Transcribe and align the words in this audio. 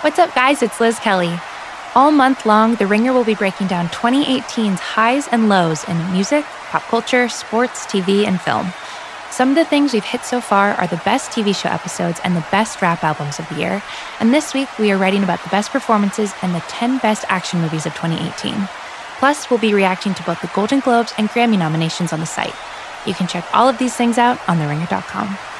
What's 0.00 0.18
up, 0.18 0.34
guys? 0.34 0.62
It's 0.62 0.80
Liz 0.80 0.98
Kelly. 0.98 1.38
All 1.94 2.10
month 2.10 2.46
long, 2.46 2.74
The 2.76 2.86
Ringer 2.86 3.12
will 3.12 3.22
be 3.22 3.34
breaking 3.34 3.66
down 3.66 3.88
2018's 3.88 4.80
highs 4.80 5.28
and 5.28 5.50
lows 5.50 5.84
in 5.84 6.10
music, 6.10 6.46
pop 6.70 6.80
culture, 6.84 7.28
sports, 7.28 7.84
TV, 7.84 8.24
and 8.26 8.40
film. 8.40 8.72
Some 9.30 9.50
of 9.50 9.56
the 9.56 9.64
things 9.66 9.92
we've 9.92 10.02
hit 10.02 10.24
so 10.24 10.40
far 10.40 10.70
are 10.72 10.86
the 10.86 11.02
best 11.04 11.32
TV 11.32 11.54
show 11.54 11.68
episodes 11.68 12.18
and 12.24 12.34
the 12.34 12.46
best 12.50 12.80
rap 12.80 13.04
albums 13.04 13.38
of 13.38 13.46
the 13.50 13.56
year. 13.56 13.82
And 14.20 14.32
this 14.32 14.54
week, 14.54 14.70
we 14.78 14.90
are 14.90 14.96
writing 14.96 15.22
about 15.22 15.42
the 15.42 15.50
best 15.50 15.70
performances 15.70 16.32
and 16.40 16.54
the 16.54 16.64
10 16.68 16.96
best 17.00 17.26
action 17.28 17.60
movies 17.60 17.84
of 17.84 17.92
2018. 17.92 18.54
Plus, 19.18 19.50
we'll 19.50 19.60
be 19.60 19.74
reacting 19.74 20.14
to 20.14 20.22
both 20.22 20.40
the 20.40 20.50
Golden 20.54 20.80
Globes 20.80 21.12
and 21.18 21.28
Grammy 21.28 21.58
nominations 21.58 22.14
on 22.14 22.20
the 22.20 22.26
site. 22.26 22.54
You 23.04 23.12
can 23.12 23.26
check 23.26 23.44
all 23.52 23.68
of 23.68 23.76
these 23.76 23.96
things 23.96 24.16
out 24.16 24.40
on 24.48 24.56
TheRinger.com. 24.56 25.59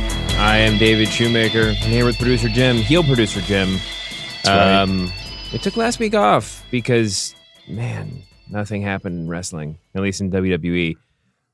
I 0.41 0.57
am 0.57 0.79
David 0.79 1.07
Shoemaker. 1.07 1.69
I'm 1.69 1.75
here 1.75 2.03
with 2.03 2.17
producer 2.17 2.49
Jim, 2.49 2.77
heel 2.77 3.03
producer 3.03 3.41
Jim. 3.41 3.77
right. 4.47 4.81
Um, 4.81 5.11
we 5.53 5.59
took 5.59 5.77
last 5.77 5.99
week 5.99 6.15
off 6.15 6.65
because, 6.71 7.35
man, 7.67 8.23
nothing 8.49 8.81
happened 8.81 9.19
in 9.19 9.27
wrestling, 9.29 9.77
at 9.93 10.01
least 10.01 10.19
in 10.19 10.31
WWE. 10.31 10.97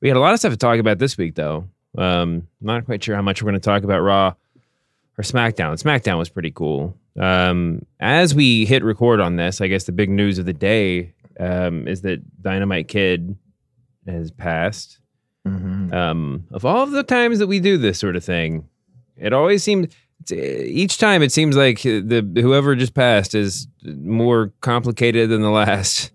We 0.00 0.08
had 0.08 0.16
a 0.16 0.20
lot 0.20 0.32
of 0.32 0.38
stuff 0.38 0.52
to 0.52 0.56
talk 0.56 0.78
about 0.78 0.98
this 0.98 1.18
week, 1.18 1.34
though. 1.34 1.68
Um, 1.98 2.48
not 2.62 2.86
quite 2.86 3.04
sure 3.04 3.14
how 3.14 3.20
much 3.20 3.42
we're 3.42 3.50
going 3.50 3.60
to 3.60 3.64
talk 3.64 3.82
about 3.82 4.00
Raw 4.00 4.32
or 5.18 5.22
SmackDown. 5.22 5.80
SmackDown 5.80 6.16
was 6.16 6.30
pretty 6.30 6.50
cool. 6.50 6.96
Um, 7.20 7.84
as 8.00 8.34
we 8.34 8.64
hit 8.64 8.82
record 8.82 9.20
on 9.20 9.36
this, 9.36 9.60
I 9.60 9.68
guess 9.68 9.84
the 9.84 9.92
big 9.92 10.08
news 10.08 10.38
of 10.38 10.46
the 10.46 10.54
day 10.54 11.12
um, 11.38 11.86
is 11.86 12.00
that 12.02 12.42
Dynamite 12.42 12.88
Kid 12.88 13.36
has 14.06 14.30
passed. 14.30 14.98
Um, 15.92 16.46
of 16.52 16.64
all 16.64 16.82
of 16.84 16.90
the 16.92 17.02
times 17.02 17.38
that 17.38 17.48
we 17.48 17.60
do 17.60 17.76
this 17.76 17.98
sort 17.98 18.16
of 18.16 18.24
thing, 18.24 18.66
it 19.18 19.32
always 19.32 19.62
seems 19.62 19.88
each 20.30 20.98
time 20.98 21.22
it 21.22 21.32
seems 21.32 21.56
like 21.56 21.82
the 21.82 22.26
whoever 22.40 22.74
just 22.74 22.94
passed 22.94 23.34
is 23.34 23.68
more 23.84 24.52
complicated 24.60 25.30
than 25.30 25.42
the 25.42 25.50
last. 25.50 26.10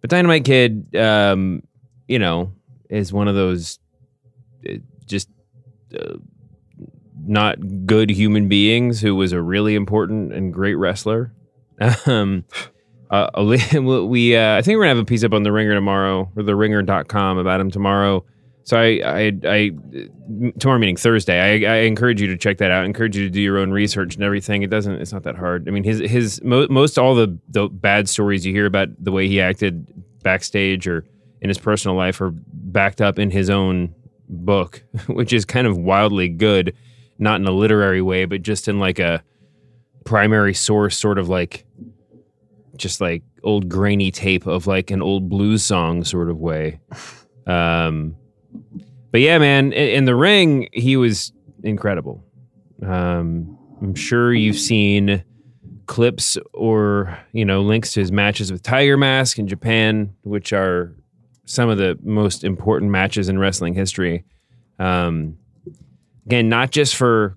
But 0.00 0.10
Dynamite 0.10 0.44
Kid, 0.44 0.94
um, 0.96 1.62
you 2.06 2.18
know, 2.18 2.52
is 2.88 3.12
one 3.12 3.28
of 3.28 3.34
those 3.34 3.78
uh, 4.68 4.74
just 5.06 5.28
uh, 5.98 6.14
not 7.26 7.86
good 7.86 8.10
human 8.10 8.48
beings 8.48 9.00
who 9.00 9.16
was 9.16 9.32
a 9.32 9.40
really 9.42 9.74
important 9.74 10.32
and 10.32 10.52
great 10.52 10.74
wrestler. 10.74 11.32
Um, 12.06 12.46
uh, 13.10 13.28
we, 14.08 14.34
uh, 14.34 14.56
I 14.56 14.62
think 14.62 14.76
we're 14.76 14.84
gonna 14.84 14.88
have 14.88 14.98
a 14.98 15.04
piece 15.04 15.24
up 15.24 15.34
on 15.34 15.42
the 15.42 15.52
Ringer 15.52 15.74
tomorrow 15.74 16.30
or 16.34 16.42
the 16.42 16.56
Ringer.com 16.56 17.36
about 17.36 17.60
him 17.60 17.70
tomorrow. 17.70 18.24
So 18.66 18.76
I, 18.76 19.00
I, 19.04 19.32
I, 19.44 19.70
tomorrow 20.58 20.80
meeting 20.80 20.96
Thursday. 20.96 21.64
I, 21.64 21.72
I 21.72 21.76
encourage 21.82 22.20
you 22.20 22.26
to 22.26 22.36
check 22.36 22.58
that 22.58 22.72
out. 22.72 22.82
I 22.82 22.84
encourage 22.84 23.16
you 23.16 23.22
to 23.22 23.30
do 23.30 23.40
your 23.40 23.58
own 23.58 23.70
research 23.70 24.16
and 24.16 24.24
everything. 24.24 24.62
It 24.64 24.70
doesn't. 24.70 25.00
It's 25.00 25.12
not 25.12 25.22
that 25.22 25.36
hard. 25.36 25.68
I 25.68 25.70
mean, 25.70 25.84
his, 25.84 26.00
his 26.00 26.42
mo- 26.42 26.66
most 26.68 26.98
all 26.98 27.14
the 27.14 27.38
the 27.48 27.68
bad 27.68 28.08
stories 28.08 28.44
you 28.44 28.52
hear 28.52 28.66
about 28.66 28.88
the 28.98 29.12
way 29.12 29.28
he 29.28 29.40
acted 29.40 29.86
backstage 30.24 30.88
or 30.88 31.04
in 31.40 31.48
his 31.48 31.58
personal 31.58 31.96
life 31.96 32.20
are 32.20 32.32
backed 32.34 33.00
up 33.00 33.20
in 33.20 33.30
his 33.30 33.50
own 33.50 33.94
book, 34.28 34.82
which 35.06 35.32
is 35.32 35.44
kind 35.44 35.68
of 35.68 35.78
wildly 35.78 36.28
good. 36.28 36.74
Not 37.20 37.40
in 37.40 37.46
a 37.46 37.52
literary 37.52 38.02
way, 38.02 38.24
but 38.24 38.42
just 38.42 38.66
in 38.66 38.80
like 38.80 38.98
a 38.98 39.22
primary 40.04 40.54
source, 40.54 40.98
sort 40.98 41.18
of 41.20 41.28
like 41.28 41.64
just 42.76 43.00
like 43.00 43.22
old 43.44 43.68
grainy 43.68 44.10
tape 44.10 44.44
of 44.44 44.66
like 44.66 44.90
an 44.90 45.02
old 45.02 45.28
blues 45.28 45.64
song 45.64 46.02
sort 46.02 46.28
of 46.28 46.40
way. 46.40 46.80
Um, 47.46 48.16
but 49.10 49.20
yeah, 49.20 49.38
man, 49.38 49.72
in, 49.72 49.88
in 49.88 50.04
the 50.04 50.14
ring, 50.14 50.68
he 50.72 50.96
was 50.96 51.32
incredible. 51.62 52.22
Um, 52.82 53.58
I'm 53.80 53.94
sure 53.94 54.32
you've 54.32 54.58
seen 54.58 55.24
clips 55.86 56.36
or 56.52 57.16
you 57.32 57.44
know 57.44 57.62
links 57.62 57.92
to 57.92 58.00
his 58.00 58.10
matches 58.10 58.50
with 58.50 58.62
Tiger 58.62 58.96
Mask 58.96 59.38
in 59.38 59.46
Japan, 59.46 60.14
which 60.22 60.52
are 60.52 60.94
some 61.44 61.68
of 61.68 61.78
the 61.78 61.98
most 62.02 62.44
important 62.44 62.90
matches 62.90 63.28
in 63.28 63.38
wrestling 63.38 63.74
history. 63.74 64.24
Um, 64.78 65.38
again, 66.26 66.48
not 66.48 66.70
just 66.70 66.96
for 66.96 67.36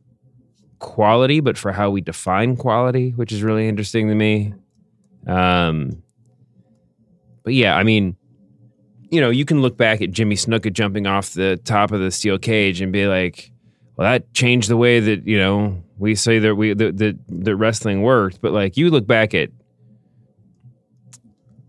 quality, 0.79 1.39
but 1.39 1.57
for 1.57 1.71
how 1.71 1.89
we 1.91 2.01
define 2.01 2.57
quality, 2.57 3.11
which 3.11 3.31
is 3.31 3.43
really 3.43 3.67
interesting 3.67 4.07
to 4.07 4.15
me. 4.15 4.53
Um, 5.27 6.01
but 7.43 7.53
yeah, 7.53 7.75
I 7.75 7.83
mean, 7.83 8.17
you 9.11 9.21
know, 9.21 9.29
you 9.29 9.45
can 9.45 9.61
look 9.61 9.77
back 9.77 10.01
at 10.01 10.11
Jimmy 10.11 10.35
Snuka 10.35 10.71
jumping 10.71 11.07
off 11.07 11.33
the 11.33 11.57
top 11.57 11.91
of 11.91 11.99
the 11.99 12.11
steel 12.11 12.37
cage 12.37 12.81
and 12.81 12.91
be 12.91 13.07
like, 13.07 13.51
well, 13.95 14.09
that 14.09 14.33
changed 14.33 14.69
the 14.69 14.77
way 14.77 14.99
that, 14.99 15.27
you 15.27 15.37
know, 15.37 15.83
we 15.97 16.15
say 16.15 16.39
that 16.39 16.55
we 16.55 16.73
that 16.73 16.97
that, 16.97 17.17
that 17.27 17.55
wrestling 17.55 18.01
worked. 18.01 18.41
But 18.41 18.53
like 18.53 18.77
you 18.77 18.89
look 18.89 19.05
back 19.05 19.33
at 19.33 19.49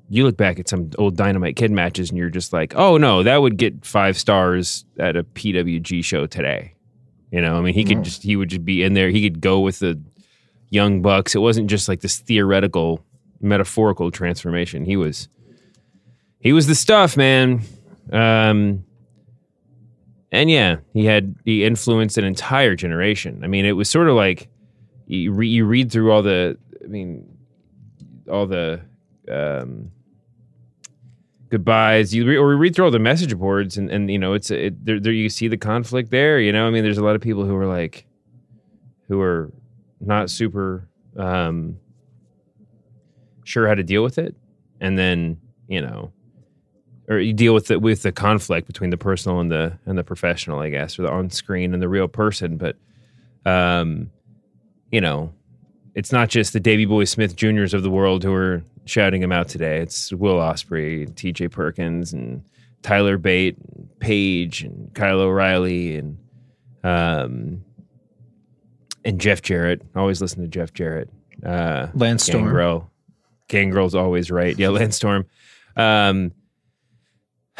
you 0.08 0.24
look 0.24 0.36
back 0.36 0.58
at 0.58 0.68
some 0.68 0.90
old 0.98 1.16
Dynamite 1.16 1.56
Kid 1.56 1.70
matches 1.70 2.10
and 2.10 2.18
you're 2.18 2.30
just 2.30 2.52
like, 2.52 2.74
oh 2.76 2.96
no, 2.96 3.22
that 3.22 3.38
would 3.38 3.56
get 3.56 3.84
five 3.84 4.16
stars 4.16 4.84
at 4.98 5.16
a 5.16 5.24
PWG 5.24 6.04
show 6.04 6.26
today. 6.26 6.74
You 7.30 7.40
know, 7.40 7.56
I 7.56 7.60
mean, 7.60 7.74
he 7.74 7.84
could 7.84 8.02
just 8.02 8.22
he 8.22 8.36
would 8.36 8.50
just 8.50 8.64
be 8.64 8.82
in 8.82 8.94
there. 8.94 9.08
He 9.08 9.22
could 9.22 9.40
go 9.40 9.60
with 9.60 9.78
the 9.78 10.00
young 10.68 11.00
bucks. 11.00 11.34
It 11.34 11.38
wasn't 11.38 11.70
just 11.70 11.88
like 11.88 12.00
this 12.00 12.18
theoretical, 12.18 13.04
metaphorical 13.40 14.10
transformation. 14.10 14.84
He 14.84 14.96
was 14.96 15.28
he 16.40 16.52
was 16.52 16.66
the 16.66 16.74
stuff, 16.74 17.16
man. 17.16 17.62
Um, 18.12 18.84
and 20.32 20.50
yeah, 20.50 20.76
he 20.92 21.04
had 21.04 21.36
he 21.44 21.64
influenced 21.64 22.16
an 22.18 22.24
entire 22.24 22.74
generation. 22.74 23.42
I 23.44 23.46
mean, 23.46 23.64
it 23.64 23.72
was 23.72 23.90
sort 23.90 24.08
of 24.08 24.16
like 24.16 24.48
you, 25.06 25.32
re, 25.32 25.48
you 25.48 25.64
read 25.64 25.90
through 25.90 26.12
all 26.12 26.22
the, 26.22 26.56
I 26.82 26.86
mean, 26.86 27.26
all 28.30 28.46
the 28.46 28.80
um, 29.30 29.90
goodbyes. 31.50 32.14
You 32.14 32.26
re, 32.26 32.36
or 32.36 32.56
read 32.56 32.74
through 32.74 32.86
all 32.86 32.90
the 32.90 32.98
message 32.98 33.36
boards, 33.36 33.76
and 33.76 33.90
and 33.90 34.10
you 34.10 34.18
know, 34.18 34.34
it's 34.34 34.50
it, 34.50 34.84
there, 34.84 35.00
there. 35.00 35.12
You 35.12 35.28
see 35.28 35.48
the 35.48 35.58
conflict 35.58 36.10
there. 36.10 36.40
You 36.40 36.52
know, 36.52 36.66
I 36.66 36.70
mean, 36.70 36.84
there's 36.84 36.98
a 36.98 37.04
lot 37.04 37.16
of 37.16 37.20
people 37.20 37.44
who 37.44 37.56
are 37.56 37.66
like, 37.66 38.06
who 39.08 39.20
are 39.20 39.52
not 40.00 40.30
super 40.30 40.88
um, 41.16 41.76
sure 43.44 43.66
how 43.66 43.74
to 43.74 43.82
deal 43.82 44.04
with 44.04 44.16
it, 44.16 44.36
and 44.80 44.96
then 44.96 45.38
you 45.66 45.82
know 45.82 46.12
or 47.10 47.18
you 47.18 47.32
deal 47.32 47.52
with 47.52 47.70
it 47.72 47.82
with 47.82 48.02
the 48.02 48.12
conflict 48.12 48.68
between 48.68 48.90
the 48.90 48.96
personal 48.96 49.40
and 49.40 49.50
the 49.50 49.76
and 49.84 49.98
the 49.98 50.04
professional, 50.04 50.60
I 50.60 50.70
guess, 50.70 50.98
or 50.98 51.02
the 51.02 51.10
on 51.10 51.28
screen 51.28 51.74
and 51.74 51.82
the 51.82 51.88
real 51.88 52.08
person. 52.08 52.56
But 52.56 52.76
um, 53.44 54.10
you 54.92 55.00
know, 55.00 55.32
it's 55.94 56.12
not 56.12 56.28
just 56.28 56.52
the 56.52 56.60
Davy 56.60 56.84
Boy 56.86 57.04
Smith 57.04 57.34
Juniors 57.34 57.74
of 57.74 57.82
the 57.82 57.90
world 57.90 58.22
who 58.22 58.32
are 58.32 58.62
shouting 58.84 59.22
him 59.22 59.32
out 59.32 59.48
today. 59.48 59.78
It's 59.78 60.12
Will 60.12 60.36
Ospreay, 60.36 61.14
T.J. 61.14 61.48
Perkins, 61.48 62.12
and 62.12 62.44
Tyler 62.82 63.18
Bate, 63.18 63.56
and 63.58 63.88
Paige, 63.98 64.62
and 64.62 64.94
Kyle 64.94 65.20
O'Reilly, 65.20 65.96
and 65.96 66.16
um, 66.84 67.64
and 69.04 69.20
Jeff 69.20 69.42
Jarrett. 69.42 69.82
Always 69.96 70.22
listen 70.22 70.42
to 70.42 70.48
Jeff 70.48 70.72
Jarrett. 70.72 71.10
Uh, 71.44 71.88
Lance 71.92 72.24
Storm. 72.24 72.44
Gangrel. 72.44 72.90
Gangrel's 73.48 73.96
always 73.96 74.30
right. 74.30 74.56
Yeah, 74.56 74.68
Lance 74.70 74.94
Storm. 74.94 75.26
Um, 75.76 76.32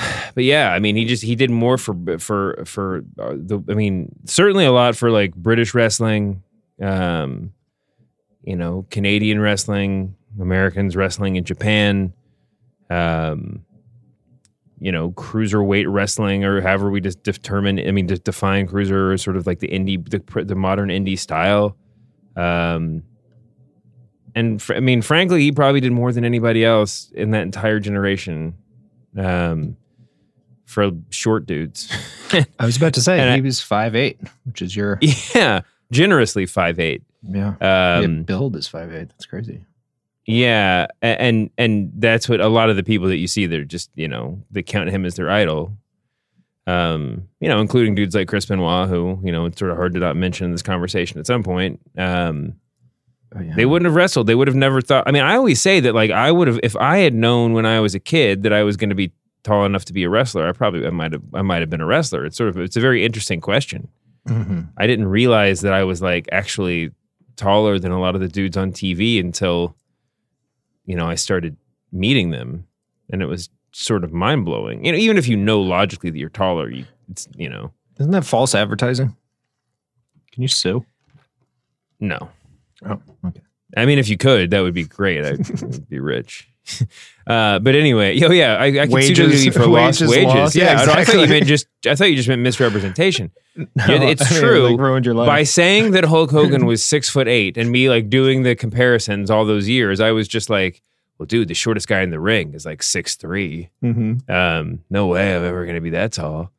but 0.34 0.44
yeah, 0.44 0.72
I 0.72 0.78
mean, 0.78 0.96
he 0.96 1.04
just 1.04 1.22
he 1.22 1.34
did 1.34 1.50
more 1.50 1.78
for 1.78 2.18
for 2.18 2.62
for 2.64 2.98
uh, 3.18 3.34
the. 3.36 3.62
I 3.68 3.74
mean, 3.74 4.14
certainly 4.24 4.64
a 4.64 4.72
lot 4.72 4.96
for 4.96 5.10
like 5.10 5.34
British 5.34 5.74
wrestling, 5.74 6.42
um, 6.80 7.52
you 8.42 8.56
know, 8.56 8.86
Canadian 8.90 9.40
wrestling, 9.40 10.16
Americans 10.40 10.96
wrestling 10.96 11.36
in 11.36 11.44
Japan, 11.44 12.12
um, 12.88 13.64
you 14.78 14.92
know, 14.92 15.10
cruiserweight 15.12 15.86
wrestling, 15.88 16.44
or 16.44 16.60
however 16.60 16.90
we 16.90 17.00
just 17.00 17.22
determine. 17.22 17.78
I 17.78 17.90
mean, 17.90 18.08
just 18.08 18.24
define 18.24 18.66
cruiser 18.66 19.12
as 19.12 19.22
sort 19.22 19.36
of 19.36 19.46
like 19.46 19.58
the 19.60 19.68
indie, 19.68 20.08
the, 20.08 20.44
the 20.44 20.54
modern 20.54 20.88
indie 20.88 21.18
style. 21.18 21.76
Um, 22.36 23.02
and 24.34 24.62
fr- 24.62 24.74
I 24.74 24.80
mean, 24.80 25.02
frankly, 25.02 25.42
he 25.42 25.52
probably 25.52 25.80
did 25.80 25.92
more 25.92 26.12
than 26.12 26.24
anybody 26.24 26.64
else 26.64 27.10
in 27.14 27.32
that 27.32 27.42
entire 27.42 27.80
generation. 27.80 28.54
Um, 29.18 29.76
for 30.70 30.90
short 31.10 31.46
dudes. 31.46 31.90
I 32.58 32.64
was 32.64 32.76
about 32.76 32.94
to 32.94 33.00
say 33.00 33.18
And 33.18 33.28
he 33.34 33.40
I- 33.40 33.44
was 33.44 33.60
five 33.60 33.94
eight, 33.96 34.18
which 34.44 34.62
is 34.62 34.74
your 34.76 34.98
yeah, 35.34 35.60
generously 35.90 36.46
five 36.46 36.78
eight. 36.78 37.02
yeah. 37.22 37.48
Um, 37.60 38.16
Yeah, 38.18 38.22
build 38.22 38.56
is 38.56 38.68
five 38.68 38.92
eight. 38.92 39.08
That's 39.10 39.26
crazy. 39.26 39.64
Yeah, 40.26 40.86
and 41.02 41.50
and 41.58 41.90
that's 41.96 42.28
what 42.28 42.40
a 42.40 42.48
lot 42.48 42.70
of 42.70 42.76
the 42.76 42.84
people 42.84 43.08
that 43.08 43.16
you 43.16 43.26
see 43.26 43.46
they're 43.46 43.64
just 43.64 43.90
you 43.96 44.06
know 44.06 44.40
they 44.50 44.62
count 44.62 44.90
him 44.90 45.04
as 45.04 45.16
their 45.16 45.28
idol. 45.30 45.72
Um, 46.66 47.26
you 47.40 47.48
know, 47.48 47.60
including 47.60 47.94
dudes 47.96 48.14
like 48.14 48.28
Chris 48.28 48.46
Benoit, 48.46 48.88
who 48.88 49.18
you 49.24 49.32
know 49.32 49.46
it's 49.46 49.58
sort 49.58 49.70
of 49.72 49.76
hard 49.76 49.92
to 49.94 49.98
not 49.98 50.14
mention 50.16 50.44
in 50.44 50.52
this 50.52 50.62
conversation 50.62 51.18
at 51.18 51.26
some 51.26 51.42
point. 51.42 51.80
Um, 51.98 52.54
Oh, 53.32 53.40
yeah. 53.40 53.54
they 53.54 53.64
wouldn't 53.64 53.86
have 53.86 53.94
wrestled. 53.94 54.26
They 54.26 54.34
would 54.34 54.48
have 54.48 54.56
never 54.56 54.80
thought. 54.80 55.04
I 55.06 55.12
mean, 55.12 55.22
I 55.22 55.36
always 55.36 55.60
say 55.60 55.78
that 55.78 55.94
like 55.94 56.10
I 56.10 56.32
would 56.32 56.48
have 56.48 56.58
if 56.64 56.74
I 56.74 56.98
had 56.98 57.14
known 57.14 57.52
when 57.52 57.64
I 57.64 57.78
was 57.78 57.94
a 57.94 58.00
kid 58.00 58.42
that 58.42 58.52
I 58.52 58.64
was 58.64 58.76
going 58.76 58.88
to 58.90 58.96
be 58.96 59.12
tall 59.42 59.64
enough 59.64 59.84
to 59.86 59.92
be 59.92 60.04
a 60.04 60.10
wrestler. 60.10 60.48
I 60.48 60.52
probably 60.52 60.86
I 60.86 60.90
might 60.90 61.12
have 61.12 61.22
I 61.34 61.42
might 61.42 61.60
have 61.60 61.70
been 61.70 61.80
a 61.80 61.86
wrestler. 61.86 62.24
It's 62.24 62.36
sort 62.36 62.48
of 62.50 62.58
it's 62.58 62.76
a 62.76 62.80
very 62.80 63.04
interesting 63.04 63.40
question. 63.40 63.88
Mhm. 64.28 64.68
I 64.76 64.86
didn't 64.86 65.08
realize 65.08 65.62
that 65.62 65.72
I 65.72 65.82
was 65.84 66.02
like 66.02 66.28
actually 66.32 66.90
taller 67.36 67.78
than 67.78 67.90
a 67.92 68.00
lot 68.00 68.14
of 68.14 68.20
the 68.20 68.28
dudes 68.28 68.56
on 68.56 68.70
TV 68.72 69.18
until 69.18 69.74
you 70.84 70.94
know 70.96 71.06
I 71.06 71.14
started 71.14 71.56
meeting 71.92 72.30
them, 72.30 72.66
and 73.10 73.22
it 73.22 73.26
was 73.26 73.48
sort 73.72 74.04
of 74.04 74.12
mind 74.12 74.44
blowing. 74.44 74.84
You 74.84 74.92
know, 74.92 74.98
even 74.98 75.16
if 75.16 75.26
you 75.28 75.36
know 75.36 75.60
logically 75.60 76.10
that 76.10 76.18
you're 76.18 76.28
taller, 76.28 76.70
you 76.70 76.84
it's 77.10 77.28
you 77.36 77.48
know 77.48 77.72
Isn't 77.98 78.12
that 78.12 78.24
false 78.26 78.54
advertising? 78.54 79.16
Can 80.32 80.42
you 80.42 80.48
sue? 80.48 80.84
no. 81.98 82.28
Oh, 82.84 83.00
okay. 83.26 83.40
I 83.76 83.84
mean, 83.84 83.98
if 83.98 84.08
you 84.08 84.16
could, 84.16 84.50
that 84.52 84.60
would 84.60 84.72
be 84.74 84.84
great. 84.84 85.22
I'd, 85.24 85.40
I'd 85.62 85.88
be 85.88 86.00
rich. 86.00 86.48
Uh, 87.26 87.60
but 87.60 87.76
anyway, 87.76 88.20
oh 88.24 88.32
yeah, 88.32 88.54
I, 88.56 88.64
I 88.76 88.86
Wages- 88.86 89.16
WWE 89.16 89.52
for 89.52 89.64
lost 89.66 90.00
wages 90.00 90.08
wages. 90.10 90.24
lost. 90.34 90.56
Yeah, 90.56 90.64
Yeah, 90.84 90.92
I, 90.94 91.04
thought 91.04 91.20
you 91.20 91.28
meant 91.28 91.46
just. 91.46 91.68
I 91.86 91.94
thought 91.94 92.06
you 92.10 92.16
just 92.16 92.28
meant 92.28 92.42
misrepresentation. 92.42 93.30
No, 93.56 93.66
it's 93.88 94.22
I 94.22 94.34
mean, 94.34 94.40
true. 94.42 94.68
like, 94.70 94.80
ruined 94.80 95.06
your 95.06 95.14
life. 95.14 95.26
By 95.28 95.42
saying 95.44 95.92
that 95.92 96.02
Hulk 96.04 96.30
Hogan 96.32 96.66
was 96.66 96.82
six 96.82 97.08
foot 97.08 97.28
eight 97.28 97.56
and 97.56 97.70
me 97.70 97.88
like 97.88 98.08
doing 98.10 98.42
the 98.42 98.56
comparisons 98.56 99.30
all 99.30 99.44
those 99.44 99.68
years, 99.68 100.00
I 100.00 100.10
was 100.10 100.26
just 100.26 100.50
like, 100.50 100.82
well, 101.18 101.26
dude, 101.26 101.46
the 101.48 101.54
shortest 101.54 101.86
guy 101.86 102.00
in 102.00 102.10
the 102.10 102.18
ring 102.18 102.54
is 102.54 102.64
like 102.66 102.82
six 102.82 103.14
three. 103.14 103.68
Mhm. 103.84 104.28
Um, 104.28 104.80
no 104.90 105.06
way 105.06 105.36
I'm 105.36 105.44
ever 105.44 105.64
going 105.66 105.74
to 105.76 105.80
be 105.80 105.90
that 105.90 106.12
tall. 106.12 106.50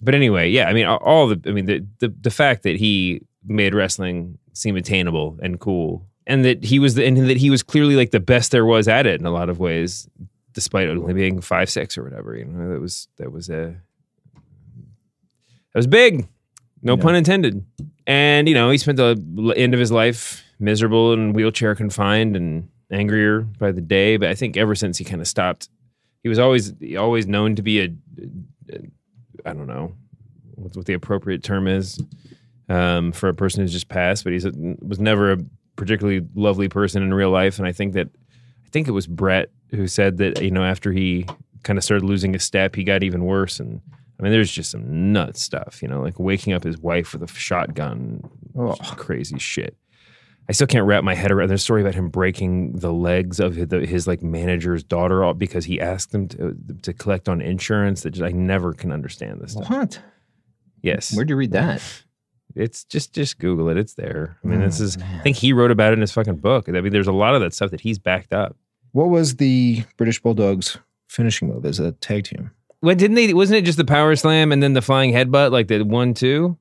But 0.00 0.14
anyway, 0.14 0.48
yeah, 0.50 0.68
I 0.68 0.72
mean, 0.72 0.86
all- 0.86 0.96
all 1.04 1.28
the, 1.28 1.40
I 1.46 1.52
mean, 1.52 1.66
the, 1.66 1.86
the 2.00 2.08
the 2.08 2.30
fact 2.30 2.62
that 2.64 2.76
he 2.76 3.22
made 3.46 3.74
wrestling 3.74 4.38
seem 4.54 4.74
attainable 4.76 5.38
and 5.40 5.60
cool, 5.60 6.04
and 6.28 6.44
that 6.44 6.62
he 6.62 6.78
was 6.78 6.94
the, 6.94 7.04
and 7.04 7.16
that 7.28 7.38
he 7.38 7.50
was 7.50 7.64
clearly 7.64 7.96
like 7.96 8.12
the 8.12 8.20
best 8.20 8.52
there 8.52 8.64
was 8.64 8.86
at 8.86 9.06
it 9.06 9.18
in 9.20 9.26
a 9.26 9.30
lot 9.32 9.48
of 9.48 9.58
ways, 9.58 10.08
despite 10.52 10.88
only 10.88 11.14
being 11.14 11.40
five 11.40 11.68
six 11.68 11.98
or 11.98 12.04
whatever. 12.04 12.36
You 12.36 12.44
know, 12.44 12.72
that 12.72 12.80
was 12.80 13.08
that 13.16 13.32
was 13.32 13.48
a 13.48 13.74
that 14.34 15.74
was 15.78 15.86
big, 15.86 16.28
no 16.82 16.96
Yeah. 16.96 17.02
pun 17.02 17.14
intended. 17.16 17.64
And 18.06 18.48
you 18.48 18.54
know, 18.54 18.70
he 18.70 18.78
spent 18.78 18.96
the 18.98 19.52
end 19.56 19.74
of 19.74 19.80
his 19.80 19.90
life 19.92 20.44
miserable 20.58 21.12
and 21.12 21.34
wheelchair 21.34 21.74
confined 21.74 22.36
and 22.36 22.68
angrier 22.90 23.42
by 23.42 23.72
the 23.72 23.80
day. 23.80 24.16
But 24.16 24.28
I 24.30 24.34
think 24.34 24.56
ever 24.56 24.74
since 24.74 24.98
he 24.98 25.04
kind 25.04 25.20
of 25.20 25.28
stopped, 25.28 25.68
he 26.22 26.28
was 26.28 26.38
always 26.38 26.72
always 26.96 27.26
known 27.26 27.54
to 27.56 27.62
be 27.62 27.80
a, 27.80 27.88
a 28.72 28.78
I 29.44 29.52
don't 29.52 29.66
know 29.66 29.94
what, 30.54 30.76
what 30.76 30.86
the 30.86 30.94
appropriate 30.94 31.42
term 31.42 31.68
is 31.68 32.00
um, 32.68 33.12
for 33.12 33.28
a 33.28 33.34
person 33.34 33.60
who's 33.62 33.72
just 33.72 33.88
passed, 33.88 34.24
but 34.24 34.32
he 34.32 34.40
was 34.80 34.98
never 34.98 35.32
a 35.32 35.38
particularly 35.78 36.26
lovely 36.34 36.68
person 36.68 37.02
in 37.02 37.14
real 37.14 37.30
life. 37.30 37.58
And 37.58 37.66
I 37.66 37.72
think 37.72 37.94
that 37.94 38.08
I 38.66 38.68
think 38.68 38.86
it 38.86 38.92
was 38.92 39.06
Brett 39.06 39.50
who 39.70 39.86
said 39.86 40.18
that 40.18 40.42
you 40.42 40.50
know 40.50 40.64
after 40.64 40.92
he 40.92 41.26
kind 41.62 41.78
of 41.78 41.84
started 41.84 42.04
losing 42.04 42.34
a 42.34 42.38
step, 42.38 42.74
he 42.74 42.84
got 42.84 43.02
even 43.02 43.24
worse. 43.24 43.58
And 43.58 43.80
I 44.18 44.22
mean, 44.22 44.32
there's 44.32 44.50
just 44.50 44.70
some 44.70 45.12
nuts 45.12 45.40
stuff, 45.40 45.80
you 45.80 45.88
know, 45.88 46.02
like 46.02 46.18
waking 46.18 46.52
up 46.52 46.64
his 46.64 46.78
wife 46.78 47.12
with 47.12 47.22
a 47.22 47.34
shotgun, 47.34 48.22
oh. 48.56 48.74
crazy 48.96 49.38
shit. 49.38 49.76
I 50.48 50.52
still 50.52 50.66
can't 50.66 50.86
wrap 50.86 51.04
my 51.04 51.14
head 51.14 51.30
around. 51.30 51.48
There's 51.48 51.60
a 51.60 51.64
story 51.64 51.82
about 51.82 51.94
him 51.94 52.08
breaking 52.08 52.72
the 52.72 52.92
legs 52.92 53.38
of 53.38 53.54
his, 53.54 53.68
his 53.88 54.06
like 54.06 54.22
manager's 54.22 54.82
daughter 54.82 55.22
all- 55.22 55.34
because 55.34 55.66
he 55.66 55.78
asked 55.78 56.12
them 56.12 56.26
to, 56.28 56.56
to 56.82 56.94
collect 56.94 57.28
on 57.28 57.42
insurance. 57.42 58.02
That 58.02 58.12
just, 58.12 58.24
I 58.24 58.30
never 58.30 58.72
can 58.72 58.90
understand 58.90 59.40
this 59.40 59.52
stuff. 59.52 59.68
What? 59.68 60.00
Yes, 60.80 61.14
Where'd 61.14 61.28
you 61.28 61.36
read 61.36 61.52
that? 61.52 61.82
It's 62.58 62.84
just 62.84 63.12
just 63.12 63.38
Google 63.38 63.68
it. 63.68 63.76
It's 63.78 63.94
there. 63.94 64.38
I 64.44 64.46
mean, 64.46 64.60
Oh, 64.60 64.64
this 64.64 64.80
is. 64.80 64.96
I 64.98 65.20
think 65.22 65.36
he 65.36 65.52
wrote 65.52 65.70
about 65.70 65.92
it 65.92 65.94
in 65.94 66.00
his 66.00 66.12
fucking 66.12 66.36
book. 66.36 66.68
I 66.68 66.72
mean, 66.72 66.92
there's 66.92 67.06
a 67.06 67.12
lot 67.12 67.34
of 67.34 67.40
that 67.40 67.54
stuff 67.54 67.70
that 67.70 67.80
he's 67.80 67.98
backed 67.98 68.32
up. 68.32 68.56
What 68.92 69.08
was 69.08 69.36
the 69.36 69.84
British 69.96 70.20
Bulldogs 70.20 70.78
finishing 71.08 71.48
move 71.48 71.64
as 71.64 71.78
a 71.78 71.92
tag 71.92 72.24
team? 72.24 72.50
What 72.80 72.98
didn't 72.98 73.16
they? 73.16 73.32
Wasn't 73.34 73.56
it 73.56 73.64
just 73.64 73.78
the 73.78 73.84
power 73.84 74.14
slam 74.16 74.52
and 74.52 74.62
then 74.62 74.72
the 74.72 74.82
flying 74.82 75.12
headbutt, 75.12 75.50
like 75.52 75.68
the 75.68 75.82
one 75.82 76.14
two? 76.14 76.56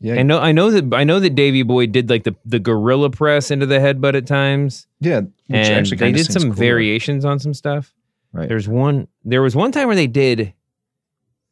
Yeah, 0.00 0.14
I 0.14 0.22
know. 0.22 0.38
I 0.40 0.50
know 0.52 0.70
that. 0.70 0.92
I 0.94 1.04
know 1.04 1.20
that 1.20 1.34
Davy 1.36 1.62
Boy 1.62 1.86
did 1.86 2.10
like 2.10 2.24
the 2.24 2.34
the 2.44 2.58
gorilla 2.58 3.10
press 3.10 3.50
into 3.50 3.66
the 3.66 3.78
headbutt 3.78 4.16
at 4.16 4.26
times, 4.26 4.86
yeah. 5.00 5.20
Which 5.20 5.30
and 5.48 5.86
they 5.86 6.12
did 6.12 6.32
some 6.32 6.42
cooler. 6.42 6.54
variations 6.54 7.24
on 7.24 7.38
some 7.38 7.54
stuff. 7.54 7.94
Right. 8.32 8.48
There's 8.48 8.66
one. 8.66 9.06
There 9.24 9.42
was 9.42 9.54
one 9.54 9.70
time 9.72 9.86
where 9.86 9.96
they 9.96 10.06
did. 10.08 10.54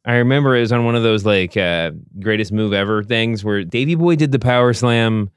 I 0.03 0.15
remember 0.15 0.55
it 0.55 0.61
was 0.61 0.71
on 0.71 0.83
one 0.85 0.95
of 0.95 1.03
those 1.03 1.25
like 1.25 1.55
uh, 1.55 1.91
greatest 2.19 2.51
move 2.51 2.73
ever 2.73 3.03
things 3.03 3.43
where 3.43 3.63
Davy 3.63 3.95
Boy 3.95 4.15
did 4.15 4.31
the 4.31 4.39
power 4.39 4.73
slam, 4.73 5.29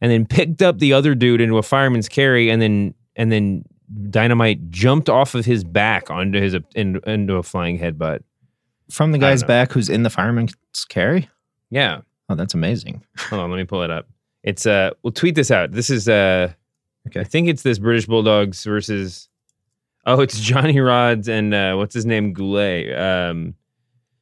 and 0.00 0.12
then 0.12 0.26
picked 0.26 0.60
up 0.62 0.78
the 0.78 0.92
other 0.92 1.14
dude 1.14 1.40
into 1.40 1.56
a 1.56 1.62
fireman's 1.62 2.08
carry, 2.08 2.50
and 2.50 2.60
then 2.60 2.94
and 3.16 3.32
then 3.32 3.64
Dynamite 4.10 4.70
jumped 4.70 5.08
off 5.08 5.34
of 5.34 5.44
his 5.44 5.64
back 5.64 6.10
onto 6.10 6.40
his 6.40 6.56
in, 6.74 7.00
into 7.06 7.36
a 7.36 7.42
flying 7.42 7.78
headbutt. 7.78 8.20
From 8.90 9.12
the 9.12 9.18
guy's 9.18 9.42
back 9.42 9.72
who's 9.72 9.88
in 9.88 10.02
the 10.02 10.10
fireman's 10.10 10.54
carry? 10.88 11.28
Yeah. 11.70 12.02
Oh, 12.28 12.34
that's 12.34 12.54
amazing. 12.54 13.02
Hold 13.18 13.42
on, 13.42 13.50
let 13.50 13.56
me 13.56 13.64
pull 13.64 13.82
it 13.82 13.90
up. 13.90 14.08
It's 14.42 14.66
uh 14.66 14.90
we'll 15.02 15.12
tweet 15.12 15.34
this 15.34 15.50
out. 15.50 15.72
This 15.72 15.90
is 15.90 16.08
uh 16.08 16.52
Okay. 17.08 17.20
I 17.20 17.24
think 17.24 17.48
it's 17.48 17.62
this 17.62 17.78
British 17.78 18.06
Bulldogs 18.06 18.62
versus 18.64 19.28
Oh, 20.04 20.20
it's 20.20 20.38
Johnny 20.50 20.74
Rodz 20.76 21.28
and 21.28 21.54
uh 21.54 21.74
what's 21.76 21.94
his 21.94 22.06
name? 22.06 22.32
Goulet. 22.32 22.96
Um 22.96 23.54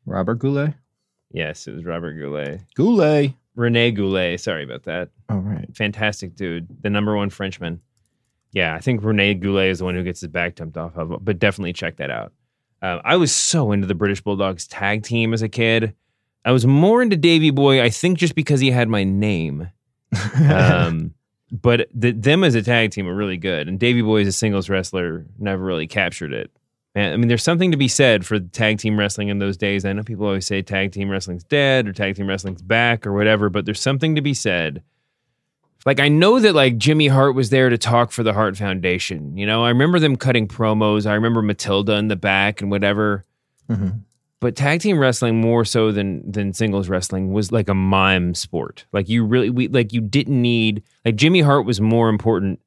Robert 0.06 0.37
Goulet? 0.37 0.75
yes, 1.30 1.66
it 1.66 1.75
was 1.75 1.84
Robert 1.84 2.14
Goulet. 2.14 2.61
Goulet. 2.75 3.34
Rene 3.56 3.92
Goulet, 3.92 4.40
sorry 4.40 4.64
about 4.64 4.84
that. 4.84 5.11
All 5.28 5.38
right. 5.38 5.68
Fantastic 5.76 6.34
dude. 6.34 6.66
The 6.82 6.90
number 6.90 7.16
one 7.16 7.30
Frenchman. 7.30 7.80
Yeah, 8.52 8.75
I 8.75 8.80
think 8.80 9.02
Rene 9.02 9.34
Goulet 9.34 9.70
is 9.70 9.78
the 9.78 9.84
one 9.84 9.94
who 9.94 10.02
gets 10.02 10.20
his 10.20 10.28
back 10.28 10.56
jumped 10.56 10.76
off 10.76 10.96
of, 10.96 11.25
but 11.25 11.38
definitely 11.38 11.73
check 11.73 11.96
that 11.96 12.11
out. 12.11 12.32
Um, 12.82 13.00
I 13.04 13.16
was 13.16 13.32
so 13.32 13.73
into 13.73 13.87
the 13.87 13.94
British 13.94 14.20
Bulldogs 14.20 14.66
tag 14.66 15.02
team 15.02 15.32
as 15.32 15.42
a 15.42 15.49
kid. 15.49 15.94
I 16.44 16.52
was 16.52 16.66
more 16.66 17.00
into 17.00 17.16
Davy 17.16 17.50
Boy, 17.50 17.82
I 17.82 17.90
think 17.90 18.18
just 18.18 18.34
because 18.34 18.61
he 18.61 18.70
had 18.70 18.88
my 18.88 19.04
name. 19.04 19.70
um, 20.49 21.14
but 21.52 21.88
the, 21.94 22.12
them 22.12 22.44
as 22.44 22.54
a 22.54 22.62
tag 22.62 22.90
team 22.90 23.06
were 23.06 23.14
really 23.14 23.38
good. 23.38 23.68
And 23.68 23.80
Davy 23.80 24.02
Boy 24.02 24.20
as 24.20 24.28
a 24.28 24.32
singles 24.32 24.68
wrestler 24.68 25.25
never 25.38 25.64
really 25.64 25.87
captured 25.87 26.32
it. 26.32 26.50
Man, 26.94 27.12
I 27.12 27.16
mean, 27.16 27.26
there's 27.28 27.42
something 27.42 27.72
to 27.72 27.76
be 27.76 27.88
said 27.88 28.24
for 28.24 28.38
tag 28.38 28.78
team 28.78 28.96
wrestling 28.96 29.28
in 29.28 29.40
those 29.40 29.56
days. 29.56 29.84
I 29.84 29.92
know 29.92 30.04
people 30.04 30.26
always 30.26 30.46
say 30.46 30.62
tag 30.62 30.92
team 30.92 31.10
wrestling's 31.10 31.42
dead 31.42 31.88
or 31.88 31.92
tag 31.92 32.14
team 32.14 32.28
wrestling's 32.28 32.62
back 32.62 33.04
or 33.06 33.12
whatever, 33.12 33.50
but 33.50 33.64
there's 33.64 33.80
something 33.80 34.14
to 34.14 34.20
be 34.22 34.32
said. 34.34 34.82
Like 35.84 36.00
I 36.00 36.08
know 36.08 36.38
that 36.40 36.54
like 36.54 36.78
Jimmy 36.78 37.08
Hart 37.08 37.34
was 37.34 37.50
there 37.50 37.68
to 37.68 37.76
talk 37.76 38.10
for 38.12 38.22
the 38.22 38.32
Hart 38.32 38.56
Foundation. 38.56 39.36
You 39.36 39.44
know, 39.44 39.64
I 39.64 39.68
remember 39.68 39.98
them 39.98 40.16
cutting 40.16 40.46
promos. 40.48 41.04
I 41.04 41.14
remember 41.14 41.42
Matilda 41.42 41.94
in 41.96 42.08
the 42.08 42.16
back 42.16 42.60
and 42.62 42.70
whatever 42.70 43.24
Mhm. 43.70 44.00
but 44.40 44.56
tag 44.56 44.80
team 44.80 44.98
wrestling 44.98 45.40
more 45.40 45.64
so 45.64 45.90
than 45.90 46.30
than 46.30 46.52
singles 46.54 46.88
wrestling 46.88 47.32
was 47.32 47.50
like 47.50 47.68
a 47.68 47.74
mime 47.74 48.34
sport. 48.34 48.84
Like 48.92 49.08
you 49.08 49.24
really 49.24 49.50
we 49.50 49.68
like 49.68 49.92
you 49.92 50.00
didn't 50.00 50.40
need 50.40 50.82
like 51.04 51.16
Jimmy 51.16 51.40
Hart 51.40 51.66
was 51.66 51.80
more 51.80 52.08
important 52.08 52.60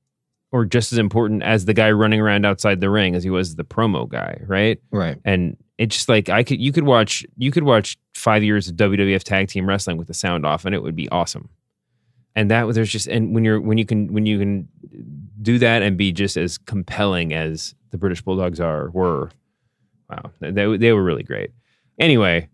or 0.51 0.65
just 0.65 0.91
as 0.93 0.99
important 0.99 1.43
as 1.43 1.65
the 1.65 1.73
guy 1.73 1.91
running 1.91 2.19
around 2.19 2.45
outside 2.45 2.81
the 2.81 2.89
ring 2.89 3.15
as 3.15 3.23
he 3.23 3.29
was 3.29 3.55
the 3.55 3.63
promo 3.63 4.07
guy, 4.07 4.41
right? 4.45 4.79
Right. 4.91 5.17
And 5.25 5.57
it's 5.77 5.95
just 5.95 6.09
like 6.09 6.29
I 6.29 6.43
could 6.43 6.59
you 6.59 6.71
could 6.71 6.85
watch 6.85 7.25
you 7.37 7.51
could 7.51 7.63
watch 7.63 7.97
5 8.15 8.43
years 8.43 8.67
of 8.67 8.75
WWF 8.75 9.23
tag 9.23 9.49
team 9.49 9.67
wrestling 9.67 9.97
with 9.97 10.07
the 10.07 10.13
sound 10.13 10.45
off 10.45 10.65
and 10.65 10.73
it 10.73 10.81
would 10.81 10.95
be 10.95 11.09
awesome. 11.09 11.49
And 12.35 12.51
that 12.51 12.71
there's 12.73 12.91
just 12.91 13.07
and 13.07 13.33
when 13.33 13.43
you're 13.43 13.59
when 13.59 13.77
you 13.77 13.85
can 13.85 14.13
when 14.13 14.25
you 14.25 14.39
can 14.39 14.67
do 15.41 15.59
that 15.59 15.81
and 15.81 15.97
be 15.97 16.11
just 16.11 16.37
as 16.37 16.57
compelling 16.57 17.33
as 17.33 17.75
the 17.91 17.97
British 17.97 18.21
Bulldogs 18.21 18.59
are 18.59 18.89
were 18.91 19.31
wow 20.09 20.31
they 20.39 20.77
they 20.77 20.93
were 20.93 21.03
really 21.03 21.23
great 21.23 21.51
anyway, 21.99 22.47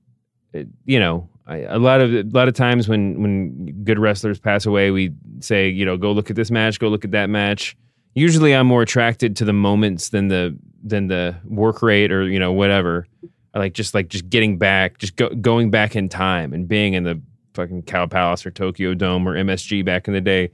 uh, 0.56 0.64
you 0.86 1.00
know, 1.00 1.30
I, 1.46 1.58
a 1.58 1.78
lot 1.78 2.02
of 2.02 2.14
a 2.14 2.24
lot 2.24 2.48
of 2.48 2.54
times 2.54 2.88
when 2.88 3.22
when 3.22 3.84
good 3.84 4.00
wrestlers 4.00 4.40
pass 4.40 4.66
away, 4.66 4.92
we 4.92 5.12
say, 5.40 5.68
you 5.68 5.86
know, 5.86 5.98
go 5.98 6.12
look 6.12 6.30
at 6.30 6.36
this 6.36 6.52
match, 6.52 6.80
go 6.80 6.88
look 6.88 7.04
at 7.04 7.12
that 7.12 7.30
match. 7.30 7.76
Usually 8.14 8.56
I'm 8.56 8.68
more 8.68 8.82
attracted 8.82 9.36
to 9.38 9.46
the 9.46 9.54
moments 9.54 10.10
than 10.10 10.28
the 10.28 10.58
than 10.84 11.08
the 11.08 11.36
work 11.46 11.82
rate 11.82 12.12
or 12.12 12.24
you 12.28 12.40
know 12.40 12.52
whatever. 12.52 13.08
I 13.54 13.60
like 13.60 13.74
just 13.74 13.94
like 13.94 14.08
just 14.08 14.30
getting 14.30 14.58
back, 14.58 14.98
just 14.98 15.16
go, 15.16 15.30
going 15.30 15.70
back 15.70 15.96
in 15.96 16.10
time 16.10 16.54
and 16.54 16.68
being 16.68 16.94
in 16.94 17.04
the 17.04 17.22
fucking 17.54 17.84
Cow 17.84 18.08
Palace 18.08 18.46
or 18.46 18.52
Tokyo 18.52 18.94
Dome 18.94 19.28
or 19.28 19.36
MSG 19.36 19.86
back 19.86 20.08
in 20.08 20.14
the 20.14 20.22
day 20.22 20.52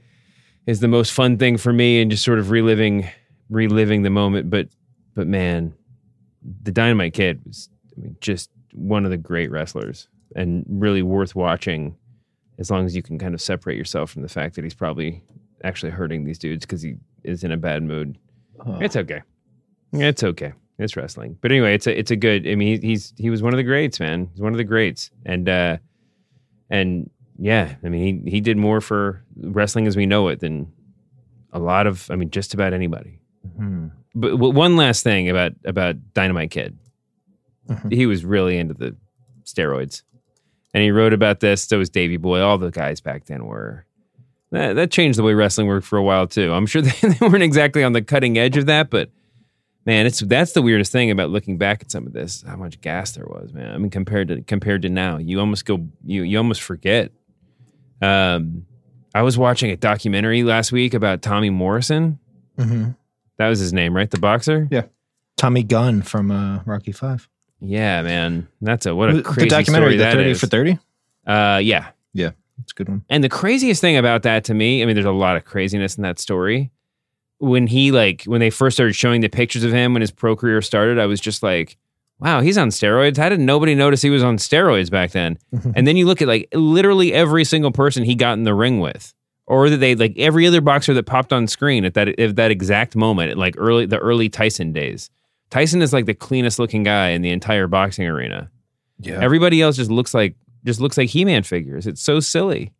is 0.66 0.80
the 0.80 0.88
most 0.88 1.12
fun 1.12 1.38
thing 1.38 1.56
for 1.56 1.72
me, 1.72 2.00
and 2.00 2.10
just 2.10 2.24
sort 2.24 2.38
of 2.38 2.50
reliving 2.50 3.08
reliving 3.48 4.02
the 4.02 4.10
moment. 4.10 4.50
But 4.50 4.68
but 5.14 5.26
man, 5.26 5.74
the 6.62 6.72
Dynamite 6.72 7.14
Kid 7.14 7.40
was 7.46 7.68
just 8.20 8.50
one 8.72 9.04
of 9.04 9.10
the 9.10 9.16
great 9.16 9.50
wrestlers 9.50 10.08
and 10.36 10.64
really 10.68 11.02
worth 11.02 11.34
watching 11.34 11.96
as 12.58 12.70
long 12.70 12.84
as 12.84 12.94
you 12.94 13.02
can 13.02 13.18
kind 13.18 13.34
of 13.34 13.40
separate 13.40 13.76
yourself 13.76 14.10
from 14.10 14.22
the 14.22 14.28
fact 14.28 14.54
that 14.54 14.64
he's 14.64 14.74
probably 14.74 15.22
actually 15.64 15.90
hurting 15.90 16.24
these 16.24 16.38
dudes 16.38 16.64
because 16.64 16.82
he 16.82 16.94
is 17.24 17.44
in 17.44 17.52
a 17.52 17.56
bad 17.56 17.82
mood. 17.82 18.18
It's 18.80 18.96
okay. 18.96 19.22
It's 19.92 20.22
okay. 20.22 20.52
It's 20.78 20.96
wrestling. 20.96 21.36
But 21.40 21.50
anyway, 21.52 21.74
it's 21.74 21.86
a 21.86 21.98
it's 21.98 22.10
a 22.10 22.16
good. 22.16 22.46
I 22.48 22.54
mean, 22.54 22.80
he, 22.80 22.88
he's 22.88 23.12
he 23.16 23.30
was 23.30 23.42
one 23.42 23.52
of 23.52 23.58
the 23.58 23.62
greats, 23.64 24.00
man. 24.00 24.28
He's 24.32 24.40
one 24.40 24.52
of 24.52 24.58
the 24.58 24.64
greats, 24.64 25.10
and 25.26 25.48
uh, 25.48 25.76
and 26.70 27.10
yeah, 27.38 27.74
I 27.84 27.88
mean, 27.88 28.24
he 28.24 28.30
he 28.30 28.40
did 28.40 28.56
more 28.56 28.80
for 28.80 29.22
wrestling 29.36 29.86
as 29.86 29.96
we 29.96 30.06
know 30.06 30.28
it 30.28 30.40
than 30.40 30.72
a 31.52 31.58
lot 31.58 31.86
of. 31.86 32.10
I 32.10 32.16
mean, 32.16 32.30
just 32.30 32.54
about 32.54 32.72
anybody. 32.72 33.20
Mm-hmm. 33.46 33.88
But 34.14 34.36
one 34.38 34.76
last 34.76 35.02
thing 35.04 35.28
about 35.28 35.52
about 35.64 35.96
Dynamite 36.14 36.50
Kid, 36.50 36.78
Mhm. 37.68 37.92
he 37.92 38.06
was 38.06 38.24
really 38.24 38.58
into 38.58 38.74
the 38.74 38.96
steroids, 39.44 40.02
and 40.74 40.82
he 40.82 40.90
wrote 40.90 41.12
about 41.12 41.40
this. 41.40 41.62
So 41.62 41.78
was 41.78 41.90
Davey 41.90 42.16
Boy. 42.16 42.40
All 42.40 42.58
the 42.58 42.70
guys 42.70 43.00
back 43.00 43.26
then 43.26 43.44
were. 43.46 43.84
That, 44.52 44.74
that 44.74 44.90
changed 44.90 45.18
the 45.18 45.22
way 45.22 45.34
wrestling 45.34 45.66
worked 45.68 45.86
for 45.86 45.96
a 45.96 46.02
while 46.02 46.26
too. 46.26 46.52
I'm 46.52 46.66
sure 46.66 46.82
they, 46.82 47.08
they 47.08 47.26
weren't 47.26 47.42
exactly 47.42 47.84
on 47.84 47.92
the 47.92 48.02
cutting 48.02 48.36
edge 48.38 48.56
of 48.56 48.66
that, 48.66 48.90
but 48.90 49.10
man, 49.86 50.06
it's 50.06 50.20
that's 50.20 50.52
the 50.52 50.62
weirdest 50.62 50.92
thing 50.92 51.10
about 51.10 51.30
looking 51.30 51.58
back 51.58 51.82
at 51.82 51.90
some 51.90 52.06
of 52.06 52.12
this. 52.12 52.42
How 52.46 52.56
much 52.56 52.80
gas 52.80 53.12
there 53.12 53.26
was, 53.26 53.52
man. 53.52 53.72
I 53.72 53.78
mean, 53.78 53.90
compared 53.90 54.28
to 54.28 54.42
compared 54.42 54.82
to 54.82 54.88
now, 54.88 55.18
you 55.18 55.40
almost 55.40 55.64
go 55.64 55.86
you 56.04 56.22
you 56.22 56.38
almost 56.38 56.62
forget. 56.62 57.12
Um, 58.02 58.66
I 59.14 59.22
was 59.22 59.36
watching 59.36 59.70
a 59.70 59.76
documentary 59.76 60.42
last 60.42 60.72
week 60.72 60.94
about 60.94 61.22
Tommy 61.22 61.50
Morrison. 61.50 62.18
Mm-hmm. 62.56 62.90
That 63.38 63.48
was 63.48 63.58
his 63.58 63.72
name, 63.72 63.94
right? 63.94 64.10
The 64.10 64.18
boxer. 64.18 64.68
Yeah. 64.70 64.84
Tommy 65.36 65.62
Gunn 65.62 66.02
from 66.02 66.30
uh, 66.30 66.62
Rocky 66.64 66.92
Five. 66.92 67.28
Yeah, 67.60 68.02
man. 68.02 68.48
That's 68.60 68.86
a 68.86 68.94
what 68.94 69.10
a 69.10 69.14
the 69.14 69.22
crazy 69.22 69.48
documentary, 69.48 69.90
story 69.90 69.96
the 69.96 70.04
that 70.04 70.14
Thirty 70.14 70.30
is. 70.30 70.40
for 70.40 70.46
Thirty. 70.46 70.78
Uh, 71.26 71.60
yeah. 71.62 71.90
Yeah, 72.12 72.30
it's 72.62 72.72
a 72.72 72.74
good 72.74 72.88
one. 72.88 73.04
And 73.08 73.22
the 73.22 73.28
craziest 73.28 73.80
thing 73.80 73.96
about 73.96 74.22
that 74.22 74.44
to 74.44 74.54
me, 74.54 74.82
I 74.82 74.86
mean, 74.86 74.94
there's 74.94 75.06
a 75.06 75.12
lot 75.12 75.36
of 75.36 75.44
craziness 75.44 75.96
in 75.96 76.02
that 76.02 76.18
story. 76.18 76.70
When 77.38 77.66
he 77.66 77.90
like 77.90 78.24
when 78.24 78.40
they 78.40 78.50
first 78.50 78.76
started 78.76 78.94
showing 78.94 79.22
the 79.22 79.28
pictures 79.28 79.64
of 79.64 79.72
him 79.72 79.94
when 79.94 80.02
his 80.02 80.10
pro 80.10 80.36
career 80.36 80.60
started, 80.60 80.98
I 80.98 81.06
was 81.06 81.20
just 81.20 81.42
like, 81.42 81.78
wow, 82.18 82.40
he's 82.40 82.58
on 82.58 82.68
steroids. 82.68 83.16
How 83.16 83.30
did 83.30 83.40
nobody 83.40 83.74
notice 83.74 84.02
he 84.02 84.10
was 84.10 84.22
on 84.22 84.36
steroids 84.36 84.90
back 84.90 85.12
then? 85.12 85.38
and 85.74 85.86
then 85.86 85.96
you 85.96 86.06
look 86.06 86.20
at 86.20 86.28
like 86.28 86.48
literally 86.52 87.12
every 87.12 87.44
single 87.44 87.72
person 87.72 88.04
he 88.04 88.14
got 88.14 88.34
in 88.34 88.44
the 88.44 88.54
ring 88.54 88.80
with, 88.80 89.14
or 89.46 89.70
that 89.70 89.78
they 89.78 89.94
like 89.94 90.14
every 90.18 90.46
other 90.46 90.60
boxer 90.60 90.92
that 90.92 91.04
popped 91.04 91.32
on 91.32 91.46
screen 91.46 91.84
at 91.84 91.94
that 91.94 92.08
at 92.18 92.36
that 92.36 92.50
exact 92.50 92.94
moment, 92.94 93.38
like 93.38 93.54
early 93.56 93.86
the 93.86 93.98
early 93.98 94.28
Tyson 94.28 94.72
days. 94.72 95.10
Tyson 95.48 95.82
is 95.82 95.92
like 95.92 96.06
the 96.06 96.14
cleanest 96.14 96.58
looking 96.58 96.84
guy 96.84 97.08
in 97.08 97.22
the 97.22 97.30
entire 97.30 97.66
boxing 97.66 98.06
arena. 98.06 98.50
Yeah. 99.00 99.18
Everybody 99.20 99.60
else 99.62 99.76
just 99.76 99.90
looks 99.90 100.14
like 100.14 100.36
just 100.64 100.80
looks 100.80 100.98
like 100.98 101.08
He-Man 101.08 101.42
figures. 101.42 101.86
It's 101.86 102.02
so 102.02 102.20
silly. 102.20 102.72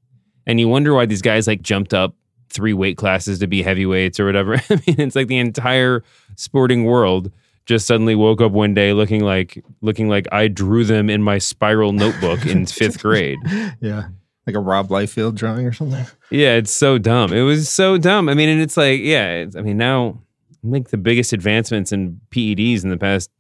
And 0.47 0.59
you 0.59 0.69
wonder 0.69 0.95
why 0.95 1.07
these 1.07 1.23
guys 1.23 1.47
like 1.47 1.63
jumped 1.63 1.95
up 1.95 2.15
three 2.49 2.73
weight 2.73 2.97
classes 2.97 3.39
to 3.39 3.47
be 3.47 3.63
heavyweights 3.63 4.19
or 4.19 4.27
whatever. 4.27 4.55
I 4.71 4.75
mean, 4.87 5.01
it's 5.01 5.17
like 5.17 5.29
the 5.29 5.39
entire 5.39 6.03
sporting 6.37 6.85
world 6.85 7.31
just 7.67 7.87
suddenly 7.87 8.15
woke 8.17 8.41
up 8.41 8.51
one 8.53 8.75
day 8.75 8.93
looking 8.93 9.23
like 9.23 9.63
looking 9.81 10.09
like 10.09 10.27
I 10.33 10.49
drew 10.49 10.83
them 10.85 11.09
in 11.09 11.23
my 11.23 11.39
spiral 11.39 11.93
notebook 11.93 12.45
in 12.47 12.65
5th 12.67 13.01
grade. 13.01 13.39
yeah. 13.81 14.09
Like 14.47 14.57
a 14.57 14.61
Rob 14.61 14.89
Liefeld 14.89 15.37
drawing 15.37 15.67
or 15.67 15.73
something. 15.73 16.05
Yeah, 16.31 16.55
it's 16.55 16.73
so 16.73 16.99
dumb. 16.99 17.33
It 17.33 17.43
was 17.43 17.69
so 17.69 17.99
dumb. 17.99 18.29
I 18.29 18.35
mean, 18.35 18.49
and 18.49 18.61
it's 18.61 18.77
like, 18.77 19.01
yeah, 19.01 19.33
it's, 19.43 19.55
I 19.55 19.61
mean, 19.61 19.77
now 19.77 20.21
I 20.67 20.71
think 20.73 20.89
the 20.89 20.97
biggest 20.97 21.33
advancements 21.33 21.93
in 21.93 22.21
PEDs 22.31 22.83
in 22.83 22.91
the 22.91 22.97
past 22.97 23.31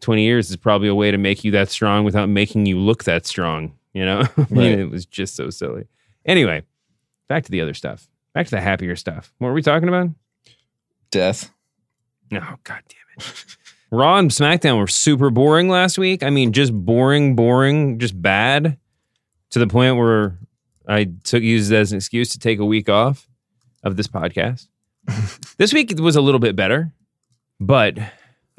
20 0.00 0.22
years 0.22 0.50
is 0.50 0.56
probably 0.56 0.88
a 0.88 0.94
way 0.94 1.10
to 1.10 1.16
make 1.16 1.42
you 1.44 1.52
that 1.52 1.70
strong 1.70 2.04
without 2.04 2.28
making 2.28 2.66
you 2.66 2.78
look 2.78 3.04
that 3.04 3.24
strong. 3.24 3.77
You 3.92 4.04
know, 4.04 4.20
I 4.36 4.46
mean, 4.50 4.70
Right. 4.70 4.78
it 4.78 4.90
was 4.90 5.06
just 5.06 5.34
so 5.36 5.50
silly. 5.50 5.84
Anyway, 6.26 6.62
back 7.28 7.44
to 7.44 7.50
the 7.50 7.60
other 7.60 7.74
stuff. 7.74 8.08
Back 8.34 8.46
to 8.46 8.50
the 8.52 8.60
happier 8.60 8.94
stuff. 8.96 9.32
What 9.38 9.48
were 9.48 9.54
we 9.54 9.62
talking 9.62 9.88
about? 9.88 10.08
Death. 11.10 11.50
Oh, 12.32 12.56
god 12.64 12.82
damn 12.88 13.18
it. 13.18 13.56
Raw 13.90 14.18
and 14.18 14.30
SmackDown 14.30 14.78
were 14.78 14.86
super 14.86 15.30
boring 15.30 15.68
last 15.70 15.96
week. 15.98 16.22
I 16.22 16.28
mean, 16.30 16.52
just 16.52 16.72
boring, 16.74 17.34
boring, 17.34 17.98
just 17.98 18.20
bad 18.20 18.76
to 19.50 19.58
the 19.58 19.66
point 19.66 19.96
where 19.96 20.36
I 20.86 21.08
took 21.24 21.42
used 21.42 21.72
it 21.72 21.76
as 21.76 21.92
an 21.92 21.96
excuse 21.96 22.28
to 22.30 22.38
take 22.38 22.58
a 22.58 22.66
week 22.66 22.90
off 22.90 23.26
of 23.82 23.96
this 23.96 24.06
podcast. 24.06 24.68
this 25.56 25.72
week 25.72 25.94
was 25.98 26.16
a 26.16 26.20
little 26.20 26.38
bit 26.38 26.54
better, 26.54 26.92
but 27.58 27.98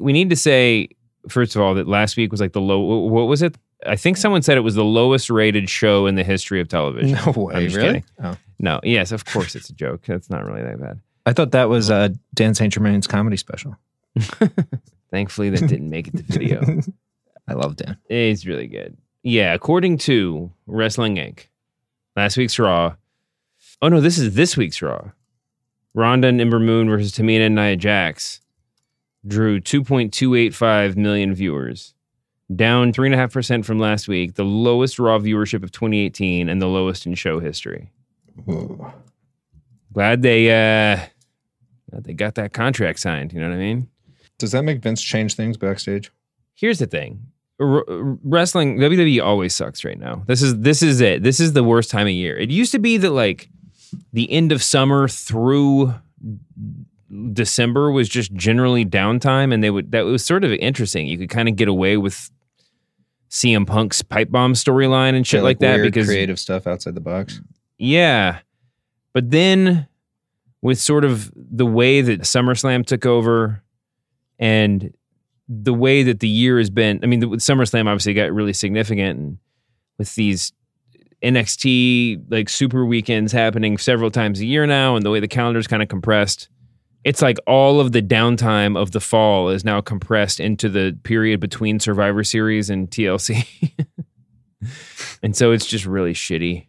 we 0.00 0.12
need 0.12 0.30
to 0.30 0.36
say 0.36 0.88
first 1.28 1.54
of 1.54 1.62
all 1.62 1.74
that 1.74 1.86
last 1.86 2.16
week 2.16 2.32
was 2.32 2.40
like 2.40 2.52
the 2.52 2.60
low. 2.60 2.80
What 2.80 3.28
was 3.28 3.40
it? 3.42 3.56
I 3.86 3.96
think 3.96 4.16
someone 4.16 4.42
said 4.42 4.56
it 4.56 4.62
was 4.62 4.74
the 4.74 4.84
lowest 4.84 5.30
rated 5.30 5.70
show 5.70 6.06
in 6.06 6.14
the 6.14 6.24
history 6.24 6.60
of 6.60 6.68
television. 6.68 7.18
No 7.24 7.32
way, 7.32 7.54
I'm 7.54 7.64
just 7.64 7.76
really? 7.76 7.88
kidding. 7.88 8.04
Oh. 8.22 8.36
No, 8.58 8.80
yes, 8.82 9.10
of 9.12 9.24
course 9.24 9.54
it's 9.54 9.70
a 9.70 9.72
joke. 9.72 10.02
That's 10.06 10.28
not 10.28 10.44
really 10.44 10.62
that 10.62 10.80
bad. 10.80 11.00
I 11.24 11.32
thought 11.32 11.52
that 11.52 11.68
was 11.68 11.90
uh, 11.90 12.10
Dan 12.34 12.54
St. 12.54 12.72
Germain's 12.72 13.06
comedy 13.06 13.36
special. 13.36 13.76
Thankfully, 15.10 15.50
that 15.50 15.66
didn't 15.66 15.90
make 15.90 16.08
it 16.08 16.16
to 16.18 16.22
video. 16.24 16.62
I 17.48 17.54
love 17.54 17.76
Dan. 17.76 17.96
It's 18.08 18.46
really 18.46 18.66
good. 18.66 18.96
Yeah, 19.22 19.54
according 19.54 19.98
to 19.98 20.50
Wrestling 20.66 21.16
Inc., 21.16 21.46
last 22.16 22.36
week's 22.36 22.58
Raw. 22.58 22.96
Oh 23.82 23.88
no, 23.88 24.00
this 24.00 24.18
is 24.18 24.34
this 24.34 24.56
week's 24.56 24.82
Raw. 24.82 25.10
Ronda 25.94 26.28
and 26.28 26.40
Ember 26.40 26.60
Moon 26.60 26.88
versus 26.88 27.12
Tamina 27.12 27.46
and 27.46 27.54
Nia 27.54 27.76
Jax 27.76 28.40
drew 29.26 29.60
2.285 29.60 30.96
million 30.96 31.34
viewers, 31.34 31.94
down 32.54 32.92
3.5% 32.92 33.64
from 33.64 33.78
last 33.78 34.08
week, 34.08 34.34
the 34.34 34.44
lowest 34.44 34.98
Raw 34.98 35.18
viewership 35.18 35.62
of 35.62 35.70
2018 35.72 36.48
and 36.48 36.60
the 36.60 36.66
lowest 36.66 37.06
in 37.06 37.14
show 37.14 37.40
history. 37.40 37.90
Glad 39.92 40.22
they 40.22 40.50
uh 40.50 41.00
glad 41.90 42.04
they 42.04 42.12
got 42.12 42.36
that 42.36 42.52
contract 42.52 43.00
signed, 43.00 43.32
you 43.32 43.40
know 43.40 43.48
what 43.48 43.54
I 43.54 43.58
mean? 43.58 43.88
Does 44.38 44.52
that 44.52 44.62
make 44.62 44.82
Vince 44.82 45.02
change 45.02 45.34
things 45.34 45.56
backstage? 45.56 46.10
here's 46.54 46.78
the 46.78 46.86
thing 46.86 47.26
R- 47.58 47.84
r- 47.88 48.18
wrestling 48.22 48.76
WWE 48.78 49.22
always 49.24 49.54
sucks 49.54 49.84
right 49.84 49.98
now. 49.98 50.22
This 50.26 50.42
is 50.42 50.58
this 50.58 50.82
is 50.82 51.00
it. 51.00 51.22
This 51.22 51.40
is 51.40 51.52
the 51.52 51.64
worst 51.64 51.90
time 51.90 52.06
of 52.06 52.12
year. 52.12 52.36
It 52.36 52.50
used 52.50 52.72
to 52.72 52.78
be 52.78 52.96
that 52.98 53.10
like 53.10 53.48
the 54.12 54.30
end 54.30 54.52
of 54.52 54.62
summer 54.62 55.08
through 55.08 55.94
December 57.32 57.90
was 57.90 58.08
just 58.08 58.32
generally 58.34 58.84
downtime 58.86 59.52
and 59.52 59.62
they 59.62 59.70
would 59.70 59.92
that 59.92 60.02
was 60.02 60.24
sort 60.24 60.44
of 60.44 60.52
interesting. 60.52 61.06
You 61.06 61.18
could 61.18 61.30
kind 61.30 61.48
of 61.48 61.56
get 61.56 61.68
away 61.68 61.96
with 61.96 62.30
CM 63.30 63.66
Punk's 63.66 64.02
pipe 64.02 64.30
bomb 64.30 64.54
storyline 64.54 65.14
and 65.14 65.26
shit 65.26 65.38
Yeah, 65.38 65.44
like, 65.44 65.58
that 65.60 65.76
weird 65.76 65.92
because 65.92 66.06
creative 66.06 66.38
stuff 66.38 66.66
outside 66.66 66.94
the 66.94 67.00
box. 67.00 67.40
yeah. 67.78 68.40
But 69.12 69.30
then 69.30 69.88
with 70.62 70.78
sort 70.78 71.04
of 71.04 71.32
the 71.34 71.66
way 71.66 72.00
that 72.00 72.20
SummerSlam 72.20 72.86
took 72.86 73.06
over 73.06 73.62
and 74.38 74.92
the 75.48 75.74
way 75.74 76.04
that 76.04 76.20
the 76.20 76.28
year 76.28 76.58
has 76.58 76.70
been, 76.70 77.00
I 77.02 77.06
mean, 77.06 77.20
the, 77.20 77.28
with 77.28 77.40
SummerSlam 77.40 77.86
obviously 77.88 78.14
got 78.14 78.32
really 78.32 78.52
significant 78.52 79.18
and 79.18 79.38
with 79.98 80.14
these 80.14 80.52
NXT 81.22 82.30
like 82.30 82.48
super 82.48 82.84
weekends 82.84 83.32
happening 83.32 83.78
several 83.78 84.10
times 84.10 84.40
a 84.40 84.46
year 84.46 84.66
now 84.66 84.96
and 84.96 85.04
the 85.04 85.10
way 85.10 85.20
the 85.20 85.28
calendar's 85.28 85.66
kind 85.66 85.82
of 85.82 85.88
compressed. 85.88 86.48
It's 87.04 87.22
like 87.22 87.38
all 87.46 87.80
of 87.80 87.92
the 87.92 88.02
downtime 88.02 88.76
of 88.76 88.90
the 88.90 89.00
fall 89.00 89.48
is 89.48 89.64
now 89.64 89.80
compressed 89.80 90.38
into 90.38 90.68
the 90.68 90.98
period 91.02 91.40
between 91.40 91.80
Survivor 91.80 92.22
Series 92.22 92.68
and 92.68 92.90
TLC. 92.90 93.72
and 95.22 95.34
so 95.34 95.52
it's 95.52 95.66
just 95.66 95.86
really 95.86 96.12
shitty. 96.12 96.66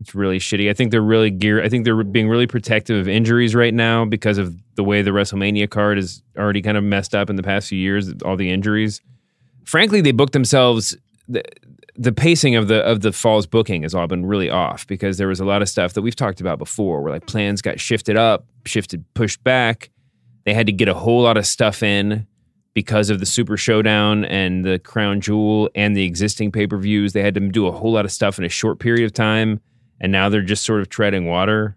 It's 0.00 0.14
really 0.14 0.38
shitty. 0.38 0.70
I 0.70 0.74
think 0.74 0.90
they're 0.90 1.00
really 1.00 1.30
gear. 1.30 1.62
I 1.62 1.68
think 1.68 1.84
they're 1.84 2.02
being 2.02 2.28
really 2.28 2.46
protective 2.46 2.98
of 2.98 3.08
injuries 3.08 3.54
right 3.54 3.72
now 3.72 4.04
because 4.04 4.38
of 4.38 4.54
the 4.74 4.84
way 4.84 5.02
the 5.02 5.12
WrestleMania 5.12 5.70
card 5.70 5.98
is 5.98 6.22
already 6.36 6.62
kind 6.62 6.76
of 6.76 6.84
messed 6.84 7.14
up 7.14 7.30
in 7.30 7.36
the 7.36 7.42
past 7.42 7.68
few 7.68 7.78
years. 7.78 8.12
All 8.24 8.36
the 8.36 8.50
injuries. 8.50 9.00
Frankly, 9.64 10.00
they 10.00 10.12
booked 10.12 10.32
themselves. 10.32 10.96
The, 11.96 12.12
pacing 12.12 12.56
of 12.56 12.68
the 12.68 12.80
of 12.82 13.00
the 13.00 13.12
fall's 13.12 13.46
booking 13.46 13.82
has 13.82 13.94
all 13.94 14.06
been 14.06 14.26
really 14.26 14.50
off 14.50 14.86
because 14.86 15.16
there 15.16 15.28
was 15.28 15.40
a 15.40 15.44
lot 15.44 15.62
of 15.62 15.68
stuff 15.68 15.92
that 15.92 16.02
we've 16.02 16.16
talked 16.16 16.40
about 16.40 16.58
before, 16.58 17.02
where 17.02 17.12
like 17.12 17.26
plans 17.26 17.62
got 17.62 17.78
shifted 17.78 18.16
up, 18.16 18.46
shifted, 18.66 19.04
pushed 19.14 19.42
back. 19.44 19.90
They 20.44 20.54
had 20.54 20.66
to 20.66 20.72
get 20.72 20.88
a 20.88 20.94
whole 20.94 21.22
lot 21.22 21.36
of 21.36 21.46
stuff 21.46 21.82
in 21.82 22.26
because 22.74 23.08
of 23.08 23.20
the 23.20 23.26
Super 23.26 23.56
Showdown 23.56 24.24
and 24.24 24.64
the 24.64 24.78
Crown 24.80 25.20
Jewel 25.20 25.70
and 25.74 25.96
the 25.96 26.04
existing 26.04 26.50
pay 26.50 26.66
per 26.66 26.76
views. 26.76 27.12
They 27.12 27.22
had 27.22 27.34
to 27.34 27.40
do 27.40 27.66
a 27.66 27.72
whole 27.72 27.92
lot 27.92 28.04
of 28.04 28.12
stuff 28.12 28.38
in 28.38 28.44
a 28.44 28.48
short 28.48 28.80
period 28.80 29.04
of 29.04 29.12
time, 29.12 29.60
and 30.00 30.10
now 30.10 30.28
they're 30.28 30.42
just 30.42 30.64
sort 30.64 30.80
of 30.80 30.88
treading 30.88 31.26
water. 31.26 31.76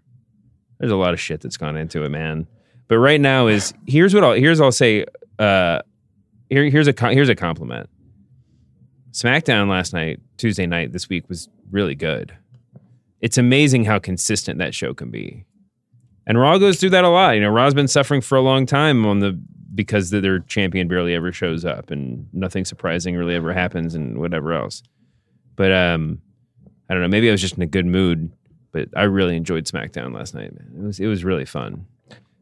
There's 0.78 0.92
a 0.92 0.96
lot 0.96 1.14
of 1.14 1.20
shit 1.20 1.40
that's 1.40 1.56
gone 1.56 1.76
into 1.76 2.02
it, 2.04 2.08
man. 2.08 2.46
But 2.88 2.98
right 2.98 3.20
now 3.20 3.46
is 3.46 3.72
here's 3.86 4.14
what 4.14 4.24
I'll 4.24 4.32
here's 4.32 4.60
I'll 4.60 4.72
say. 4.72 5.06
Uh, 5.38 5.82
here 6.50 6.68
here's 6.68 6.88
a 6.88 6.94
here's 7.12 7.28
a 7.28 7.34
compliment. 7.34 7.88
SmackDown 9.18 9.68
last 9.68 9.92
night, 9.92 10.20
Tuesday 10.36 10.64
night 10.64 10.92
this 10.92 11.08
week 11.08 11.28
was 11.28 11.48
really 11.72 11.96
good. 11.96 12.36
It's 13.20 13.36
amazing 13.36 13.84
how 13.84 13.98
consistent 13.98 14.60
that 14.60 14.76
show 14.76 14.94
can 14.94 15.10
be. 15.10 15.44
And 16.24 16.38
Raw 16.38 16.58
goes 16.58 16.78
through 16.78 16.90
that 16.90 17.04
a 17.04 17.08
lot. 17.08 17.32
You 17.32 17.40
know, 17.40 17.48
Raw's 17.48 17.74
been 17.74 17.88
suffering 17.88 18.20
for 18.20 18.36
a 18.36 18.40
long 18.40 18.64
time 18.64 19.04
on 19.04 19.18
the 19.18 19.40
because 19.74 20.10
their 20.10 20.38
champion 20.40 20.86
barely 20.86 21.14
ever 21.14 21.32
shows 21.32 21.64
up 21.64 21.90
and 21.90 22.28
nothing 22.32 22.64
surprising 22.64 23.16
really 23.16 23.34
ever 23.34 23.52
happens 23.52 23.96
and 23.96 24.18
whatever 24.18 24.52
else. 24.52 24.84
But 25.56 25.72
um 25.72 26.20
I 26.88 26.94
don't 26.94 27.02
know, 27.02 27.08
maybe 27.08 27.28
I 27.28 27.32
was 27.32 27.40
just 27.40 27.56
in 27.56 27.62
a 27.62 27.66
good 27.66 27.86
mood, 27.86 28.30
but 28.72 28.88
I 28.96 29.02
really 29.02 29.36
enjoyed 29.36 29.64
SmackDown 29.64 30.14
last 30.14 30.32
night, 30.32 30.54
man. 30.54 30.72
It 30.76 30.86
was 30.86 31.00
it 31.00 31.06
was 31.06 31.24
really 31.24 31.44
fun. 31.44 31.86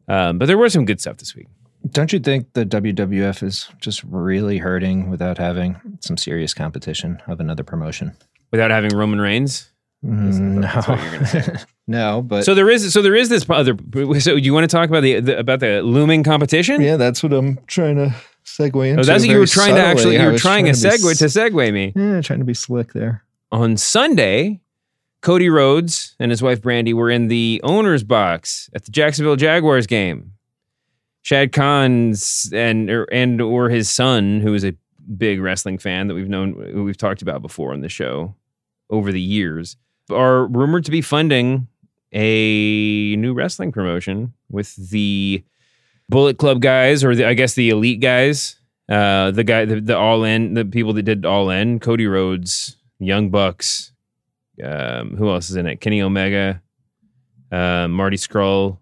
Um, 0.08 0.38
but 0.38 0.46
there 0.46 0.58
was 0.58 0.74
some 0.74 0.84
good 0.84 1.00
stuff 1.00 1.16
this 1.16 1.34
week. 1.34 1.48
Don't 1.90 2.12
you 2.12 2.18
think 2.18 2.52
the 2.54 2.64
WWF 2.66 3.42
is 3.42 3.68
just 3.80 4.02
really 4.04 4.58
hurting 4.58 5.08
without 5.10 5.38
having 5.38 5.76
some 6.00 6.16
serious 6.16 6.52
competition 6.54 7.22
of 7.28 7.40
another 7.40 7.62
promotion? 7.62 8.12
Without 8.50 8.70
having 8.70 8.90
Roman 8.96 9.20
Reigns? 9.20 9.70
Mm, 10.04 10.62
That's 10.62 10.86
what 10.88 11.44
you're 11.46 11.56
no, 11.86 12.22
but 12.22 12.44
So 12.44 12.54
there 12.54 12.68
is 12.70 12.92
so 12.92 13.00
there 13.02 13.14
is 13.14 13.28
this 13.28 13.46
other 13.48 13.74
so 14.20 14.34
you 14.36 14.52
want 14.52 14.64
to 14.68 14.76
talk 14.76 14.88
about 14.88 15.00
the, 15.02 15.20
the 15.20 15.38
about 15.38 15.60
the 15.60 15.80
looming 15.82 16.22
competition? 16.22 16.80
yeah, 16.80 16.96
that's 16.96 17.22
what 17.22 17.32
I'm 17.32 17.58
trying 17.66 17.96
to 17.96 18.14
segue 18.44 18.88
into. 18.88 19.00
Oh, 19.00 19.04
that's 19.04 19.22
what 19.24 19.30
you 19.30 19.38
were 19.38 19.46
trying 19.46 19.74
to 19.74 19.80
actually 19.80 20.16
you 20.18 20.24
were 20.24 20.32
was 20.32 20.42
trying, 20.42 20.68
a 20.68 20.74
to 20.74 20.80
be 20.82 20.88
segue 20.88 21.10
s- 21.12 21.18
to 21.18 21.24
segue 21.26 21.72
me. 21.72 21.92
Yeah, 21.96 22.20
trying 22.20 22.40
to 22.40 22.44
be 22.44 22.54
slick 22.54 22.92
there. 22.92 23.24
on 23.50 23.76
Sunday, 23.78 24.60
Cody 25.22 25.48
Rhodes 25.48 26.14
and 26.20 26.30
his 26.30 26.42
wife 26.42 26.60
Brandi 26.60 26.92
were 26.92 27.10
in 27.10 27.28
the 27.28 27.60
owner's 27.64 28.04
box 28.04 28.68
at 28.74 28.84
the 28.84 28.92
Jacksonville 28.92 29.36
Jaguars 29.36 29.86
game. 29.86 30.32
Shad 31.26 31.50
Khan's 31.50 32.52
and 32.54 32.88
or, 32.88 33.02
and 33.10 33.42
or 33.42 33.68
his 33.68 33.90
son, 33.90 34.40
who 34.40 34.54
is 34.54 34.64
a 34.64 34.76
big 35.18 35.40
wrestling 35.40 35.76
fan 35.76 36.06
that 36.06 36.14
we've 36.14 36.28
known 36.28 36.84
we've 36.84 36.96
talked 36.96 37.20
about 37.20 37.42
before 37.42 37.72
on 37.72 37.80
the 37.80 37.88
show 37.88 38.36
over 38.90 39.10
the 39.10 39.20
years, 39.20 39.76
are 40.08 40.46
rumored 40.46 40.84
to 40.84 40.92
be 40.92 41.00
funding 41.02 41.66
a 42.12 43.16
new 43.16 43.34
wrestling 43.34 43.72
promotion 43.72 44.34
with 44.50 44.76
the 44.90 45.42
Bullet 46.08 46.38
Club 46.38 46.60
guys, 46.60 47.02
or 47.02 47.16
the, 47.16 47.26
I 47.26 47.34
guess 47.34 47.54
the 47.54 47.70
Elite 47.70 47.98
guys, 47.98 48.60
uh, 48.88 49.32
the 49.32 49.42
guy, 49.42 49.64
the, 49.64 49.80
the 49.80 49.98
All 49.98 50.22
In, 50.22 50.54
the 50.54 50.64
people 50.64 50.92
that 50.92 51.02
did 51.02 51.26
All 51.26 51.50
In, 51.50 51.80
Cody 51.80 52.06
Rhodes, 52.06 52.76
Young 53.00 53.30
Bucks, 53.30 53.90
um, 54.62 55.16
who 55.16 55.28
else 55.28 55.50
is 55.50 55.56
in 55.56 55.66
it? 55.66 55.80
Kenny 55.80 56.02
Omega, 56.02 56.62
uh, 57.50 57.88
Marty 57.88 58.16
Scurll, 58.16 58.78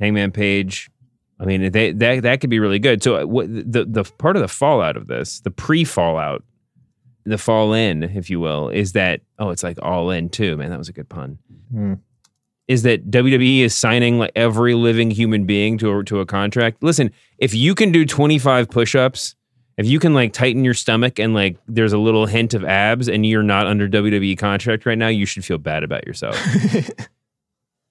Hangman 0.00 0.32
Page. 0.32 0.90
I 1.44 1.46
mean, 1.46 1.72
they, 1.72 1.92
that 1.92 2.22
that 2.22 2.40
could 2.40 2.48
be 2.48 2.58
really 2.58 2.78
good. 2.78 3.02
So, 3.02 3.16
uh, 3.16 3.26
what 3.26 3.48
the 3.48 3.84
the 3.84 4.04
part 4.16 4.36
of 4.36 4.42
the 4.42 4.48
fallout 4.48 4.96
of 4.96 5.08
this, 5.08 5.40
the 5.40 5.50
pre 5.50 5.84
fallout, 5.84 6.42
the 7.26 7.36
fall 7.36 7.74
in, 7.74 8.02
if 8.02 8.30
you 8.30 8.40
will, 8.40 8.70
is 8.70 8.92
that 8.92 9.20
oh, 9.38 9.50
it's 9.50 9.62
like 9.62 9.78
all 9.82 10.10
in 10.10 10.30
too. 10.30 10.56
Man, 10.56 10.70
that 10.70 10.78
was 10.78 10.88
a 10.88 10.92
good 10.94 11.08
pun. 11.08 11.38
Hmm. 11.70 11.94
Is 12.66 12.82
that 12.84 13.10
WWE 13.10 13.60
is 13.60 13.74
signing 13.74 14.18
like 14.18 14.32
every 14.34 14.72
living 14.72 15.10
human 15.10 15.44
being 15.44 15.76
to 15.78 15.98
a, 15.98 16.04
to 16.04 16.20
a 16.20 16.26
contract? 16.26 16.82
Listen, 16.82 17.10
if 17.36 17.52
you 17.52 17.74
can 17.74 17.92
do 17.92 18.06
twenty 18.06 18.38
five 18.38 18.70
push 18.70 18.94
ups, 18.94 19.34
if 19.76 19.86
you 19.86 19.98
can 19.98 20.14
like 20.14 20.32
tighten 20.32 20.64
your 20.64 20.72
stomach 20.72 21.18
and 21.18 21.34
like 21.34 21.58
there's 21.68 21.92
a 21.92 21.98
little 21.98 22.24
hint 22.24 22.54
of 22.54 22.64
abs, 22.64 23.06
and 23.06 23.26
you're 23.26 23.42
not 23.42 23.66
under 23.66 23.86
WWE 23.86 24.38
contract 24.38 24.86
right 24.86 24.96
now, 24.96 25.08
you 25.08 25.26
should 25.26 25.44
feel 25.44 25.58
bad 25.58 25.84
about 25.84 26.06
yourself. 26.06 26.38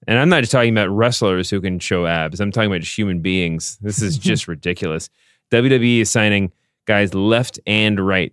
And 0.06 0.18
I'm 0.18 0.28
not 0.28 0.40
just 0.40 0.52
talking 0.52 0.72
about 0.72 0.90
wrestlers 0.90 1.50
who 1.50 1.60
can 1.60 1.78
show 1.78 2.06
abs. 2.06 2.40
I'm 2.40 2.52
talking 2.52 2.70
about 2.70 2.82
just 2.82 2.96
human 2.96 3.20
beings. 3.20 3.78
This 3.80 4.02
is 4.02 4.18
just 4.30 4.48
ridiculous. 4.48 5.10
WWE 5.50 6.00
is 6.00 6.10
signing 6.10 6.52
guys 6.86 7.14
left 7.14 7.58
and 7.66 7.98
right. 7.98 8.32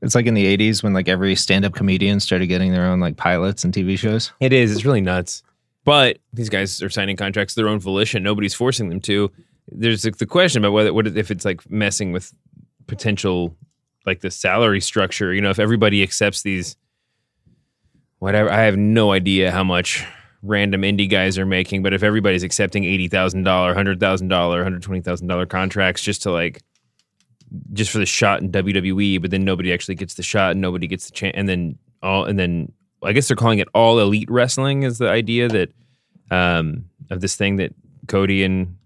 It's 0.00 0.14
like 0.14 0.26
in 0.26 0.34
the 0.34 0.56
'80s 0.56 0.82
when 0.82 0.92
like 0.92 1.08
every 1.08 1.34
stand-up 1.34 1.74
comedian 1.74 2.20
started 2.20 2.46
getting 2.46 2.72
their 2.72 2.86
own 2.86 3.00
like 3.00 3.16
pilots 3.16 3.64
and 3.64 3.74
TV 3.74 3.98
shows. 3.98 4.32
It 4.38 4.52
is. 4.52 4.70
It's 4.70 4.84
really 4.84 5.00
nuts. 5.00 5.42
But 5.84 6.18
these 6.32 6.48
guys 6.48 6.82
are 6.82 6.90
signing 6.90 7.16
contracts 7.16 7.54
of 7.54 7.56
their 7.56 7.68
own 7.68 7.80
volition. 7.80 8.22
Nobody's 8.22 8.54
forcing 8.54 8.90
them 8.90 9.00
to. 9.02 9.30
There's 9.66 10.02
the 10.02 10.26
question 10.26 10.64
about 10.64 10.72
whether 10.72 10.92
what 10.92 11.06
if 11.08 11.30
it's 11.30 11.44
like 11.44 11.68
messing 11.68 12.12
with 12.12 12.32
potential 12.86 13.56
like 14.06 14.20
the 14.20 14.30
salary 14.30 14.80
structure. 14.80 15.32
You 15.34 15.40
know, 15.40 15.50
if 15.50 15.58
everybody 15.58 16.02
accepts 16.02 16.42
these, 16.42 16.76
whatever. 18.18 18.50
I 18.50 18.62
have 18.62 18.76
no 18.76 19.12
idea 19.12 19.50
how 19.50 19.64
much 19.64 20.04
random 20.42 20.82
indie 20.82 21.08
guys 21.08 21.38
are 21.38 21.46
making, 21.46 21.82
but 21.82 21.92
if 21.92 22.02
everybody's 22.02 22.42
accepting 22.42 22.84
eighty 22.84 23.08
thousand 23.08 23.42
dollar, 23.44 23.74
hundred 23.74 24.00
thousand 24.00 24.28
dollar, 24.28 24.62
hundred 24.62 24.82
twenty 24.82 25.00
thousand 25.00 25.26
dollar 25.26 25.46
contracts 25.46 26.02
just 26.02 26.22
to 26.22 26.30
like 26.30 26.62
just 27.72 27.90
for 27.90 27.98
the 27.98 28.06
shot 28.06 28.40
in 28.42 28.52
WWE, 28.52 29.20
but 29.22 29.30
then 29.30 29.44
nobody 29.44 29.72
actually 29.72 29.94
gets 29.94 30.14
the 30.14 30.22
shot 30.22 30.52
and 30.52 30.60
nobody 30.60 30.86
gets 30.86 31.06
the 31.06 31.12
chance, 31.12 31.34
and 31.36 31.48
then 31.48 31.78
all 32.02 32.24
and 32.24 32.38
then 32.38 32.72
I 33.02 33.12
guess 33.12 33.28
they're 33.28 33.36
calling 33.36 33.58
it 33.58 33.68
all 33.74 33.98
elite 33.98 34.30
wrestling 34.30 34.82
is 34.82 34.98
the 34.98 35.08
idea 35.08 35.48
that 35.48 35.70
um 36.30 36.84
of 37.10 37.20
this 37.20 37.36
thing 37.36 37.56
that 37.56 37.74
Cody 38.06 38.44
and 38.44 38.76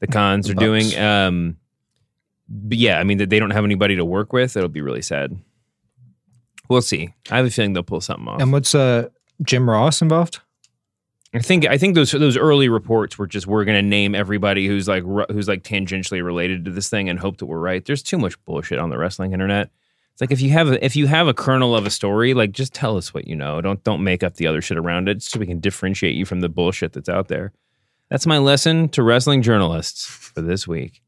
the 0.00 0.06
Khans 0.06 0.48
are 0.48 0.54
Bucks. 0.54 0.64
doing. 0.64 0.96
Um 0.98 1.56
but 2.48 2.78
yeah, 2.78 2.98
I 3.00 3.04
mean 3.04 3.18
that 3.18 3.28
they 3.28 3.38
don't 3.38 3.50
have 3.50 3.64
anybody 3.64 3.96
to 3.96 4.04
work 4.04 4.32
with, 4.32 4.56
it'll 4.56 4.68
be 4.68 4.82
really 4.82 5.02
sad. 5.02 5.36
We'll 6.68 6.82
see. 6.82 7.12
I 7.30 7.36
have 7.36 7.46
a 7.46 7.50
feeling 7.50 7.72
they'll 7.72 7.82
pull 7.82 8.00
something 8.00 8.28
off. 8.28 8.40
And 8.40 8.52
what's 8.52 8.74
uh 8.74 9.08
Jim 9.42 9.68
Ross 9.68 10.00
involved? 10.00 10.40
I 11.36 11.40
think 11.40 11.66
I 11.66 11.76
think 11.76 11.94
those 11.94 12.12
those 12.12 12.36
early 12.36 12.68
reports 12.68 13.18
were 13.18 13.26
just 13.26 13.46
we're 13.46 13.64
going 13.64 13.76
to 13.76 13.82
name 13.82 14.14
everybody 14.14 14.66
who's 14.66 14.88
like 14.88 15.04
who's 15.30 15.48
like 15.48 15.62
tangentially 15.62 16.24
related 16.24 16.64
to 16.64 16.70
this 16.70 16.88
thing 16.88 17.10
and 17.10 17.18
hope 17.18 17.36
that 17.38 17.46
we're 17.46 17.60
right. 17.60 17.84
There's 17.84 18.02
too 18.02 18.16
much 18.16 18.42
bullshit 18.46 18.78
on 18.78 18.88
the 18.88 18.96
wrestling 18.96 19.32
internet. 19.32 19.70
It's 20.12 20.22
like 20.22 20.30
if 20.30 20.40
you 20.40 20.48
have 20.50 20.68
a, 20.68 20.82
if 20.82 20.96
you 20.96 21.06
have 21.08 21.28
a 21.28 21.34
kernel 21.34 21.76
of 21.76 21.84
a 21.84 21.90
story, 21.90 22.32
like 22.32 22.52
just 22.52 22.72
tell 22.72 22.96
us 22.96 23.12
what 23.12 23.26
you 23.26 23.36
know. 23.36 23.60
Don't 23.60 23.84
don't 23.84 24.02
make 24.02 24.22
up 24.22 24.36
the 24.36 24.46
other 24.46 24.62
shit 24.62 24.78
around 24.78 25.10
it 25.10 25.22
so 25.22 25.38
we 25.38 25.46
can 25.46 25.60
differentiate 25.60 26.14
you 26.14 26.24
from 26.24 26.40
the 26.40 26.48
bullshit 26.48 26.94
that's 26.94 27.10
out 27.10 27.28
there. 27.28 27.52
That's 28.08 28.26
my 28.26 28.38
lesson 28.38 28.88
to 28.90 29.02
wrestling 29.02 29.42
journalists 29.42 30.06
for 30.06 30.40
this 30.40 30.66
week. 30.66 31.02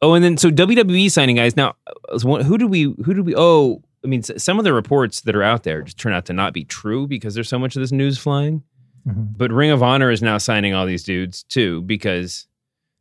Oh, 0.00 0.14
and 0.14 0.24
then 0.24 0.36
so 0.36 0.50
WWE 0.50 1.10
signing 1.10 1.34
guys. 1.34 1.56
Now, 1.56 1.74
uh, 2.08 2.18
who 2.18 2.58
do 2.58 2.68
we 2.68 2.94
who 3.04 3.12
do 3.12 3.24
we? 3.24 3.34
Oh, 3.36 3.82
I 4.04 4.06
mean, 4.06 4.22
some 4.22 4.58
of 4.58 4.64
the 4.64 4.72
reports 4.72 5.22
that 5.22 5.34
are 5.34 5.42
out 5.42 5.64
there 5.64 5.82
just 5.82 5.98
turn 5.98 6.12
out 6.12 6.26
to 6.26 6.32
not 6.32 6.52
be 6.52 6.62
true 6.62 7.08
because 7.08 7.34
there's 7.34 7.48
so 7.48 7.58
much 7.58 7.74
of 7.74 7.80
this 7.80 7.90
news 7.90 8.18
flying. 8.18 8.62
Mm-hmm. 9.06 9.24
But 9.36 9.52
Ring 9.52 9.70
of 9.70 9.82
Honor 9.82 10.10
is 10.10 10.22
now 10.22 10.38
signing 10.38 10.74
all 10.74 10.86
these 10.86 11.04
dudes 11.04 11.42
too 11.42 11.82
because 11.82 12.46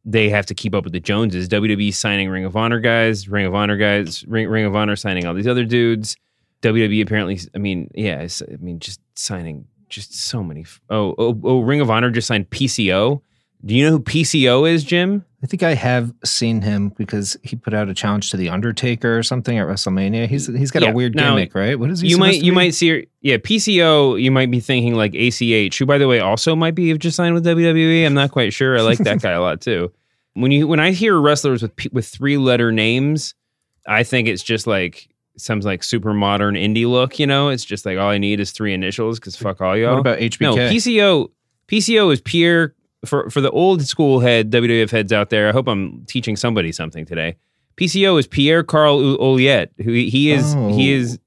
they 0.05 0.29
have 0.29 0.45
to 0.47 0.53
keep 0.53 0.75
up 0.75 0.83
with 0.83 0.93
the 0.93 0.99
Joneses. 0.99 1.47
WWE 1.47 1.93
signing 1.93 2.29
Ring 2.29 2.45
of 2.45 2.57
Honor 2.57 2.79
guys, 2.79 3.29
Ring 3.29 3.45
of 3.45 3.55
Honor 3.55 3.77
guys, 3.77 4.25
Ring, 4.25 4.49
Ring 4.49 4.65
of 4.65 4.75
Honor 4.75 4.95
signing 4.95 5.25
all 5.25 5.33
these 5.33 5.47
other 5.47 5.65
dudes. 5.65 6.17
WWE 6.61 7.01
apparently, 7.01 7.39
I 7.55 7.57
mean, 7.57 7.89
yeah, 7.93 8.27
I 8.41 8.55
mean, 8.57 8.79
just 8.79 8.99
signing 9.15 9.67
just 9.89 10.13
so 10.13 10.43
many. 10.43 10.65
Oh, 10.89 11.13
oh, 11.17 11.39
oh, 11.43 11.59
Ring 11.61 11.81
of 11.81 11.89
Honor 11.89 12.09
just 12.09 12.27
signed 12.27 12.49
PCO. 12.49 13.21
Do 13.65 13.73
you 13.75 13.85
know 13.85 13.91
who 13.91 13.99
PCO 13.99 14.69
is, 14.69 14.83
Jim? 14.83 15.23
I 15.41 15.45
think 15.45 15.63
I 15.63 15.73
have 15.73 16.13
seen 16.23 16.61
him 16.61 16.89
because 16.97 17.35
he 17.43 17.55
put 17.55 17.73
out 17.73 17.89
a 17.89 17.93
challenge 17.93 18.31
to 18.31 18.37
the 18.37 18.49
Undertaker 18.49 19.17
or 19.17 19.23
something 19.23 19.57
at 19.57 19.67
WrestleMania. 19.67 20.27
He's 20.27 20.47
he's 20.47 20.71
got 20.71 20.83
Yeah, 20.83 20.91
a 20.91 20.93
weird 20.93 21.15
now, 21.15 21.35
gimmick, 21.35 21.53
right? 21.55 21.77
What 21.77 21.89
is 21.89 21.99
he? 22.01 22.07
You 22.09 22.17
might 22.17 22.35
you 22.41 22.51
be? 22.51 22.55
might 22.55 22.73
see 22.73 23.07
yeah 23.21 23.37
PCO. 23.37 24.21
You 24.21 24.31
might 24.31 24.51
be 24.51 24.59
thinking 24.59 24.95
like 24.95 25.13
ACH, 25.15 25.77
who 25.77 25.85
by 25.85 25.97
the 25.97 26.07
way 26.07 26.19
also 26.19 26.55
might 26.55 26.75
be 26.75 26.89
have 26.89 26.99
just 26.99 27.15
signed 27.17 27.33
with 27.35 27.45
WWE. 27.45 28.05
I'm 28.05 28.13
not 28.13 28.31
quite 28.31 28.53
sure. 28.53 28.77
I 28.77 28.81
like 28.81 28.99
that 28.99 29.21
guy 29.21 29.31
a 29.31 29.41
lot 29.41 29.61
too. 29.61 29.91
When 30.35 30.51
you 30.51 30.67
when 30.67 30.79
I 30.79 30.91
hear 30.91 31.19
wrestlers 31.21 31.61
with 31.61 31.73
with 31.91 32.07
three 32.07 32.37
letter 32.37 32.71
names, 32.71 33.35
I 33.87 34.01
think 34.03 34.27
it's 34.27 34.41
just 34.41 34.65
like 34.65 35.07
some 35.37 35.59
like 35.59 35.83
super 35.83 36.11
modern 36.11 36.55
indie 36.55 36.89
look. 36.89 37.19
You 37.19 37.27
know, 37.27 37.49
it's 37.49 37.63
just 37.63 37.85
like 37.85 37.99
all 37.99 38.09
I 38.09 38.17
need 38.17 38.39
is 38.39 38.49
three 38.49 38.73
initials 38.73 39.19
because 39.19 39.35
fuck 39.35 39.61
all 39.61 39.77
y'all. 39.77 39.91
What 39.93 39.99
about 39.99 40.17
HBK? 40.17 40.41
No, 40.41 40.55
PCO. 40.55 41.29
PCO 41.67 42.11
is 42.11 42.19
Pierre 42.19 42.73
for 43.05 43.29
for 43.29 43.41
the 43.41 43.51
old 43.51 43.85
school 43.85 44.19
head 44.19 44.51
WWF 44.51 44.91
heads 44.91 45.11
out 45.13 45.29
there. 45.29 45.49
I 45.49 45.51
hope 45.51 45.67
I'm 45.67 46.05
teaching 46.05 46.35
somebody 46.35 46.71
something 46.71 47.05
today. 47.05 47.35
PCO 47.77 48.19
is 48.19 48.27
Pierre 48.27 48.63
Carl 48.63 48.99
Ouellet, 49.17 49.69
who 49.83 49.91
he, 49.91 50.31
is 50.31 50.53
Oh. 50.55 50.75
he 50.75 50.91
is 50.91 51.19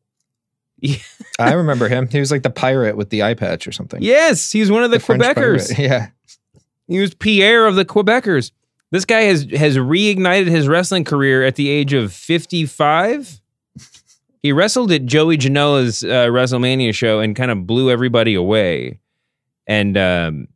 I 1.40 1.52
remember 1.54 1.88
him. 1.88 2.06
He 2.08 2.20
was 2.20 2.30
like 2.30 2.42
the 2.42 2.50
pirate 2.50 2.96
with 2.96 3.10
the 3.10 3.22
eye 3.22 3.34
patch 3.34 3.66
or 3.66 3.72
something. 3.72 4.00
yes, 4.02 4.52
he's 4.52 4.70
one 4.70 4.84
of 4.84 4.90
the, 4.90 5.00
French 5.00 5.22
Quebecers. 5.22 5.76
Yeah. 5.78 6.08
He 6.86 7.00
was 7.00 7.14
Pierre 7.14 7.66
of 7.66 7.74
the 7.74 7.84
Quebecers. 7.84 8.52
This 8.92 9.04
guy 9.04 9.22
has 9.22 9.44
has 9.56 9.76
reignited 9.76 10.46
his 10.46 10.68
wrestling 10.68 11.02
career 11.04 11.44
at 11.44 11.56
the 11.56 11.68
age 11.68 11.92
of 11.92 12.12
55. 12.12 13.40
He 14.42 14.52
wrestled 14.52 14.92
at 14.92 15.04
Joey 15.06 15.36
Janela's 15.38 16.04
uh, 16.04 16.28
WrestleMania 16.28 16.94
show 16.94 17.18
and 17.18 17.34
kind 17.34 17.50
of 17.50 17.66
blew 17.66 17.90
everybody 17.90 18.34
away. 18.34 19.00
And 19.66 19.96
um, 19.98 20.46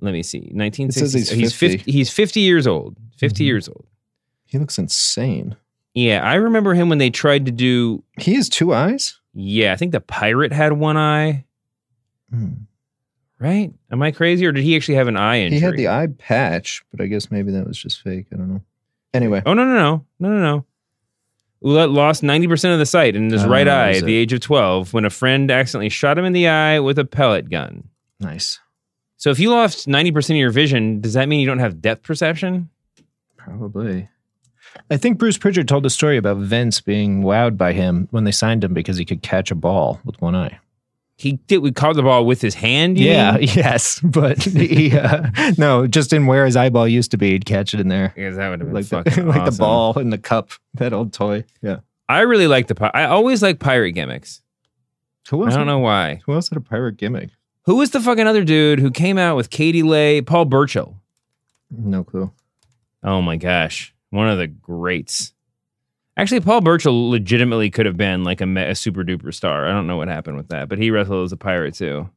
let 0.00 0.12
me 0.12 0.22
see, 0.22 0.38
It 0.38 0.54
1960. 0.54 1.18
he's 1.18 1.30
he's 1.30 1.54
50. 1.54 1.76
50. 1.78 1.92
He's 1.92 2.10
50 2.10 2.40
years 2.40 2.66
old. 2.66 2.96
50 3.16 3.44
Mhm. 3.44 3.46
years 3.46 3.68
old. 3.68 3.84
He 4.46 4.58
looks 4.58 4.78
insane. 4.78 5.56
Yeah, 5.94 6.22
I 6.24 6.34
remember 6.34 6.74
him 6.74 6.88
when 6.88 6.98
they 6.98 7.10
tried 7.10 7.46
to 7.46 7.52
do. 7.52 8.02
He 8.18 8.34
has 8.34 8.48
two 8.48 8.72
eyes. 8.74 9.18
Yeah, 9.34 9.72
I 9.72 9.76
think 9.76 9.92
the 9.92 10.00
pirate 10.00 10.52
had 10.52 10.72
one 10.74 10.96
eye. 10.96 11.44
Hmm. 12.32 12.52
right? 13.38 13.72
Am 13.90 14.02
I 14.02 14.10
crazy, 14.10 14.44
or 14.46 14.52
did 14.52 14.62
he 14.64 14.76
actually 14.76 14.96
have 14.96 15.08
an 15.08 15.16
eye 15.16 15.40
injury? 15.40 15.58
He 15.60 15.64
had 15.64 15.76
the 15.76 15.88
eye 15.88 16.08
patch, 16.18 16.82
but 16.90 17.00
I 17.00 17.06
guess 17.06 17.30
maybe 17.30 17.50
that 17.52 17.66
was 17.66 17.78
just 17.78 18.02
fake. 18.02 18.26
I 18.32 18.36
don't 18.36 18.48
know. 18.48 18.60
Anyway, 19.14 19.42
Oh 19.46 19.54
no 19.54 19.64
no 19.64 19.74
no 19.74 20.04
no 20.20 20.28
no 20.28 20.40
no. 20.40 20.66
Ouellet 21.62 21.90
lost 21.90 22.22
ninety 22.22 22.46
percent 22.46 22.72
of 22.74 22.78
the 22.78 22.86
sight 22.86 23.16
in 23.16 23.30
his 23.30 23.44
Oh, 23.44 23.48
right 23.48 23.66
eye 23.66 23.92
at 23.92 24.04
the 24.04 24.14
age 24.14 24.32
of 24.32 24.40
twelve 24.40 24.92
when 24.92 25.04
a 25.04 25.10
friend 25.10 25.50
accidentally 25.50 25.88
shot 25.88 26.18
him 26.18 26.24
in 26.24 26.32
the 26.34 26.48
eye 26.48 26.78
with 26.80 26.98
a 26.98 27.04
pellet 27.04 27.48
gun. 27.50 27.84
nice. 28.20 28.60
So 29.20 29.28
if 29.28 29.38
you 29.38 29.50
lost 29.50 29.86
ninety 29.86 30.10
percent 30.12 30.36
of 30.36 30.40
your 30.40 30.50
vision, 30.50 31.02
does 31.02 31.12
that 31.12 31.28
mean 31.28 31.40
you 31.40 31.46
don't 31.46 31.58
have 31.58 31.82
depth 31.82 32.04
perception? 32.04 32.70
Probably. 33.36 34.08
I 34.90 34.96
think 34.96 35.18
Bruce 35.18 35.36
Pritchard 35.36 35.68
told 35.68 35.84
a 35.84 35.90
story 35.90 36.16
about 36.16 36.38
Vince 36.38 36.80
being 36.80 37.22
wowed 37.22 37.58
by 37.58 37.74
him 37.74 38.08
when 38.12 38.24
they 38.24 38.32
signed 38.32 38.64
him 38.64 38.72
because 38.72 38.96
he 38.96 39.04
could 39.04 39.20
catch 39.20 39.50
a 39.50 39.54
ball 39.54 40.00
with 40.06 40.18
one 40.22 40.34
eye. 40.34 40.58
He 41.16 41.32
did. 41.32 41.58
We 41.58 41.70
caught 41.70 41.96
the 41.96 42.02
ball 42.02 42.24
with 42.24 42.40
his 42.40 42.54
hand. 42.54 42.98
you 42.98 43.10
Yeah, 43.10 43.32
mean? 43.36 43.42
yes, 43.54 44.00
but 44.00 44.42
he 44.42 44.96
uh, 44.96 45.28
no, 45.58 45.86
just 45.86 46.14
in 46.14 46.24
where 46.24 46.46
his 46.46 46.56
eyeball 46.56 46.88
used 46.88 47.10
to 47.10 47.18
be, 47.18 47.32
he'd 47.32 47.44
catch 47.44 47.74
it 47.74 47.80
in 47.80 47.88
there, 47.88 48.12
because 48.16 48.36
that 48.36 48.48
would 48.48 48.60
have 48.60 48.72
been 48.72 48.74
like 48.74 48.86
the, 48.88 49.22
like 49.24 49.44
the 49.50 49.56
ball 49.58 49.98
in 49.98 50.08
the 50.08 50.18
cup, 50.18 50.50
that 50.74 50.94
old 50.94 51.12
toy. 51.12 51.44
Yeah. 51.60 51.80
I 52.08 52.20
really 52.20 52.46
like 52.46 52.68
the. 52.68 52.90
I 52.96 53.04
always 53.04 53.42
like 53.42 53.58
pirate 53.58 53.92
gimmicks. 53.92 54.40
Who 55.28 55.44
else? 55.44 55.52
I 55.54 55.58
don't 55.58 55.66
know 55.66 55.78
why. 55.78 56.22
Who 56.24 56.32
else 56.32 56.48
had 56.48 56.56
a 56.56 56.62
pirate 56.62 56.96
gimmick? 56.96 57.30
Who 57.64 57.76
was 57.76 57.90
the 57.90 58.00
fucking 58.00 58.26
other 58.26 58.44
dude 58.44 58.78
who 58.78 58.90
came 58.90 59.18
out 59.18 59.36
with 59.36 59.50
Katie 59.50 59.82
Lea, 59.82 60.22
Paul 60.22 60.46
Burchill? 60.46 60.96
No 61.70 62.04
clue. 62.04 62.32
Oh 63.02 63.22
my 63.22 63.36
gosh, 63.36 63.94
one 64.10 64.28
of 64.28 64.38
the 64.38 64.46
greats. 64.46 65.32
Actually, 66.16 66.40
Paul 66.40 66.60
Burchill 66.60 67.10
legitimately 67.10 67.70
could 67.70 67.86
have 67.86 67.96
been 67.96 68.24
like 68.24 68.40
a, 68.40 68.70
a 68.70 68.74
super 68.74 69.04
duper 69.04 69.32
star. 69.32 69.66
I 69.66 69.72
don't 69.72 69.86
know 69.86 69.96
what 69.96 70.08
happened 70.08 70.36
with 70.36 70.48
that, 70.48 70.68
but 70.68 70.78
he 70.78 70.90
wrestled 70.90 71.24
as 71.24 71.32
a 71.32 71.36
pirate 71.36 71.74
too. 71.74 72.10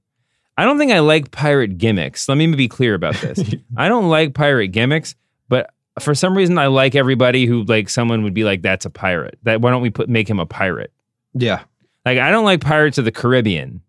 I 0.57 0.65
don't 0.65 0.77
think 0.77 0.91
I 0.91 0.99
like 0.99 1.31
pirate 1.31 1.77
gimmicks. 1.77 2.27
Let 2.29 2.37
me 2.37 2.47
be 2.47 2.67
clear 2.67 2.93
about 2.93 3.15
this. 3.15 3.39
I 3.77 3.87
don't 3.87 4.09
like 4.09 4.33
pirate 4.33 4.67
gimmicks, 4.69 5.15
but 5.49 5.73
for 5.99 6.13
some 6.15 6.35
reason, 6.35 6.57
I 6.57 6.67
like 6.67 6.95
everybody 6.95 7.45
who 7.45 7.63
like 7.63 7.89
someone 7.89 8.23
would 8.23 8.33
be 8.33 8.43
like, 8.43 8.61
"That's 8.61 8.85
a 8.85 8.89
pirate." 8.89 9.37
That 9.43 9.61
why 9.61 9.71
don't 9.71 9.81
we 9.81 9.89
put 9.89 10.09
make 10.09 10.29
him 10.29 10.39
a 10.39 10.45
pirate? 10.45 10.91
Yeah. 11.33 11.63
Like 12.05 12.19
I 12.19 12.31
don't 12.31 12.45
like 12.45 12.61
Pirates 12.61 12.97
of 12.97 13.05
the 13.05 13.11
Caribbean, 13.11 13.81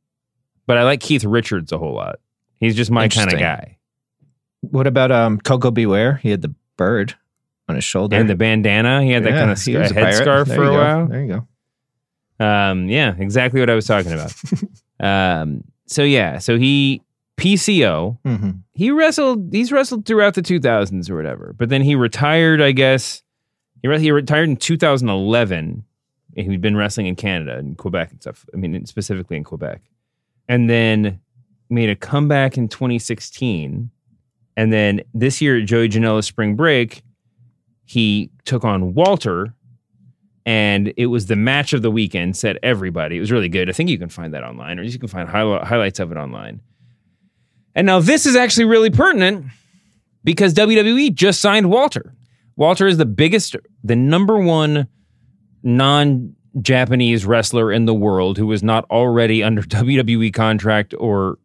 but 0.67 0.79
I 0.79 0.83
like 0.85 1.01
Keith 1.01 1.25
Richards 1.25 1.73
a 1.73 1.79
whole 1.79 1.95
lot. 1.95 2.21
He's 2.59 2.75
just 2.77 2.91
my 2.91 3.09
kind 3.09 3.33
of 3.33 3.39
guy. 3.39 3.79
What 4.61 4.87
about 4.87 5.11
um 5.13 5.39
Koko 5.39 5.71
B. 5.71 5.87
Ware? 5.87 6.17
He 6.17 6.31
had 6.31 6.43
the 6.43 6.55
bird 6.77 7.15
on 7.69 7.75
his 7.77 7.85
shoulder. 7.85 8.17
And 8.17 8.29
the 8.29 8.35
bandana, 8.35 9.03
he 9.03 9.11
had 9.11 9.25
that 9.25 9.31
Yeah, 9.33 9.39
kind 9.39 9.51
of 9.51 9.61
he 9.63 9.77
was 9.77 9.91
a 9.91 9.95
pirate. 9.95 10.15
headscarf 10.27 10.47
for 10.55 10.63
a 10.65 10.67
go. 10.67 10.73
while. 10.73 11.07
There 11.07 11.23
you 11.25 11.47
go. 12.41 12.45
Um, 12.45 12.89
yeah, 12.89 13.15
exactly 13.19 13.61
what 13.61 13.71
I 13.71 13.75
was 13.75 13.87
talking 13.87 14.13
about. 14.13 14.33
um, 15.01 15.65
so 15.87 16.03
yeah, 16.03 16.39
so 16.39 16.59
he 16.59 17.03
PCO. 17.37 18.19
Mm-hmm. 18.25 18.51
He 18.75 18.91
wrestled. 18.91 19.53
He's 19.53 19.71
wrestled 19.73 20.07
throughout 20.07 20.35
the 20.35 20.43
2000s 20.43 21.11
or 21.11 21.17
whatever, 21.17 21.55
but 21.57 21.69
then 21.69 21.83
he 21.83 21.95
retired. 21.95 22.61
I 22.61 22.73
guess 22.73 23.23
he 23.83 23.89
re- 23.89 24.01
he 24.01 24.11
retired 24.11 24.49
in 24.49 24.57
2011. 24.57 25.85
And 26.37 26.51
he'd 26.51 26.61
been 26.61 26.77
wrestling 26.77 27.07
in 27.07 27.15
Canada 27.15 27.57
and 27.57 27.79
Quebec 27.79 28.11
and 28.11 28.21
stuff. 28.21 28.45
I 28.53 28.57
mean, 28.57 28.85
specifically 28.87 29.37
in 29.37 29.45
Quebec, 29.45 29.81
and 30.49 30.69
then 30.69 31.21
made 31.71 31.91
a 31.91 31.97
comeback 31.97 32.57
in 32.57 32.69
2016. 32.69 33.91
And 34.57 34.73
then 34.73 35.03
this 35.13 35.41
year 35.41 35.59
at 35.59 35.67
Joey 35.67 35.89
Janela's 35.89 36.27
Spring 36.27 36.55
Break, 36.55 37.03
he 37.85 38.31
took 38.45 38.65
on 38.65 38.95
Walter, 38.95 39.55
and 40.47 40.93
it 40.97 41.07
was 41.07 41.27
the 41.27 41.37
match 41.37 41.73
of 41.73 41.83
the 41.83 41.91
weekend. 41.91 42.37
said 42.37 42.59
everybody. 42.63 43.17
It 43.17 43.21
was 43.21 43.33
really 43.33 43.49
good. 43.49 43.69
I 43.69 43.73
think 43.73 43.91
you 43.91 43.99
can 43.99 44.09
find 44.09 44.33
that 44.35 44.45
online, 44.45 44.79
or 44.79 44.83
you 44.83 44.99
can 44.99 45.09
find 45.09 45.29
highli- 45.29 45.65
highlights 45.65 45.99
of 46.01 46.13
it 46.13 46.17
online. 46.17 46.61
And 47.75 47.87
now 47.87 47.99
this 47.99 48.27
is 48.27 48.37
actually 48.37 48.67
really 48.67 48.91
pertinent 48.91 49.47
because 50.23 50.55
WWE 50.55 51.13
just 51.13 51.41
signed 51.41 51.71
Walter. 51.71 52.15
Walter 52.57 52.87
is 52.87 52.99
the 52.99 53.07
biggest, 53.07 53.57
the 53.83 53.97
number 53.97 54.39
one 54.39 54.87
non-Japanese 56.55 57.27
wrestler 57.27 57.73
in 57.73 57.85
the 57.85 57.95
world 57.95 58.39
who 58.39 58.51
is 58.53 58.63
not 58.63 58.85
already 58.91 59.43
under 59.43 59.63
WWE 59.63 60.33
contract 60.33 60.95
or 60.99 61.39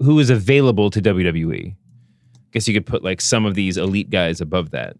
who 0.00 0.18
is 0.18 0.30
available 0.30 0.90
to 0.90 1.00
WWE. 1.00 1.72
I 1.72 1.76
Guess 2.52 2.68
you 2.68 2.74
could 2.74 2.86
put 2.86 3.02
like 3.02 3.20
some 3.20 3.44
of 3.44 3.54
these 3.54 3.76
elite 3.76 4.10
guys 4.10 4.40
above 4.40 4.70
that. 4.70 4.96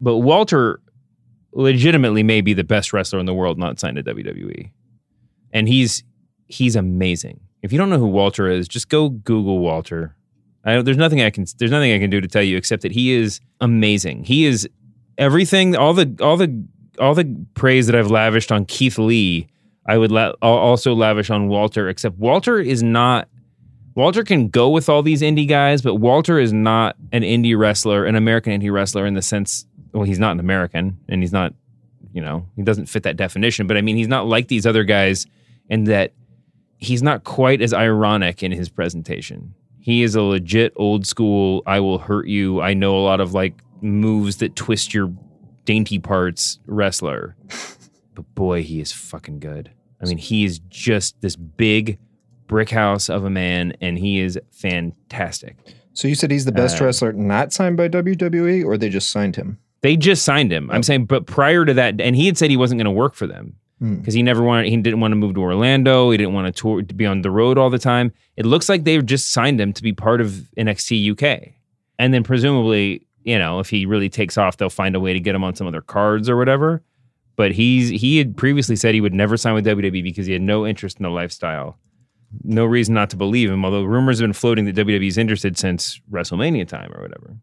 But 0.00 0.18
Walter 0.18 0.80
legitimately 1.52 2.22
may 2.22 2.40
be 2.40 2.54
the 2.54 2.64
best 2.64 2.92
wrestler 2.92 3.20
in 3.20 3.26
the 3.26 3.34
world 3.34 3.58
not 3.58 3.78
signed 3.78 3.96
to 3.96 4.02
WWE. 4.02 4.70
And 5.52 5.68
he's 5.68 6.02
he's 6.48 6.76
amazing. 6.76 7.40
If 7.62 7.72
you 7.72 7.78
don't 7.78 7.90
know 7.90 7.98
who 7.98 8.06
Walter 8.06 8.48
is, 8.48 8.66
just 8.66 8.88
go 8.88 9.10
Google 9.10 9.58
Walter. 9.60 10.16
There's 10.64 10.96
nothing 10.96 11.20
I 11.20 11.30
can 11.30 11.44
there's 11.58 11.70
nothing 11.70 11.92
I 11.92 11.98
can 11.98 12.10
do 12.10 12.20
to 12.20 12.28
tell 12.28 12.42
you 12.42 12.56
except 12.56 12.82
that 12.82 12.92
he 12.92 13.12
is 13.12 13.40
amazing. 13.60 14.24
He 14.24 14.44
is 14.44 14.68
everything 15.18 15.76
all 15.76 15.94
the 15.94 16.16
all 16.20 16.36
the 16.36 16.64
all 16.98 17.14
the 17.14 17.46
praise 17.54 17.86
that 17.86 17.96
I've 17.96 18.10
lavished 18.10 18.52
on 18.52 18.64
Keith 18.64 18.98
Lee, 18.98 19.48
I 19.86 19.98
would 19.98 20.12
la- 20.12 20.32
also 20.42 20.94
lavish 20.94 21.30
on 21.30 21.48
Walter 21.48 21.88
except 21.88 22.16
Walter 22.18 22.58
is 22.60 22.82
not 22.82 23.28
Walter 23.94 24.24
can 24.24 24.48
go 24.48 24.70
with 24.70 24.88
all 24.88 25.02
these 25.02 25.20
indie 25.20 25.46
guys, 25.46 25.82
but 25.82 25.96
Walter 25.96 26.38
is 26.38 26.52
not 26.52 26.96
an 27.12 27.22
indie 27.22 27.58
wrestler, 27.58 28.06
an 28.06 28.16
American 28.16 28.58
indie 28.58 28.72
wrestler 28.72 29.04
in 29.06 29.14
the 29.14 29.22
sense 29.22 29.66
well, 29.92 30.04
he's 30.04 30.18
not 30.18 30.32
an 30.32 30.40
American 30.40 30.98
and 31.08 31.22
he's 31.22 31.32
not, 31.32 31.52
you 32.12 32.22
know, 32.22 32.46
he 32.56 32.62
doesn't 32.62 32.86
fit 32.86 33.02
that 33.02 33.16
definition, 33.16 33.66
but 33.66 33.76
I 33.76 33.82
mean, 33.82 33.96
he's 33.96 34.08
not 34.08 34.26
like 34.26 34.48
these 34.48 34.66
other 34.66 34.84
guys 34.84 35.26
in 35.68 35.84
that 35.84 36.12
he's 36.78 37.02
not 37.02 37.24
quite 37.24 37.60
as 37.60 37.72
ironic 37.74 38.42
in 38.42 38.52
his 38.52 38.68
presentation. 38.68 39.54
He 39.80 40.02
is 40.02 40.14
a 40.14 40.22
legit 40.22 40.72
old 40.76 41.06
school, 41.06 41.62
I 41.66 41.80
will 41.80 41.98
hurt 41.98 42.26
you. 42.26 42.60
I 42.60 42.72
know 42.72 42.96
a 42.96 43.02
lot 43.02 43.20
of 43.20 43.34
like 43.34 43.54
moves 43.82 44.38
that 44.38 44.56
twist 44.56 44.94
your 44.94 45.12
dainty 45.64 45.98
parts 45.98 46.58
wrestler. 46.66 47.36
but 48.14 48.34
boy, 48.34 48.62
he 48.62 48.80
is 48.80 48.92
fucking 48.92 49.38
good. 49.40 49.70
I 50.02 50.06
mean, 50.06 50.18
he 50.18 50.44
is 50.44 50.58
just 50.68 51.20
this 51.20 51.36
big 51.36 51.98
brick 52.48 52.70
house 52.70 53.08
of 53.08 53.24
a 53.24 53.30
man 53.30 53.72
and 53.80 53.98
he 53.98 54.18
is 54.20 54.38
fantastic. 54.50 55.56
So 55.94 56.08
you 56.08 56.14
said 56.14 56.30
he's 56.30 56.44
the 56.44 56.52
best 56.52 56.80
Uh, 56.80 56.86
wrestler 56.86 57.12
not 57.12 57.52
signed 57.52 57.76
by 57.76 57.88
WWE, 57.88 58.64
or 58.64 58.76
they 58.76 58.88
just 58.88 59.10
signed 59.10 59.36
him? 59.36 59.58
They 59.82 59.96
just 59.96 60.24
signed 60.24 60.52
him. 60.52 60.70
I'm 60.70 60.82
saying, 60.82 61.06
but 61.06 61.26
prior 61.26 61.64
to 61.64 61.74
that, 61.74 62.00
and 62.00 62.16
he 62.16 62.26
had 62.26 62.38
said 62.38 62.50
he 62.50 62.56
wasn't 62.56 62.78
going 62.78 62.86
to 62.86 62.90
work 62.90 63.14
for 63.14 63.26
them 63.26 63.56
Hmm. 63.80 63.96
because 63.96 64.14
he 64.14 64.22
never 64.22 64.42
wanted. 64.42 64.68
He 64.68 64.76
didn't 64.76 65.00
want 65.00 65.12
to 65.12 65.16
move 65.16 65.34
to 65.34 65.40
Orlando. 65.40 66.10
He 66.10 66.16
didn't 66.16 66.34
want 66.34 66.46
to 66.54 66.60
tour 66.60 66.82
to 66.82 66.94
be 66.94 67.04
on 67.04 67.22
the 67.22 67.30
road 67.30 67.58
all 67.58 67.68
the 67.68 67.78
time. 67.80 68.12
It 68.36 68.46
looks 68.46 68.68
like 68.68 68.84
they've 68.84 69.04
just 69.04 69.32
signed 69.32 69.60
him 69.60 69.72
to 69.72 69.82
be 69.82 69.92
part 69.92 70.20
of 70.20 70.46
NXT 70.56 71.10
UK, 71.12 71.54
and 71.98 72.14
then 72.14 72.22
presumably, 72.22 73.02
you 73.24 73.38
know, 73.38 73.60
if 73.60 73.70
he 73.70 73.86
really 73.86 74.08
takes 74.08 74.36
off, 74.36 74.56
they'll 74.56 74.70
find 74.70 74.94
a 74.94 75.00
way 75.00 75.12
to 75.12 75.20
get 75.20 75.34
him 75.34 75.44
on 75.44 75.54
some 75.54 75.66
other 75.66 75.82
cards 75.82 76.28
or 76.28 76.36
whatever. 76.36 76.82
But 77.36 77.52
he's 77.52 77.88
he 77.88 78.18
had 78.18 78.36
previously 78.36 78.76
said 78.76 78.94
he 78.94 79.00
would 79.00 79.14
never 79.14 79.36
sign 79.36 79.54
with 79.54 79.64
WWE 79.64 80.02
because 80.02 80.26
he 80.26 80.32
had 80.32 80.42
no 80.42 80.66
interest 80.66 80.98
in 80.98 81.04
the 81.04 81.10
lifestyle. 81.10 81.78
No 82.44 82.64
reason 82.64 82.94
not 82.94 83.10
to 83.10 83.16
believe 83.16 83.50
him, 83.50 83.64
although 83.64 83.82
rumors 83.82 84.18
have 84.18 84.24
been 84.24 84.32
floating 84.32 84.64
that 84.64 84.76
WWE's 84.76 85.18
interested 85.18 85.58
since 85.58 86.00
WrestleMania 86.10 86.66
time 86.66 86.92
or 86.94 87.02
whatever. 87.02 87.36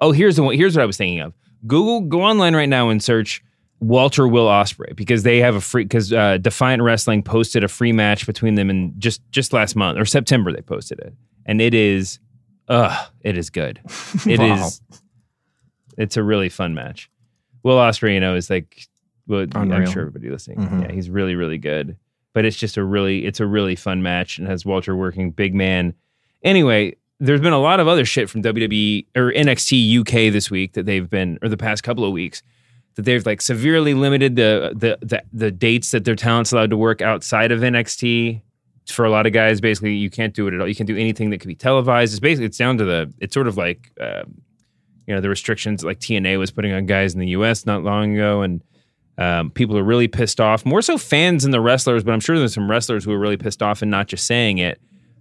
Oh, 0.00 0.12
here's 0.12 0.36
the 0.36 0.42
one. 0.42 0.56
Here's 0.56 0.76
what 0.76 0.82
I 0.82 0.86
was 0.86 0.96
thinking 0.96 1.20
of. 1.20 1.34
Google, 1.66 2.02
go 2.02 2.22
online 2.22 2.54
right 2.54 2.68
now 2.68 2.88
and 2.88 3.02
search 3.02 3.42
Walter 3.80 4.26
Will 4.28 4.46
Ospreay 4.46 4.94
because 4.94 5.22
they 5.22 5.38
have 5.38 5.54
a 5.54 5.60
free. 5.60 5.84
Because 5.84 6.12
uh, 6.12 6.38
Defiant 6.38 6.82
Wrestling 6.82 7.22
posted 7.22 7.64
a 7.64 7.68
free 7.68 7.92
match 7.92 8.26
between 8.26 8.54
them 8.54 8.70
in 8.70 8.94
just 8.98 9.22
just 9.30 9.52
last 9.52 9.76
month 9.76 9.98
or 9.98 10.04
September. 10.04 10.52
They 10.52 10.62
posted 10.62 10.98
it, 11.00 11.14
and 11.44 11.60
it 11.60 11.74
is, 11.74 12.18
uh, 12.68 13.06
it 13.22 13.36
is 13.38 13.50
good. 13.50 13.80
It 14.26 14.40
is. 14.40 14.80
Wow. 14.90 14.98
It's 15.98 16.16
a 16.16 16.22
really 16.22 16.48
fun 16.48 16.74
match. 16.74 17.10
Will 17.62 17.78
know, 18.20 18.34
is 18.36 18.50
like, 18.50 18.86
well, 19.26 19.46
I'm 19.54 19.70
Unreal. 19.72 19.90
sure 19.90 20.02
everybody 20.02 20.30
listening, 20.30 20.58
Mhm. 20.58 20.82
yeah, 20.82 20.92
he's 20.92 21.10
really 21.10 21.34
really 21.34 21.58
good. 21.58 21.96
But 22.32 22.44
it's 22.44 22.56
just 22.56 22.76
a 22.76 22.84
really, 22.84 23.24
it's 23.24 23.40
a 23.40 23.46
really 23.46 23.76
fun 23.76 24.02
match 24.02 24.38
and 24.38 24.46
has 24.46 24.64
Walter 24.66 24.94
working 24.94 25.30
big 25.30 25.54
man. 25.54 25.94
Anyway, 26.42 26.96
there's 27.18 27.40
been 27.40 27.54
a 27.54 27.58
lot 27.58 27.80
of 27.80 27.88
other 27.88 28.04
shit 28.04 28.28
from 28.28 28.42
WWE 28.42 29.06
or 29.16 29.32
NXT 29.32 30.00
UK 30.00 30.30
this 30.32 30.50
week 30.50 30.74
that 30.74 30.84
they've 30.84 31.08
been, 31.08 31.38
or 31.42 31.48
the 31.48 31.56
past 31.56 31.82
couple 31.82 32.04
of 32.04 32.12
weeks, 32.12 32.42
that 32.96 33.02
they've 33.02 33.24
like 33.24 33.40
severely 33.40 33.94
limited 33.94 34.36
the 34.36 34.72
the 34.76 34.98
the, 35.04 35.22
the 35.32 35.50
dates 35.50 35.90
that 35.92 36.04
their 36.04 36.14
talent's 36.14 36.52
allowed 36.52 36.70
to 36.70 36.76
work 36.76 37.00
outside 37.00 37.52
of 37.52 37.60
NXT. 37.60 38.42
For 38.86 39.04
a 39.04 39.10
lot 39.10 39.26
of 39.26 39.32
guys, 39.32 39.60
basically, 39.60 39.94
you 39.94 40.10
can't 40.10 40.32
do 40.32 40.46
it 40.46 40.54
at 40.54 40.60
all. 40.60 40.68
You 40.68 40.74
can't 40.74 40.86
do 40.86 40.96
anything 40.96 41.30
that 41.30 41.40
could 41.40 41.48
be 41.48 41.56
televised. 41.56 42.12
It's 42.12 42.20
basically 42.20 42.46
it's 42.46 42.58
down 42.58 42.78
to 42.78 42.84
the. 42.84 43.12
It's 43.20 43.34
sort 43.34 43.48
of 43.48 43.56
like, 43.56 43.90
um, 44.00 44.40
you 45.06 45.14
know, 45.14 45.20
the 45.20 45.28
restrictions 45.28 45.84
like 45.84 45.98
TNA 45.98 46.38
was 46.38 46.50
putting 46.50 46.72
on 46.72 46.86
guys 46.86 47.14
in 47.14 47.20
the 47.20 47.28
U.S. 47.28 47.66
not 47.66 47.82
long 47.82 48.14
ago, 48.14 48.42
and 48.42 48.62
um, 49.18 49.50
people 49.50 49.76
are 49.76 49.82
really 49.82 50.08
pissed 50.08 50.40
off. 50.40 50.64
More 50.64 50.82
so 50.82 50.98
fans 50.98 51.42
than 51.42 51.52
the 51.52 51.60
wrestlers, 51.60 52.04
but 52.04 52.12
I'm 52.12 52.20
sure 52.20 52.38
there's 52.38 52.54
some 52.54 52.70
wrestlers 52.70 53.04
who 53.04 53.12
are 53.12 53.18
really 53.18 53.36
pissed 53.36 53.62
off 53.62 53.82
and 53.82 53.90
not 53.90 54.06
just 54.08 54.26
saying 54.26 54.58
it 54.58 54.80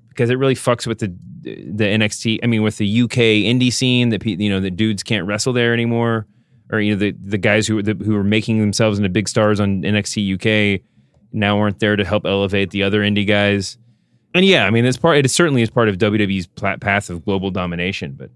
because 0.10 0.30
it 0.30 0.36
really 0.36 0.56
fucks 0.56 0.88
with 0.88 1.00
the 1.00 1.14
the 1.44 1.84
NXT. 1.84 2.40
I 2.44 2.48
mean, 2.48 2.64
with 2.64 2.78
the 2.78 3.02
UK 3.02 3.44
indie 3.46 3.72
scene 3.72 4.10
that 4.10 4.26
you 4.26 4.50
know 4.50 4.60
the 4.60 4.72
dudes 4.72 5.04
can't 5.04 5.26
wrestle 5.26 5.54
there 5.54 5.74
anymore, 5.74 6.26
or 6.72 6.80
you 6.80 6.94
know 6.94 7.00
the 7.00 7.12
the 7.12 7.38
guys 7.38 7.68
who 7.68 7.82
the, 7.82 7.94
who 7.94 8.16
are 8.16 8.24
making 8.24 8.60
themselves 8.60 8.98
into 8.98 9.10
big 9.10 9.28
stars 9.28 9.60
on 9.60 9.82
NXT 9.82 10.36
UK 10.36 10.82
now 11.36 11.60
aren't 11.60 11.80
there 11.80 11.96
to 11.96 12.06
help 12.06 12.26
elevate 12.26 12.72
the 12.72 12.84
other 12.84 13.02
indie 13.02 13.28
guys. 13.28 13.78
And 14.34 14.46
yeah, 14.46 14.66
I 14.66 14.70
mean, 14.70 14.86
it's 14.86 14.98
part. 14.98 15.18
It 15.18 15.30
certainly 15.30 15.62
is 15.62 15.70
part 15.70 15.90
of 15.90 15.98
WWE's 15.98 16.48
path 16.48 17.10
of 17.10 17.24
global 17.24 17.52
domination. 17.52 18.14
But 18.14 18.32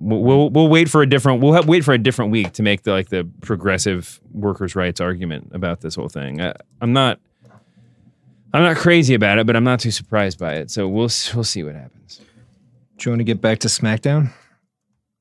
we'll 0.00 0.50
we'll, 0.50 0.68
wait 0.68 0.90
for 0.90 1.02
a 1.02 1.08
different. 1.08 1.40
We'll 1.40 1.52
have, 1.52 1.68
wait 1.68 1.84
for 1.84 1.94
a 1.94 1.98
different 1.98 2.30
week 2.30 2.52
to 2.52 2.62
make 2.62 2.82
the 2.82 2.92
like 2.92 3.08
the 3.08 3.28
progressive 3.40 4.20
workers' 4.32 4.74
rights 4.74 5.00
argument 5.00 5.50
about 5.52 5.80
this 5.80 5.94
whole 5.94 6.08
thing. 6.08 6.40
I, 6.40 6.54
I'm 6.80 6.92
not. 6.92 7.20
I'm 8.52 8.62
not 8.62 8.76
crazy 8.76 9.12
about 9.12 9.38
it, 9.38 9.46
but 9.46 9.56
I'm 9.56 9.64
not 9.64 9.78
too 9.78 9.90
surprised 9.90 10.38
by 10.38 10.54
it. 10.54 10.70
So 10.70 10.88
we'll 10.88 11.10
we'll 11.34 11.44
see 11.44 11.62
what 11.62 11.74
happens. 11.74 12.20
Do 12.96 13.08
you 13.08 13.12
want 13.12 13.20
to 13.20 13.24
get 13.24 13.40
back 13.40 13.60
to 13.60 13.68
SmackDown? 13.68 14.32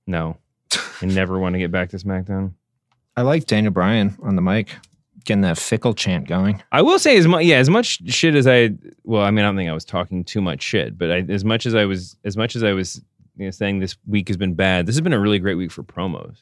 No, 0.08 0.38
I 1.02 1.06
never 1.06 1.38
want 1.38 1.54
to 1.54 1.60
get 1.60 1.72
back 1.72 1.90
to 1.90 1.98
SmackDown. 1.98 2.54
I 3.16 3.22
like 3.22 3.46
Daniel 3.46 3.74
Bryan 3.74 4.18
on 4.22 4.36
the 4.36 4.42
mic, 4.42 4.76
getting 5.28 5.42
that 5.42 5.60
fickle 5.60 5.94
chant 5.94 6.28
going. 6.28 6.64
I 6.72 6.82
will 6.82 6.98
say 6.98 7.18
as 7.18 7.28
much, 7.28 7.46
yeah, 7.46 7.58
as 7.58 7.70
much 7.70 8.02
shit 8.10 8.34
as 8.34 8.48
I. 8.48 8.72
Well, 9.04 9.22
I 9.22 9.30
mean, 9.30 9.46
I 9.46 9.50
don't 9.50 9.56
think 9.58 9.70
I 9.70 9.74
was 9.74 9.86
talking 9.86 10.24
too 10.24 10.42
much 10.42 10.64
shit, 10.64 10.98
but 10.98 11.12
I, 11.12 11.18
as 11.30 11.46
much 11.46 11.68
as 11.68 11.76
I 11.76 11.86
was, 11.86 12.18
as 12.24 12.36
much 12.36 12.56
as 12.56 12.64
I 12.64 12.72
was 12.74 13.02
you 13.38 13.46
know, 13.46 13.52
saying 13.52 13.80
this 13.80 13.96
week 14.08 14.28
has 14.30 14.38
been 14.38 14.56
bad, 14.56 14.88
this 14.88 14.96
has 14.96 15.02
been 15.02 15.14
a 15.14 15.20
really 15.20 15.38
great 15.38 15.56
week 15.56 15.72
for 15.72 15.84
promos. 15.84 16.38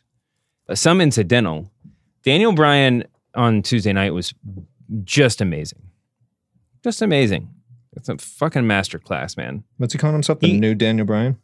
Uh, 0.69 0.75
some 0.75 1.01
incidental. 1.01 1.69
Daniel 2.23 2.53
Bryan 2.53 3.03
on 3.35 3.61
Tuesday 3.61 3.91
night 3.91 4.13
was 4.13 4.33
just 5.03 5.41
amazing, 5.41 5.81
just 6.83 7.01
amazing. 7.01 7.49
It's 7.97 8.09
a 8.09 8.17
fucking 8.17 8.63
masterclass, 8.63 9.37
man. 9.37 9.63
What's 9.77 9.93
he 9.93 9.99
calling 9.99 10.15
himself? 10.15 10.39
The 10.39 10.47
He- 10.47 10.59
new 10.59 10.73
Daniel 10.75 11.05
Bryan? 11.05 11.37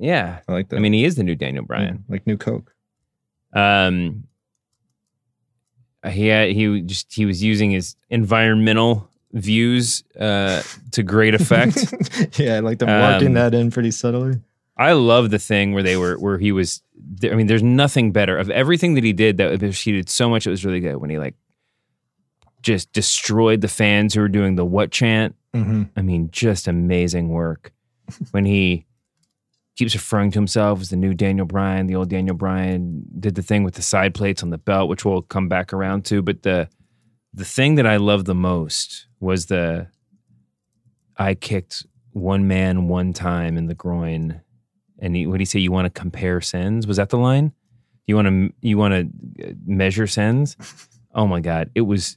Yeah, 0.00 0.40
I 0.48 0.52
like 0.52 0.68
that. 0.68 0.76
I 0.76 0.78
mean, 0.78 0.92
he 0.92 1.04
is 1.04 1.16
the 1.16 1.24
new 1.24 1.34
Daniel 1.34 1.64
Bryan. 1.64 2.04
like 2.08 2.24
new 2.26 2.36
Coke. 2.36 2.72
Um, 3.52 4.27
he 6.06 6.26
had, 6.28 6.50
he 6.50 6.80
just 6.82 7.12
he 7.12 7.26
was 7.26 7.42
using 7.42 7.70
his 7.70 7.96
environmental 8.10 9.08
views 9.32 10.04
uh, 10.18 10.62
to 10.92 11.02
great 11.02 11.34
effect. 11.34 11.76
yeah, 12.38 12.60
like 12.60 12.82
I 12.82 13.10
like 13.10 13.20
them 13.20 13.28
Um, 13.28 13.34
that 13.34 13.54
in 13.54 13.70
pretty 13.70 13.90
subtly. 13.90 14.40
I 14.76 14.92
love 14.92 15.30
the 15.30 15.38
thing 15.40 15.72
where 15.72 15.82
they 15.82 15.96
were 15.96 16.16
where 16.16 16.38
he 16.38 16.52
was. 16.52 16.82
I 17.24 17.34
mean, 17.34 17.46
there's 17.48 17.62
nothing 17.62 18.12
better 18.12 18.38
of 18.38 18.48
everything 18.50 18.94
that 18.94 19.04
he 19.04 19.12
did. 19.12 19.38
That 19.38 19.60
he 19.60 19.92
did 19.92 20.08
so 20.08 20.30
much. 20.30 20.46
It 20.46 20.50
was 20.50 20.64
really 20.64 20.80
good 20.80 20.96
when 20.96 21.10
he 21.10 21.18
like 21.18 21.34
just 22.62 22.92
destroyed 22.92 23.60
the 23.60 23.68
fans 23.68 24.14
who 24.14 24.20
were 24.20 24.28
doing 24.28 24.54
the 24.56 24.64
what 24.64 24.90
chant. 24.90 25.34
Mm-hmm. 25.54 25.84
I 25.96 26.02
mean, 26.02 26.28
just 26.30 26.68
amazing 26.68 27.30
work. 27.30 27.72
when 28.30 28.44
he 28.44 28.86
keeps 29.78 29.94
referring 29.94 30.32
to 30.32 30.38
himself 30.38 30.80
as 30.80 30.90
the 30.90 30.96
new 30.96 31.14
Daniel 31.14 31.46
Bryan, 31.46 31.86
the 31.86 31.94
old 31.94 32.10
Daniel 32.10 32.34
Bryan 32.34 33.04
did 33.20 33.36
the 33.36 33.42
thing 33.42 33.62
with 33.62 33.74
the 33.74 33.82
side 33.82 34.12
plates 34.12 34.42
on 34.42 34.50
the 34.50 34.58
belt, 34.58 34.88
which 34.88 35.04
we'll 35.04 35.22
come 35.22 35.48
back 35.48 35.72
around 35.72 36.04
to. 36.06 36.20
But 36.20 36.42
the 36.42 36.68
the 37.32 37.44
thing 37.44 37.76
that 37.76 37.86
I 37.86 37.96
loved 37.96 38.26
the 38.26 38.34
most 38.34 39.06
was 39.20 39.46
the 39.46 39.86
I 41.16 41.34
kicked 41.34 41.86
one 42.10 42.48
man 42.48 42.88
one 42.88 43.12
time 43.12 43.56
in 43.56 43.66
the 43.66 43.74
groin, 43.74 44.40
and 44.98 45.14
he, 45.14 45.26
what 45.26 45.34
did 45.34 45.42
he 45.42 45.44
say? 45.44 45.60
You 45.60 45.70
want 45.70 45.86
to 45.86 46.00
compare 46.00 46.40
sins? 46.40 46.86
Was 46.86 46.96
that 46.96 47.10
the 47.10 47.18
line? 47.18 47.52
You 48.08 48.16
want 48.16 48.26
to 48.26 48.52
you 48.60 48.78
want 48.78 48.94
to 48.94 49.48
uh, 49.48 49.52
measure 49.64 50.08
sins? 50.08 50.56
Oh 51.14 51.28
my 51.28 51.38
god, 51.40 51.70
it 51.76 51.82
was 51.82 52.16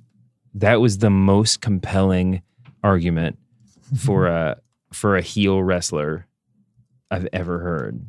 that 0.55 0.81
was 0.81 0.97
the 0.97 1.11
most 1.11 1.61
compelling 1.61 2.41
argument 2.83 3.37
for 3.95 4.25
a 4.25 4.59
for 4.91 5.15
a 5.15 5.21
heel 5.21 5.61
wrestler 5.61 6.25
I've 7.11 7.27
ever 7.33 7.59
heard. 7.59 8.03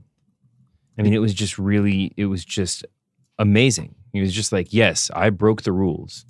I 0.98 1.02
mean, 1.02 1.12
it 1.12 1.18
was 1.18 1.34
just 1.34 1.58
really, 1.58 2.12
it 2.16 2.26
was 2.26 2.44
just 2.44 2.84
amazing. 3.38 3.94
He 4.12 4.20
was 4.20 4.32
just 4.32 4.52
like, 4.52 4.72
yes, 4.72 5.10
I 5.14 5.30
broke 5.30 5.62
the 5.62 5.72
rules, 5.72 6.24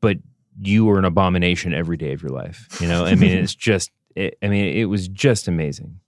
but 0.00 0.18
you 0.60 0.84
were 0.84 0.98
an 0.98 1.04
abomination 1.04 1.72
every 1.72 1.96
day 1.96 2.12
of 2.12 2.22
your 2.22 2.32
life. 2.32 2.68
You 2.80 2.88
know, 2.88 3.04
I 3.04 3.14
mean, 3.14 3.30
it's 3.30 3.54
just, 3.56 3.90
it, 4.14 4.36
I 4.42 4.48
mean, 4.48 4.76
it 4.76 4.84
was 4.84 5.08
just 5.08 5.48
amazing. 5.48 6.00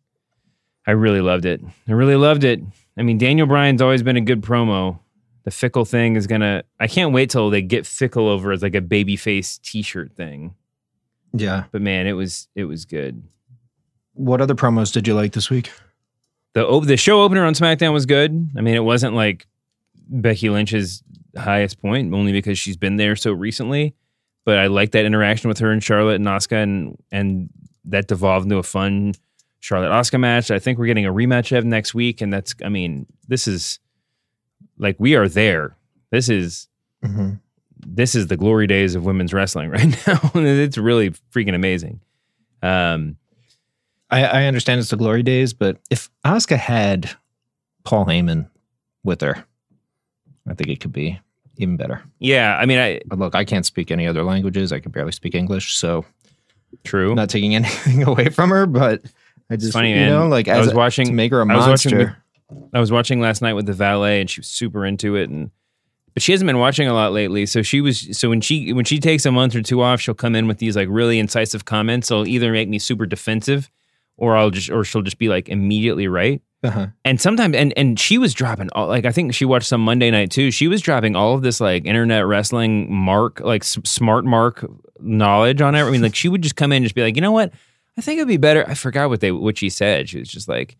I 0.86 0.92
really 0.92 1.20
loved 1.20 1.44
it. 1.44 1.60
I 1.88 1.92
really 1.92 2.16
loved 2.16 2.44
it. 2.44 2.60
I 2.98 3.02
mean, 3.02 3.16
Daniel 3.16 3.46
Bryan's 3.46 3.80
always 3.80 4.02
been 4.02 4.16
a 4.16 4.20
good 4.20 4.42
promo. 4.42 4.98
The 5.44 5.50
fickle 5.50 5.84
thing 5.84 6.16
is 6.16 6.26
gonna. 6.26 6.64
I 6.78 6.86
can't 6.86 7.12
wait 7.12 7.30
till 7.30 7.48
they 7.48 7.62
get 7.62 7.86
fickle 7.86 8.28
over 8.28 8.52
as 8.52 8.62
like 8.62 8.74
a 8.74 8.80
babyface 8.80 9.60
T-shirt 9.62 10.12
thing. 10.12 10.54
Yeah. 11.32 11.64
But 11.72 11.80
man, 11.80 12.06
it 12.06 12.12
was 12.12 12.48
it 12.54 12.64
was 12.64 12.84
good. 12.84 13.22
What 14.12 14.40
other 14.40 14.54
promos 14.54 14.92
did 14.92 15.06
you 15.06 15.14
like 15.14 15.32
this 15.32 15.48
week? 15.48 15.70
The 16.54 16.66
o- 16.66 16.84
the 16.84 16.96
show 16.96 17.22
opener 17.22 17.44
on 17.44 17.54
SmackDown 17.54 17.92
was 17.92 18.06
good. 18.06 18.50
I 18.56 18.60
mean, 18.60 18.74
it 18.74 18.84
wasn't 18.84 19.14
like 19.14 19.46
Becky 20.08 20.48
Lynch's 20.50 21.02
highest 21.36 21.80
point, 21.80 22.12
only 22.12 22.32
because 22.32 22.58
she's 22.58 22.76
been 22.76 22.96
there 22.96 23.16
so 23.16 23.32
recently. 23.32 23.94
But 24.44 24.58
I 24.58 24.66
like 24.68 24.92
that 24.92 25.04
interaction 25.04 25.48
with 25.48 25.58
her 25.58 25.70
and 25.70 25.82
Charlotte 25.82 26.16
and 26.16 26.26
Asuka, 26.26 26.62
and 26.62 26.96
and 27.12 27.50
that 27.84 28.08
devolved 28.08 28.44
into 28.46 28.56
a 28.58 28.62
fun 28.62 29.12
Charlotte 29.60 29.90
Asuka 29.90 30.18
match. 30.18 30.50
I 30.50 30.58
think 30.58 30.78
we're 30.78 30.86
getting 30.86 31.06
a 31.06 31.12
rematch 31.12 31.56
of 31.56 31.64
next 31.64 31.94
week, 31.94 32.20
and 32.20 32.32
that's 32.32 32.54
I 32.64 32.68
mean, 32.68 33.06
this 33.28 33.46
is 33.46 33.78
like 34.78 34.96
we 34.98 35.14
are 35.14 35.28
there. 35.28 35.76
This 36.10 36.28
is 36.28 36.66
Mm-hmm. 37.04 37.30
this 37.86 38.14
is 38.14 38.26
the 38.26 38.36
glory 38.36 38.66
days 38.66 38.94
of 38.94 39.06
women's 39.06 39.32
wrestling 39.32 39.70
right 39.76 39.88
now. 40.06 40.30
it's 40.34 40.76
really 40.76 41.10
freaking 41.32 41.54
amazing. 41.54 42.00
Um, 42.62 43.16
I, 44.10 44.24
I 44.24 44.44
understand 44.44 44.80
it's 44.80 44.90
the 44.90 44.96
glory 44.96 45.22
days, 45.22 45.52
but 45.52 45.78
if 45.90 46.10
Asuka 46.24 46.56
had 46.56 47.10
Paul 47.84 48.06
Heyman 48.06 48.48
with 49.04 49.20
her, 49.20 49.44
I 50.48 50.54
think 50.54 50.68
it 50.70 50.80
could 50.80 50.92
be 50.92 51.20
even 51.58 51.76
better. 51.76 52.02
yeah, 52.18 52.56
I 52.58 52.66
mean, 52.66 52.78
I 52.78 53.00
look, 53.14 53.34
I 53.34 53.44
can't 53.44 53.66
speak 53.66 53.90
any 53.90 54.06
other 54.06 54.22
languages. 54.22 54.72
I 54.72 54.80
can 54.80 54.92
barely 54.92 55.12
speak 55.12 55.34
English, 55.34 55.74
so 55.74 56.04
true. 56.84 57.14
Not 57.14 57.28
taking 57.30 57.54
anything 57.54 58.02
away 58.02 58.28
from 58.30 58.50
her. 58.50 58.66
But 58.66 59.02
I 59.50 59.56
just, 59.56 59.72
funny, 59.72 59.90
you 59.90 59.96
man. 59.96 60.10
know, 60.10 60.28
like 60.28 60.48
I 60.48 60.58
was 60.58 60.72
a- 60.72 60.76
watching- 60.76 61.06
to 61.06 61.12
make 61.12 61.30
her 61.32 61.40
a 61.40 61.48
I 61.52 61.56
was 61.56 61.66
watching 61.66 61.96
monster. 61.98 62.16
I 62.74 62.80
was 62.80 62.90
watching 62.90 63.20
last 63.20 63.42
night 63.42 63.52
with 63.54 63.66
the 63.66 63.72
valet, 63.72 64.20
and 64.20 64.28
she 64.30 64.40
was 64.40 64.48
super 64.48 64.84
into 64.84 65.14
it. 65.16 65.28
And 65.30 65.50
but 66.14 66.22
she 66.22 66.32
hasn't 66.32 66.46
been 66.48 66.58
watching 66.58 66.88
a 66.88 66.94
lot 66.94 67.12
lately. 67.12 67.46
So 67.46 67.62
she 67.62 67.80
was. 67.80 68.18
So 68.18 68.28
when 68.30 68.40
she 68.40 68.72
when 68.72 68.84
she 68.84 68.98
takes 68.98 69.24
a 69.26 69.30
month 69.30 69.54
or 69.54 69.62
two 69.62 69.82
off, 69.82 70.00
she'll 70.00 70.14
come 70.14 70.34
in 70.34 70.48
with 70.48 70.58
these 70.58 70.74
like 70.76 70.88
really 70.90 71.18
incisive 71.20 71.64
comments. 71.64 72.08
They'll 72.08 72.26
either 72.26 72.50
make 72.50 72.68
me 72.68 72.78
super 72.80 73.06
defensive, 73.06 73.70
or 74.20 74.36
I'll 74.36 74.50
just 74.50 74.70
or 74.70 74.84
she'll 74.84 75.02
just 75.02 75.18
be 75.18 75.28
like 75.28 75.48
immediately 75.48 76.06
right. 76.06 76.40
Uh-huh. 76.62 76.88
And 77.04 77.20
sometimes 77.20 77.56
and 77.56 77.72
and 77.76 77.98
she 77.98 78.18
was 78.18 78.34
dropping 78.34 78.68
all 78.72 78.86
like 78.86 79.06
I 79.06 79.12
think 79.12 79.34
she 79.34 79.46
watched 79.46 79.66
some 79.66 79.82
Monday 79.82 80.10
night 80.10 80.30
too. 80.30 80.50
She 80.50 80.68
was 80.68 80.82
dropping 80.82 81.16
all 81.16 81.34
of 81.34 81.42
this 81.42 81.60
like 81.60 81.86
internet 81.86 82.26
wrestling 82.26 82.92
mark 82.92 83.40
like 83.40 83.62
s- 83.62 83.78
smart 83.84 84.26
mark 84.26 84.64
knowledge 85.00 85.62
on 85.62 85.74
it. 85.74 85.82
I 85.82 85.90
mean, 85.90 86.02
like 86.02 86.14
she 86.14 86.28
would 86.28 86.42
just 86.42 86.56
come 86.56 86.70
in 86.70 86.76
and 86.76 86.84
just 86.84 86.94
be 86.94 87.02
like, 87.02 87.16
you 87.16 87.22
know 87.22 87.32
what? 87.32 87.52
I 87.96 88.02
think 88.02 88.18
it'd 88.18 88.28
be 88.28 88.36
better. 88.36 88.68
I 88.68 88.74
forgot 88.74 89.08
what 89.08 89.20
they 89.20 89.32
what 89.32 89.58
she 89.58 89.70
said. 89.70 90.08
She 90.10 90.18
was 90.18 90.28
just 90.28 90.48
like, 90.48 90.76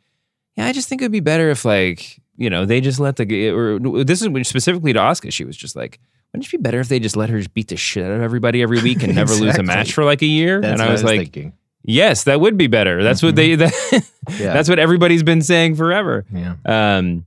yeah, 0.57 0.67
I 0.67 0.73
just 0.73 0.89
think 0.89 1.01
it'd 1.01 1.13
be 1.13 1.21
better 1.21 1.49
if 1.49 1.65
like 1.65 2.21
you 2.37 2.51
know 2.51 2.67
they 2.67 2.83
just 2.83 3.01
let 3.01 3.17
the 3.17 3.49
or 3.49 4.05
this 4.05 4.21
is 4.23 4.49
specifically 4.49 4.93
to 4.93 4.99
Asuka. 4.99 5.33
She 5.33 5.45
was 5.45 5.57
just 5.57 5.77
like, 5.77 5.99
wouldn't 6.33 6.47
it 6.47 6.51
be 6.51 6.63
better 6.63 6.81
if 6.81 6.89
they 6.89 7.01
just 7.01 7.17
let 7.17 7.31
her 7.31 7.39
just 7.39 7.55
beat 7.55 7.69
the 7.69 7.77
shit 7.77 8.05
out 8.05 8.13
of 8.13 8.23
everybody 8.23 8.63
every 8.63 8.83
week 8.83 9.03
and 9.03 9.15
never 9.15 9.35
lose 9.35 9.57
a 9.57 9.63
match 9.63 9.93
for 9.93 10.05
like 10.05 10.23
a 10.23 10.27
year? 10.27 10.61
That's 10.61 10.73
and 10.73 10.83
I 10.83 10.87
what 10.87 10.93
was, 10.93 11.05
like, 11.05 11.21
thinking. 11.21 11.55
Yes, 11.83 12.25
that 12.25 12.41
would 12.41 12.57
be 12.57 12.67
better. 12.67 13.03
That's 13.03 13.23
what 13.23 13.37
they 13.37 13.55
that, 13.57 13.73
Yeah. 14.39 14.53
that's 14.53 14.69
what 14.69 14.79
everybody's 14.79 15.23
been 15.23 15.43
saying 15.43 15.77
forever. 15.77 16.25
Yeah. 16.33 16.55
Um, 16.65 17.27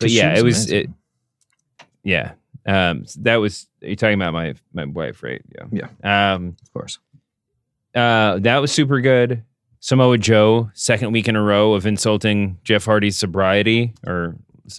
but 0.00 0.10
yeah, 0.10 0.36
it 0.36 0.42
was 0.42 0.70
it. 0.70 0.88
Yeah, 2.02 2.32
um, 2.66 3.04
that 3.18 3.36
was. 3.36 3.66
You're 3.80 3.96
talking 3.96 4.14
about 4.14 4.32
my 4.32 4.54
my 4.72 4.84
wife, 4.84 5.22
right? 5.22 5.42
Yeah. 5.70 5.88
Yeah. 6.02 6.34
Um, 6.34 6.56
of 6.62 6.72
course. 6.72 6.98
uh, 7.94 8.38
that 8.40 8.58
was 8.58 8.72
super 8.72 9.00
good. 9.00 9.44
Samoa 9.80 10.16
Joe, 10.18 10.70
second 10.74 11.10
week 11.12 11.26
in 11.28 11.34
a 11.36 11.42
row 11.42 11.74
of 11.74 11.86
insulting 11.86 12.58
Jeff 12.64 12.84
Hardy's 12.84 13.16
sobriety 13.18 13.92
or 14.06 14.36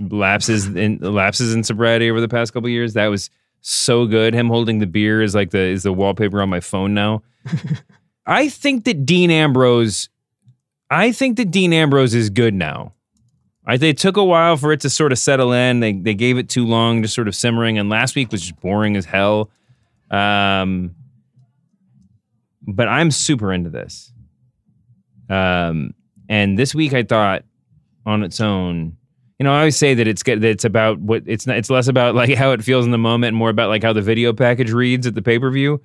lapses 0.10 0.66
in 0.76 1.00
lapses 1.00 1.54
in 1.54 1.64
sobriety 1.64 2.10
over 2.10 2.22
the 2.22 2.30
past 2.30 2.54
couple 2.54 2.70
years. 2.70 2.94
That 2.94 3.08
was 3.08 3.30
so 3.62 4.06
good. 4.06 4.34
Him 4.34 4.48
holding 4.48 4.80
the 4.80 4.88
beer 4.88 5.22
is 5.22 5.36
like 5.36 5.52
the 5.52 5.60
is 5.60 5.84
the 5.84 5.94
wallpaper 5.94 6.42
on 6.42 6.50
my 6.50 6.60
phone 6.62 6.94
now. 6.94 7.24
I 8.26 8.50
think 8.50 8.86
that 8.86 9.06
Dean 9.06 9.32
Ambrose, 9.32 10.10
I 10.90 11.12
think 11.12 11.38
that 11.38 11.52
Dean 11.52 11.74
Ambrose 11.74 12.14
is 12.14 12.30
good 12.30 12.54
now. 12.54 12.94
I 13.66 13.76
it 13.76 13.98
took 13.98 14.18
a 14.18 14.24
while 14.24 14.58
for 14.58 14.74
it 14.74 14.82
to 14.82 14.90
sort 14.90 15.12
of 15.12 15.20
settle 15.20 15.54
in. 15.54 15.80
They 15.80 15.94
they 15.94 16.14
gave 16.14 16.38
it 16.38 16.50
too 16.50 16.66
long, 16.66 17.02
just 17.02 17.16
sort 17.16 17.28
of 17.28 17.36
simmering. 17.36 17.78
And 17.78 17.90
last 17.90 18.16
week 18.16 18.32
was 18.32 18.42
just 18.42 18.60
boring 18.60 18.98
as 18.98 19.06
hell. 19.06 19.50
Um, 20.12 20.96
but 22.62 22.88
I'm 22.88 23.10
super 23.10 23.54
into 23.54 23.70
this. 23.70 24.12
Um, 25.30 25.94
and 26.28 26.58
this 26.58 26.76
week 26.76 26.94
I 26.94 27.04
thought 27.04 27.44
on 28.06 28.24
its 28.24 28.42
own, 28.42 28.98
you 29.40 29.46
know, 29.46 29.54
I 29.54 29.60
always 29.60 29.78
say 29.78 29.94
that 29.94 30.08
it's 30.08 30.24
that 30.24 30.44
it's 30.44 30.66
about 30.66 31.00
what 31.00 31.24
it's 31.26 31.48
not, 31.48 31.58
it's 31.58 31.70
less 31.70 31.88
about 31.88 32.16
like 32.16 32.34
how 32.36 32.52
it 32.52 32.64
feels 32.64 32.86
in 32.86 32.92
the 32.92 32.98
moment 32.98 33.30
and 33.30 33.38
more 33.38 33.50
about 33.50 33.70
like 33.70 33.84
how 33.84 33.94
the 33.94 34.02
video 34.02 34.34
package 34.34 34.72
reads 34.72 35.08
at 35.08 35.16
the 35.16 35.22
pay 35.22 35.40
per 35.40 35.50
view. 35.50 35.82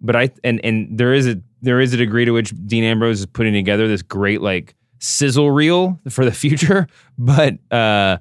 But 0.00 0.16
I 0.16 0.30
and 0.44 0.64
and 0.64 0.98
there 0.98 1.14
is 1.14 1.26
a 1.26 1.40
there 1.62 1.80
is 1.80 1.92
a 1.94 1.96
degree 1.96 2.24
to 2.24 2.32
which 2.32 2.52
Dean 2.66 2.84
Ambrose 2.84 3.20
is 3.20 3.26
putting 3.26 3.54
together 3.54 3.88
this 3.88 4.02
great 4.02 4.40
like 4.40 4.74
sizzle 4.98 5.50
reel 5.50 5.98
for 6.08 6.24
the 6.24 6.32
future. 6.44 6.86
But 7.18 7.54
uh, 7.70 8.18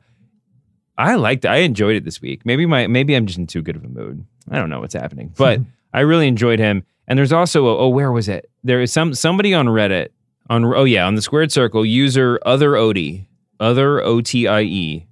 I 0.97 1.15
liked 1.15 1.45
it. 1.45 1.49
I 1.49 1.57
enjoyed 1.57 1.95
it 1.95 2.05
this 2.05 2.21
week. 2.21 2.45
Maybe 2.45 2.65
my 2.65 2.87
maybe 2.87 3.15
I'm 3.15 3.25
just 3.25 3.37
in 3.39 3.47
too 3.47 3.61
good 3.61 3.75
of 3.75 3.83
a 3.83 3.89
mood. 3.89 4.25
I 4.49 4.57
don't 4.57 4.69
know 4.69 4.79
what's 4.79 4.93
happening, 4.93 5.33
but 5.37 5.59
I 5.93 6.01
really 6.01 6.27
enjoyed 6.27 6.59
him. 6.59 6.83
And 7.07 7.19
there's 7.19 7.33
also 7.33 7.67
a, 7.67 7.77
oh 7.77 7.89
where 7.89 8.11
was 8.11 8.27
it? 8.27 8.49
There 8.63 8.81
is 8.81 8.91
some 8.91 9.13
somebody 9.13 9.53
on 9.53 9.67
Reddit 9.67 10.09
On 10.49 10.65
oh 10.65 10.85
yeah, 10.85 11.05
on 11.05 11.15
the 11.15 11.21
squared 11.21 11.51
circle, 11.51 11.85
user 11.85 12.39
other 12.45 12.71
Odie, 12.71 13.27
other 13.59 14.01
O 14.01 14.21
T 14.21 14.47
I 14.47 14.61
E, 14.61 15.07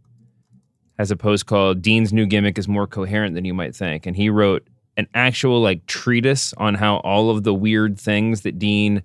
has 0.97 1.11
a 1.11 1.17
post 1.17 1.45
called 1.45 1.81
"Dean's 1.81 2.13
new 2.13 2.25
gimmick 2.25 2.57
is 2.57 2.67
more 2.67 2.87
coherent 2.87 3.35
than 3.35 3.45
you 3.45 3.53
might 3.53 3.75
think," 3.75 4.05
and 4.05 4.15
he 4.15 4.29
wrote 4.29 4.67
an 4.97 5.07
actual 5.13 5.61
like 5.61 5.85
treatise 5.85 6.53
on 6.57 6.75
how 6.75 6.97
all 6.97 7.29
of 7.29 7.43
the 7.43 7.53
weird 7.53 7.99
things 7.99 8.41
that 8.41 8.59
Dean 8.59 9.03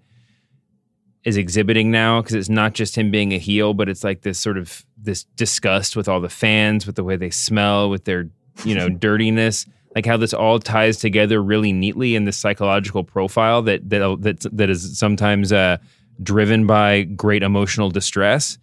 is 1.24 1.36
exhibiting 1.36 1.90
now 1.90 2.20
because 2.20 2.34
it's 2.34 2.48
not 2.48 2.74
just 2.74 2.96
him 2.96 3.10
being 3.10 3.32
a 3.32 3.38
heel 3.38 3.74
but 3.74 3.88
it's 3.88 4.04
like 4.04 4.22
this 4.22 4.38
sort 4.38 4.56
of 4.56 4.86
this 4.96 5.24
disgust 5.36 5.96
with 5.96 6.08
all 6.08 6.20
the 6.20 6.28
fans 6.28 6.86
with 6.86 6.96
the 6.96 7.04
way 7.04 7.16
they 7.16 7.28
smell 7.28 7.90
with 7.90 8.04
their 8.04 8.30
you 8.64 8.74
know 8.74 8.88
dirtiness 9.06 9.66
like 9.94 10.06
how 10.06 10.16
this 10.16 10.32
all 10.32 10.58
ties 10.58 10.98
together 10.98 11.42
really 11.42 11.72
neatly 11.72 12.14
in 12.14 12.24
this 12.24 12.36
psychological 12.36 13.04
profile 13.04 13.62
that 13.62 13.88
that 13.90 14.16
that, 14.20 14.46
that 14.56 14.70
is 14.70 14.98
sometimes 14.98 15.52
uh, 15.52 15.76
driven 16.22 16.66
by 16.66 17.02
great 17.02 17.42
emotional 17.42 17.90
distress. 17.90 18.58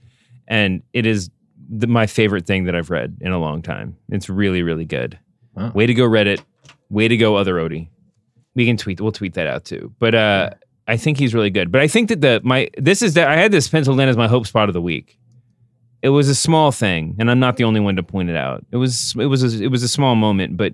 And 0.47 0.83
it 0.93 1.05
is 1.05 1.29
the, 1.69 1.87
my 1.87 2.07
favorite 2.07 2.45
thing 2.45 2.65
that 2.65 2.75
I've 2.75 2.89
read 2.89 3.17
in 3.21 3.31
a 3.31 3.39
long 3.39 3.61
time. 3.61 3.97
It's 4.09 4.29
really 4.29 4.63
really 4.63 4.85
good. 4.85 5.19
Wow. 5.55 5.71
way 5.71 5.85
to 5.85 5.93
go 5.93 6.03
Reddit 6.03 6.41
way 6.89 7.07
to 7.07 7.17
go 7.17 7.35
other 7.35 7.55
Odie 7.55 7.89
we 8.55 8.65
can 8.65 8.77
tweet 8.77 9.01
we'll 9.01 9.11
tweet 9.11 9.33
that 9.33 9.47
out 9.47 9.65
too 9.65 9.93
but 9.99 10.15
uh 10.15 10.49
I 10.87 10.97
think 10.97 11.17
he's 11.17 11.33
really 11.33 11.49
good 11.49 11.71
but 11.71 11.81
I 11.81 11.87
think 11.87 12.09
that 12.09 12.21
the 12.21 12.41
my 12.43 12.69
this 12.77 13.01
is 13.01 13.13
that 13.15 13.27
I 13.27 13.35
had 13.35 13.51
this 13.51 13.67
penciled 13.67 13.99
in 13.99 14.09
as 14.09 14.17
my 14.17 14.27
hope 14.27 14.47
spot 14.47 14.69
of 14.69 14.73
the 14.73 14.81
week 14.81 15.17
it 16.01 16.09
was 16.09 16.29
a 16.29 16.35
small 16.35 16.71
thing 16.71 17.15
and 17.19 17.29
I'm 17.31 17.39
not 17.39 17.57
the 17.57 17.63
only 17.63 17.79
one 17.79 17.95
to 17.95 18.03
point 18.03 18.29
it 18.29 18.35
out 18.35 18.65
it 18.71 18.77
was 18.77 19.15
it 19.17 19.25
was 19.25 19.43
a, 19.43 19.63
it 19.63 19.67
was 19.67 19.83
a 19.83 19.87
small 19.89 20.15
moment 20.15 20.57
but 20.57 20.73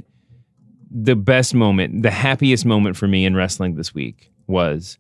the 0.89 1.15
best 1.15 1.54
moment 1.54 2.04
the 2.04 2.12
happiest 2.12 2.65
moment 2.65 2.97
for 2.97 3.08
me 3.08 3.26
in 3.26 3.36
wrestling 3.36 3.76
this 3.76 3.93
week 3.93 4.32
was 4.47 4.97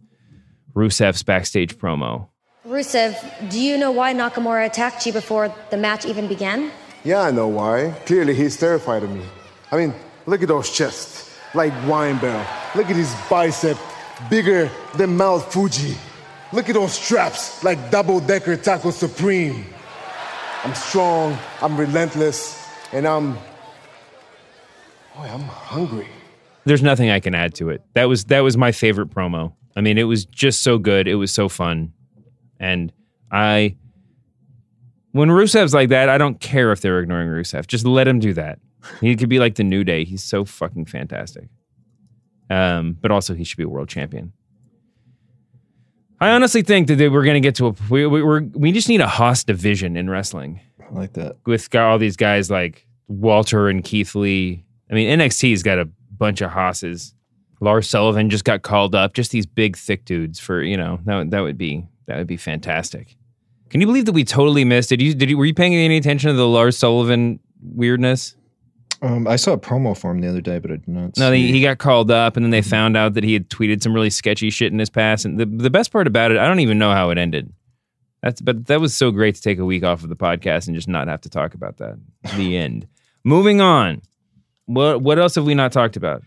Rusev's 0.73 1.23
backstage 1.23 1.77
promo 1.77 2.29
Rusev, 2.65 3.49
do 3.49 3.59
you 3.59 3.75
know 3.75 3.89
why 3.89 4.13
Nakamura 4.13 4.67
attacked 4.67 5.07
you 5.07 5.11
before 5.11 5.51
the 5.71 5.77
match 5.77 6.05
even 6.05 6.27
began? 6.27 6.71
Yeah, 7.03 7.21
I 7.21 7.31
know 7.31 7.47
why. 7.47 7.95
Clearly, 8.05 8.35
he's 8.35 8.55
terrified 8.55 9.01
of 9.01 9.09
me. 9.09 9.23
I 9.71 9.77
mean, 9.77 9.95
look 10.25 10.41
at 10.41 10.47
those 10.47 10.69
chests, 10.69 11.31
like 11.53 11.73
wine 11.87 12.17
barrel. 12.19 12.45
Look 12.75 12.89
at 12.89 12.95
his 12.95 13.13
bicep, 13.29 13.77
bigger 14.29 14.69
than 14.95 15.17
Mount 15.17 15.43
Fuji. 15.51 15.95
Look 16.53 16.69
at 16.69 16.75
those 16.75 16.93
straps, 16.93 17.63
like 17.63 17.91
double 17.91 18.19
decker 18.19 18.57
taco 18.57 18.91
supreme. 18.91 19.65
I'm 20.63 20.75
strong, 20.75 21.37
I'm 21.61 21.77
relentless, 21.77 22.67
and 22.91 23.07
I'm. 23.07 23.33
Boy, 25.15 25.27
I'm 25.27 25.41
hungry. 25.41 26.07
there's 26.65 26.83
nothing 26.83 27.09
I 27.09 27.19
can 27.19 27.33
add 27.35 27.55
to 27.55 27.69
it. 27.69 27.81
That 27.93 28.05
was 28.05 28.25
that 28.25 28.41
was 28.41 28.57
my 28.57 28.71
favorite 28.71 29.09
promo. 29.09 29.53
I 29.75 29.81
mean, 29.81 29.97
it 29.97 30.03
was 30.03 30.25
just 30.25 30.61
so 30.61 30.77
good. 30.77 31.07
It 31.07 31.15
was 31.15 31.31
so 31.31 31.49
fun, 31.49 31.93
and 32.59 32.91
I. 33.31 33.75
When 35.13 35.27
Rusev's 35.27 35.73
like 35.73 35.89
that, 35.89 36.07
I 36.07 36.17
don't 36.17 36.39
care 36.39 36.71
if 36.71 36.79
they're 36.79 36.99
ignoring 37.01 37.27
Rusev. 37.27 37.67
Just 37.67 37.85
let 37.85 38.07
him 38.07 38.19
do 38.19 38.33
that. 38.33 38.59
He 38.99 39.15
could 39.15 39.29
be 39.29 39.39
like 39.39 39.55
the 39.55 39.63
New 39.63 39.83
Day. 39.83 40.03
He's 40.05 40.23
so 40.23 40.43
fucking 40.45 40.85
fantastic. 40.85 41.49
Um, 42.49 42.97
but 42.99 43.11
also 43.11 43.33
he 43.33 43.43
should 43.43 43.57
be 43.57 43.63
a 43.63 43.69
world 43.69 43.89
champion. 43.89 44.33
I 46.19 46.31
honestly 46.31 46.61
think 46.61 46.87
that 46.87 46.95
they, 46.95 47.09
we're 47.09 47.23
going 47.23 47.41
to 47.41 47.45
get 47.47 47.55
to 47.55 47.67
a 47.67 47.75
we 47.89 48.05
we 48.05 48.21
we're, 48.21 48.41
we 48.53 48.71
just 48.71 48.89
need 48.89 49.01
a 49.01 49.07
hoss 49.07 49.43
division 49.43 49.95
in 49.97 50.09
wrestling 50.09 50.59
I 50.79 50.93
like 50.93 51.13
that. 51.13 51.37
with 51.45 51.69
got 51.69 51.89
all 51.89 51.97
these 51.97 52.15
guys 52.17 52.51
like 52.51 52.85
Walter 53.07 53.69
and 53.69 53.83
Keith 53.83 54.13
Lee. 54.13 54.63
I 54.89 54.93
mean, 54.93 55.19
NXT's 55.19 55.63
got 55.63 55.79
a 55.79 55.85
bunch 56.17 56.41
of 56.41 56.51
hosses. 56.51 57.15
Lars 57.59 57.89
Sullivan 57.89 58.29
just 58.29 58.43
got 58.43 58.61
called 58.61 58.93
up. 58.95 59.13
Just 59.13 59.31
these 59.31 59.45
big, 59.45 59.77
thick 59.77 60.05
dudes 60.05 60.39
for 60.39 60.61
you 60.61 60.77
know 60.77 60.99
that 61.05 61.15
would- 61.17 61.31
that 61.31 61.39
would 61.41 61.57
be 61.57 61.87
that 62.07 62.17
would 62.17 62.27
be 62.27 62.37
fantastic. 62.37 63.15
Can 63.69 63.79
you 63.81 63.87
believe 63.87 64.05
that 64.05 64.11
we 64.11 64.23
totally 64.25 64.65
missed? 64.65 64.89
Did 64.89 65.01
you 65.01 65.13
did 65.15 65.29
you 65.29 65.37
were 65.37 65.45
you 65.45 65.53
paying 65.53 65.73
any 65.73 65.97
attention 65.97 66.29
to 66.29 66.35
the 66.35 66.47
Lars 66.47 66.77
Sullivan 66.77 67.39
weirdness? 67.63 68.35
Um, 69.03 69.27
I 69.27 69.35
saw 69.35 69.53
a 69.53 69.57
promo 69.57 69.97
for 69.97 70.11
him 70.11 70.21
the 70.21 70.27
other 70.29 70.41
day, 70.41 70.59
but 70.59 70.69
I 70.71 70.75
did 70.75 70.87
not. 70.87 71.17
No, 71.17 71.31
he, 71.31 71.47
see- 71.47 71.51
he 71.53 71.61
got 71.61 71.79
called 71.79 72.11
up, 72.11 72.35
and 72.37 72.45
then 72.45 72.51
they 72.51 72.61
found 72.61 72.95
out 72.95 73.15
that 73.15 73.23
he 73.23 73.33
had 73.33 73.49
tweeted 73.49 73.81
some 73.81 73.93
really 73.93 74.09
sketchy 74.11 74.49
shit 74.51 74.71
in 74.71 74.77
his 74.79 74.89
past. 74.91 75.25
And 75.25 75.39
the 75.39 75.45
the 75.45 75.69
best 75.71 75.91
part 75.91 76.05
about 76.07 76.31
it, 76.31 76.37
I 76.37 76.47
don't 76.47 76.59
even 76.59 76.77
know 76.77 76.91
how 76.91 77.09
it 77.09 77.17
ended. 77.17 77.51
That's 78.21 78.39
but 78.41 78.67
that 78.67 78.79
was 78.79 78.95
so 78.95 79.09
great 79.09 79.33
to 79.35 79.41
take 79.41 79.57
a 79.57 79.65
week 79.65 79.83
off 79.83 80.03
of 80.03 80.09
the 80.09 80.15
podcast 80.15 80.67
and 80.67 80.75
just 80.75 80.87
not 80.87 81.07
have 81.07 81.21
to 81.21 81.29
talk 81.29 81.55
about 81.55 81.77
that. 81.77 81.97
The 82.35 82.57
end. 82.65 82.87
Moving 83.23 83.59
on. 83.61 84.03
What 84.65 85.01
what 85.01 85.17
else 85.17 85.33
have 85.35 85.45
we 85.45 85.55
not 85.55 85.71
talked 85.71 85.97
about? 85.97 86.21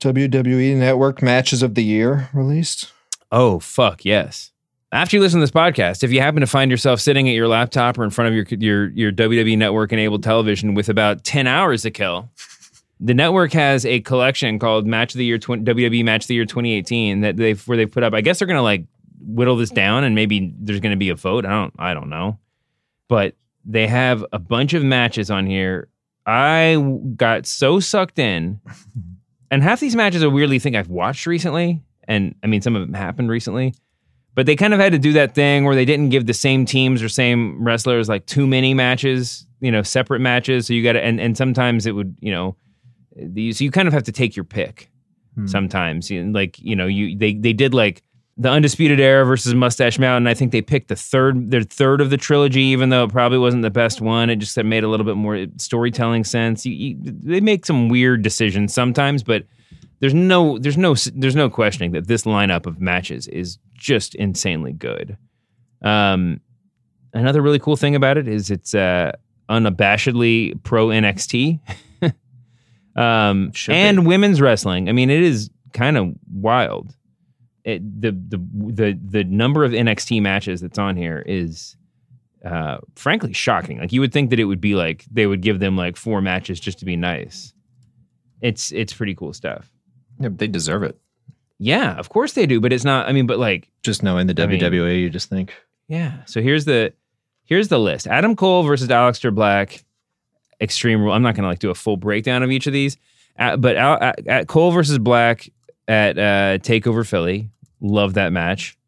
WWE 0.00 0.76
Network 0.76 1.22
matches 1.22 1.62
of 1.62 1.74
the 1.74 1.82
year 1.84 2.28
released. 2.32 2.92
Oh 3.32 3.58
fuck 3.58 4.04
yes. 4.04 4.52
After 4.94 5.16
you 5.16 5.20
listen 5.20 5.40
to 5.40 5.42
this 5.42 5.50
podcast, 5.50 6.04
if 6.04 6.12
you 6.12 6.20
happen 6.20 6.40
to 6.40 6.46
find 6.46 6.70
yourself 6.70 7.00
sitting 7.00 7.28
at 7.28 7.34
your 7.34 7.48
laptop 7.48 7.98
or 7.98 8.04
in 8.04 8.10
front 8.10 8.28
of 8.28 8.34
your 8.34 8.46
your 8.60 8.90
your 8.90 9.10
WWE 9.10 9.58
network 9.58 9.92
enabled 9.92 10.22
television 10.22 10.74
with 10.74 10.88
about 10.88 11.24
10 11.24 11.48
hours 11.48 11.82
to 11.82 11.90
kill, 11.90 12.30
the 13.00 13.12
network 13.12 13.52
has 13.54 13.84
a 13.84 13.98
collection 14.02 14.60
called 14.60 14.86
Match 14.86 15.12
of 15.12 15.18
the 15.18 15.24
Year 15.24 15.36
20, 15.36 15.64
WWE 15.64 16.04
Match 16.04 16.22
of 16.22 16.28
the 16.28 16.36
Year 16.36 16.44
2018 16.44 17.22
that 17.22 17.36
they've 17.36 17.60
where 17.66 17.76
they 17.76 17.86
put 17.86 18.04
up. 18.04 18.14
I 18.14 18.20
guess 18.20 18.38
they're 18.38 18.46
going 18.46 18.56
to 18.56 18.62
like 18.62 18.86
whittle 19.18 19.56
this 19.56 19.70
down 19.70 20.04
and 20.04 20.14
maybe 20.14 20.54
there's 20.60 20.78
going 20.78 20.92
to 20.92 20.96
be 20.96 21.08
a 21.08 21.16
vote. 21.16 21.44
I 21.44 21.50
don't 21.50 21.74
I 21.76 21.92
don't 21.92 22.08
know. 22.08 22.38
But 23.08 23.34
they 23.64 23.88
have 23.88 24.24
a 24.32 24.38
bunch 24.38 24.74
of 24.74 24.84
matches 24.84 25.28
on 25.28 25.44
here. 25.44 25.88
I 26.24 26.76
got 27.16 27.46
so 27.46 27.80
sucked 27.80 28.20
in 28.20 28.60
and 29.50 29.60
half 29.60 29.80
these 29.80 29.96
matches 29.96 30.22
are 30.22 30.30
weirdly 30.30 30.60
thing 30.60 30.76
I've 30.76 30.88
watched 30.88 31.26
recently, 31.26 31.82
and 32.06 32.36
I 32.44 32.46
mean 32.46 32.62
some 32.62 32.76
of 32.76 32.82
them 32.82 32.94
happened 32.94 33.28
recently, 33.28 33.74
but 34.34 34.46
they 34.46 34.56
kind 34.56 34.74
of 34.74 34.80
had 34.80 34.92
to 34.92 34.98
do 34.98 35.12
that 35.12 35.34
thing 35.34 35.64
where 35.64 35.74
they 35.74 35.84
didn't 35.84 36.08
give 36.08 36.26
the 36.26 36.34
same 36.34 36.64
teams 36.64 37.02
or 37.02 37.08
same 37.08 37.62
wrestlers 37.62 38.08
like 38.08 38.26
too 38.26 38.46
many 38.46 38.74
matches, 38.74 39.46
you 39.60 39.70
know, 39.70 39.82
separate 39.82 40.20
matches. 40.20 40.66
So 40.66 40.74
you 40.74 40.82
got 40.82 40.92
to, 40.92 41.04
and 41.04 41.20
and 41.20 41.36
sometimes 41.36 41.86
it 41.86 41.92
would, 41.92 42.16
you 42.20 42.32
know, 42.32 42.56
these 43.16 43.60
you 43.60 43.70
kind 43.70 43.88
of 43.88 43.94
have 43.94 44.04
to 44.04 44.12
take 44.12 44.36
your 44.36 44.44
pick. 44.44 44.90
Hmm. 45.34 45.46
Sometimes, 45.46 46.10
You 46.10 46.24
know, 46.24 46.38
like 46.38 46.58
you 46.58 46.76
know, 46.76 46.86
you 46.86 47.16
they 47.16 47.34
they 47.34 47.52
did 47.52 47.74
like 47.74 48.02
the 48.36 48.48
Undisputed 48.48 48.98
Era 48.98 49.24
versus 49.24 49.54
Mustache 49.54 49.98
Mountain. 49.98 50.26
I 50.26 50.34
think 50.34 50.50
they 50.50 50.62
picked 50.62 50.88
the 50.88 50.96
third, 50.96 51.50
their 51.50 51.62
third 51.62 52.00
of 52.00 52.10
the 52.10 52.16
trilogy, 52.16 52.62
even 52.62 52.88
though 52.88 53.04
it 53.04 53.12
probably 53.12 53.38
wasn't 53.38 53.62
the 53.62 53.70
best 53.70 54.00
one. 54.00 54.28
It 54.28 54.36
just 54.36 54.56
made 54.56 54.82
a 54.82 54.88
little 54.88 55.06
bit 55.06 55.16
more 55.16 55.46
storytelling 55.56 56.24
sense. 56.24 56.66
You, 56.66 56.72
you, 56.72 56.96
they 57.00 57.40
make 57.40 57.64
some 57.64 57.88
weird 57.88 58.22
decisions 58.22 58.74
sometimes, 58.74 59.22
but 59.22 59.44
there's 60.04 60.14
no, 60.14 60.58
there's 60.58 60.76
no, 60.76 60.94
there's 61.14 61.36
no 61.36 61.48
questioning 61.48 61.92
that 61.92 62.08
this 62.08 62.22
lineup 62.22 62.66
of 62.66 62.80
matches 62.80 63.26
is 63.28 63.58
just 63.74 64.14
insanely 64.14 64.72
good. 64.72 65.16
Um, 65.82 66.40
another 67.12 67.40
really 67.42 67.58
cool 67.58 67.76
thing 67.76 67.94
about 67.94 68.18
it 68.18 68.28
is 68.28 68.50
it's 68.50 68.74
uh, 68.74 69.12
unabashedly 69.48 70.62
pro 70.62 70.88
NXT. 70.88 71.60
um, 72.96 73.52
and 73.68 74.06
women's 74.06 74.40
wrestling. 74.40 74.88
I 74.88 74.92
mean, 74.92 75.10
it 75.10 75.22
is 75.22 75.50
kind 75.72 75.96
of 75.96 76.14
wild 76.32 76.94
it, 77.64 78.00
the 78.00 78.12
the 78.12 78.38
the 78.72 78.98
the 79.02 79.24
number 79.24 79.64
of 79.64 79.72
NXT 79.72 80.20
matches 80.20 80.60
that's 80.60 80.78
on 80.78 80.96
here 80.96 81.22
is 81.26 81.76
uh 82.44 82.78
frankly 82.94 83.32
shocking. 83.32 83.78
Like 83.78 83.92
you 83.92 84.00
would 84.00 84.12
think 84.12 84.30
that 84.30 84.38
it 84.38 84.44
would 84.44 84.60
be 84.60 84.74
like 84.74 85.04
they 85.10 85.26
would 85.26 85.40
give 85.40 85.60
them 85.60 85.76
like 85.76 85.96
four 85.96 86.20
matches 86.20 86.60
just 86.60 86.78
to 86.80 86.84
be 86.84 86.96
nice. 86.96 87.54
It's 88.42 88.70
it's 88.72 88.92
pretty 88.92 89.14
cool 89.14 89.32
stuff. 89.32 89.70
Yeah, 90.20 90.28
but 90.28 90.38
they 90.38 90.46
deserve 90.46 90.82
it. 90.82 90.98
Yeah, 91.58 91.96
of 91.96 92.08
course 92.08 92.32
they 92.32 92.46
do, 92.46 92.60
but 92.60 92.72
it's 92.72 92.84
not 92.84 93.08
I 93.08 93.12
mean 93.12 93.26
but 93.26 93.38
like 93.38 93.70
Just 93.82 94.02
knowing 94.02 94.26
the 94.26 94.42
I 94.42 94.46
mean- 94.46 94.60
WWE, 94.60 95.00
you 95.00 95.10
just 95.10 95.28
think 95.28 95.54
yeah. 95.88 96.24
So 96.26 96.40
here's 96.40 96.64
the 96.64 96.92
here's 97.44 97.68
the 97.68 97.78
list. 97.78 98.06
Adam 98.06 98.36
Cole 98.36 98.62
versus 98.62 98.88
Aleister 98.88 99.34
Black. 99.34 99.84
Extreme 100.60 101.02
Rule. 101.02 101.12
I'm 101.12 101.22
not 101.22 101.34
going 101.34 101.42
to 101.42 101.48
like 101.48 101.58
do 101.58 101.70
a 101.70 101.74
full 101.74 101.96
breakdown 101.96 102.42
of 102.44 102.50
each 102.50 102.66
of 102.68 102.72
these, 102.72 102.96
uh, 103.38 103.56
but 103.56 103.76
at, 103.76 104.26
at 104.26 104.46
Cole 104.48 104.70
versus 104.70 104.98
Black 104.98 105.50
at 105.88 106.16
uh, 106.16 106.58
Takeover 106.58 107.06
Philly. 107.06 107.50
Love 107.80 108.14
that 108.14 108.32
match. 108.32 108.78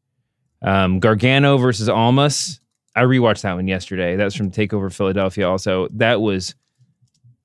Um, 0.63 1.01
Gargano 1.01 1.59
versus 1.59 1.89
Almas. 1.89 2.61
I 2.95 3.03
rewatched 3.03 3.43
that 3.43 3.55
one 3.55 3.67
yesterday. 3.69 4.17
That 4.17 4.25
was 4.25 4.35
from 4.35 4.51
Takeover 4.53 4.91
Philadelphia. 4.95 5.49
Also, 5.49 5.89
that 5.91 6.21
was 6.23 6.55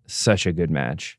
such 0.07 0.45
a 0.45 0.53
good 0.53 0.69
match. 0.69 1.17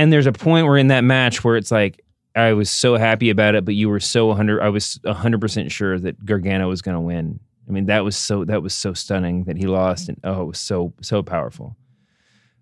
And 0.00 0.10
there's 0.10 0.26
a 0.26 0.32
point 0.32 0.66
where 0.66 0.78
in 0.78 0.86
that 0.86 1.04
match 1.04 1.44
where 1.44 1.58
it's 1.58 1.70
like 1.70 2.02
I 2.34 2.54
was 2.54 2.70
so 2.70 2.96
happy 2.96 3.28
about 3.28 3.54
it, 3.54 3.66
but 3.66 3.74
you 3.74 3.90
were 3.90 4.00
so 4.00 4.28
100 4.28 4.62
I 4.62 4.70
was 4.70 4.98
100% 5.04 5.70
sure 5.70 5.98
that 5.98 6.24
Gargano 6.24 6.70
was 6.70 6.80
going 6.80 6.94
to 6.94 7.00
win. 7.02 7.38
I 7.68 7.72
mean, 7.72 7.84
that 7.84 8.02
was 8.02 8.16
so 8.16 8.46
that 8.46 8.62
was 8.62 8.72
so 8.72 8.94
stunning 8.94 9.44
that 9.44 9.58
he 9.58 9.66
lost 9.66 10.08
and 10.08 10.18
oh, 10.24 10.40
it 10.40 10.46
was 10.46 10.58
so 10.58 10.94
so 11.02 11.22
powerful. 11.22 11.76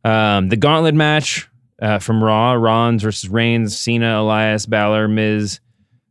Um, 0.04 0.48
the 0.48 0.56
gauntlet 0.56 0.96
match 0.96 1.48
uh, 1.80 2.00
from 2.00 2.24
Raw, 2.24 2.54
Rollins 2.54 3.04
versus 3.04 3.30
Reigns, 3.30 3.78
Cena, 3.78 4.20
Elias, 4.20 4.66
Balor, 4.66 5.06
Miz, 5.06 5.60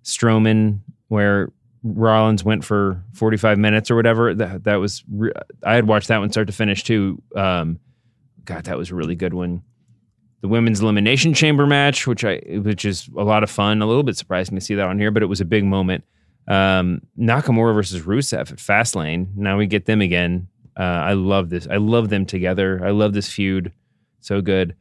Strowman, 0.05 0.79
where 1.09 1.51
Rollins 1.83 2.45
went 2.45 2.63
for 2.63 3.03
45 3.15 3.57
minutes 3.57 3.91
or 3.91 3.97
whatever. 3.97 4.33
That 4.33 4.63
that 4.63 4.75
was 4.75 5.03
re- 5.11 5.33
I 5.61 5.75
had 5.75 5.87
watched 5.87 6.07
that 6.07 6.19
one 6.19 6.31
start 6.31 6.47
to 6.47 6.53
finish 6.53 6.85
too. 6.85 7.21
Um, 7.35 7.81
God, 8.45 8.63
that 8.63 8.77
was 8.77 8.91
a 8.91 8.95
really 8.95 9.15
good 9.15 9.33
one. 9.33 9.63
The 10.41 10.47
women's 10.47 10.81
elimination 10.81 11.33
chamber 11.33 11.65
match, 11.65 12.05
which 12.05 12.23
I 12.23 12.41
which 12.47 12.85
is 12.85 13.09
a 13.17 13.23
lot 13.23 13.43
of 13.43 13.49
fun, 13.49 13.81
a 13.81 13.87
little 13.87 14.03
bit 14.03 14.17
surprising 14.17 14.55
to 14.55 14.61
see 14.61 14.75
that 14.75 14.87
on 14.87 14.99
here, 14.99 15.11
but 15.11 15.23
it 15.23 15.27
was 15.27 15.41
a 15.41 15.45
big 15.45 15.65
moment. 15.65 16.03
Um, 16.47 17.01
Nakamura 17.19 17.73
versus 17.73 18.03
Rusev 18.03 18.51
at 18.51 18.57
Fastlane. 18.57 19.35
Now 19.35 19.57
we 19.57 19.67
get 19.67 19.85
them 19.85 19.99
again. 19.99 20.47
Uh, 20.79 20.83
I 20.83 21.13
love 21.13 21.49
this. 21.49 21.67
I 21.69 21.77
love 21.77 22.09
them 22.09 22.25
together. 22.25 22.79
I 22.85 22.91
love 22.91 23.13
this 23.13 23.29
feud. 23.29 23.71
So 24.21 24.41
good. 24.41 24.75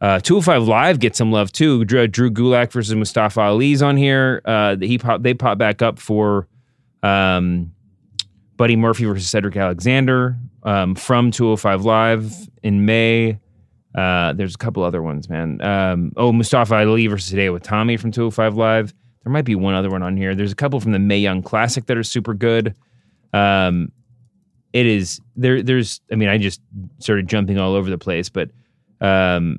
Uh, 0.00 0.20
205 0.20 0.68
Live 0.68 1.00
gets 1.00 1.18
some 1.18 1.32
love 1.32 1.50
too. 1.50 1.84
Drew, 1.84 2.06
Drew 2.06 2.30
Gulak 2.30 2.70
versus 2.70 2.94
Mustafa 2.94 3.40
Ali's 3.40 3.82
on 3.82 3.96
here. 3.96 4.42
Uh, 4.44 4.76
he 4.76 4.98
pop, 4.98 5.22
they 5.22 5.34
pop 5.34 5.58
back 5.58 5.82
up 5.82 5.98
for 5.98 6.46
um, 7.02 7.72
Buddy 8.56 8.76
Murphy 8.76 9.06
versus 9.06 9.28
Cedric 9.28 9.56
Alexander 9.56 10.36
um, 10.62 10.94
from 10.94 11.30
205 11.30 11.84
Live 11.84 12.32
in 12.62 12.84
May. 12.84 13.38
Uh, 13.94 14.32
there's 14.34 14.54
a 14.54 14.58
couple 14.58 14.82
other 14.82 15.02
ones, 15.02 15.28
man. 15.28 15.60
Um, 15.62 16.12
oh, 16.16 16.32
Mustafa 16.32 16.76
Ali 16.76 17.06
versus 17.06 17.30
today 17.30 17.50
with 17.50 17.62
Tommy 17.62 17.96
from 17.96 18.10
205 18.12 18.56
Live. 18.56 18.94
There 19.24 19.32
might 19.32 19.44
be 19.44 19.54
one 19.54 19.74
other 19.74 19.90
one 19.90 20.02
on 20.02 20.16
here. 20.16 20.34
There's 20.34 20.52
a 20.52 20.56
couple 20.56 20.80
from 20.80 20.92
the 20.92 20.98
Mae 20.98 21.18
Young 21.18 21.42
Classic 21.42 21.86
that 21.86 21.96
are 21.96 22.02
super 22.02 22.34
good. 22.34 22.74
Um, 23.32 23.92
it 24.72 24.86
is 24.86 25.20
there. 25.36 25.62
There's, 25.62 26.00
I 26.12 26.14
mean, 26.14 26.28
I 26.28 26.38
just 26.38 26.60
started 26.98 27.26
jumping 27.28 27.58
all 27.58 27.74
over 27.74 27.90
the 27.90 27.98
place, 27.98 28.28
but 28.28 28.50
um, 29.00 29.58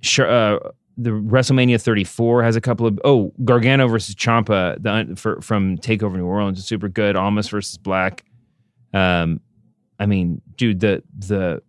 sure, 0.00 0.28
uh, 0.30 0.58
the 0.96 1.10
WrestleMania 1.10 1.80
34 1.80 2.42
has 2.42 2.56
a 2.56 2.60
couple 2.60 2.86
of 2.86 3.00
oh 3.04 3.32
Gargano 3.44 3.88
versus 3.88 4.14
Ciampa 4.14 4.82
the, 4.82 5.16
for, 5.16 5.40
from 5.40 5.78
Takeover 5.78 6.16
New 6.16 6.26
Orleans 6.26 6.58
is 6.58 6.66
super 6.66 6.88
good. 6.88 7.16
Almas 7.16 7.48
versus 7.48 7.78
Black. 7.78 8.24
Um, 8.92 9.40
I 9.98 10.06
mean, 10.06 10.42
dude, 10.56 10.80
the 10.80 11.02
the 11.18 11.62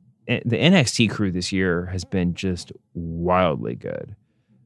the 0.46 0.58
NXT 0.58 1.10
crew 1.10 1.32
this 1.32 1.52
year 1.52 1.88
has 1.88 2.06
been 2.06 2.34
just 2.34 2.72
wildly 2.94 3.76
good. 3.76 4.16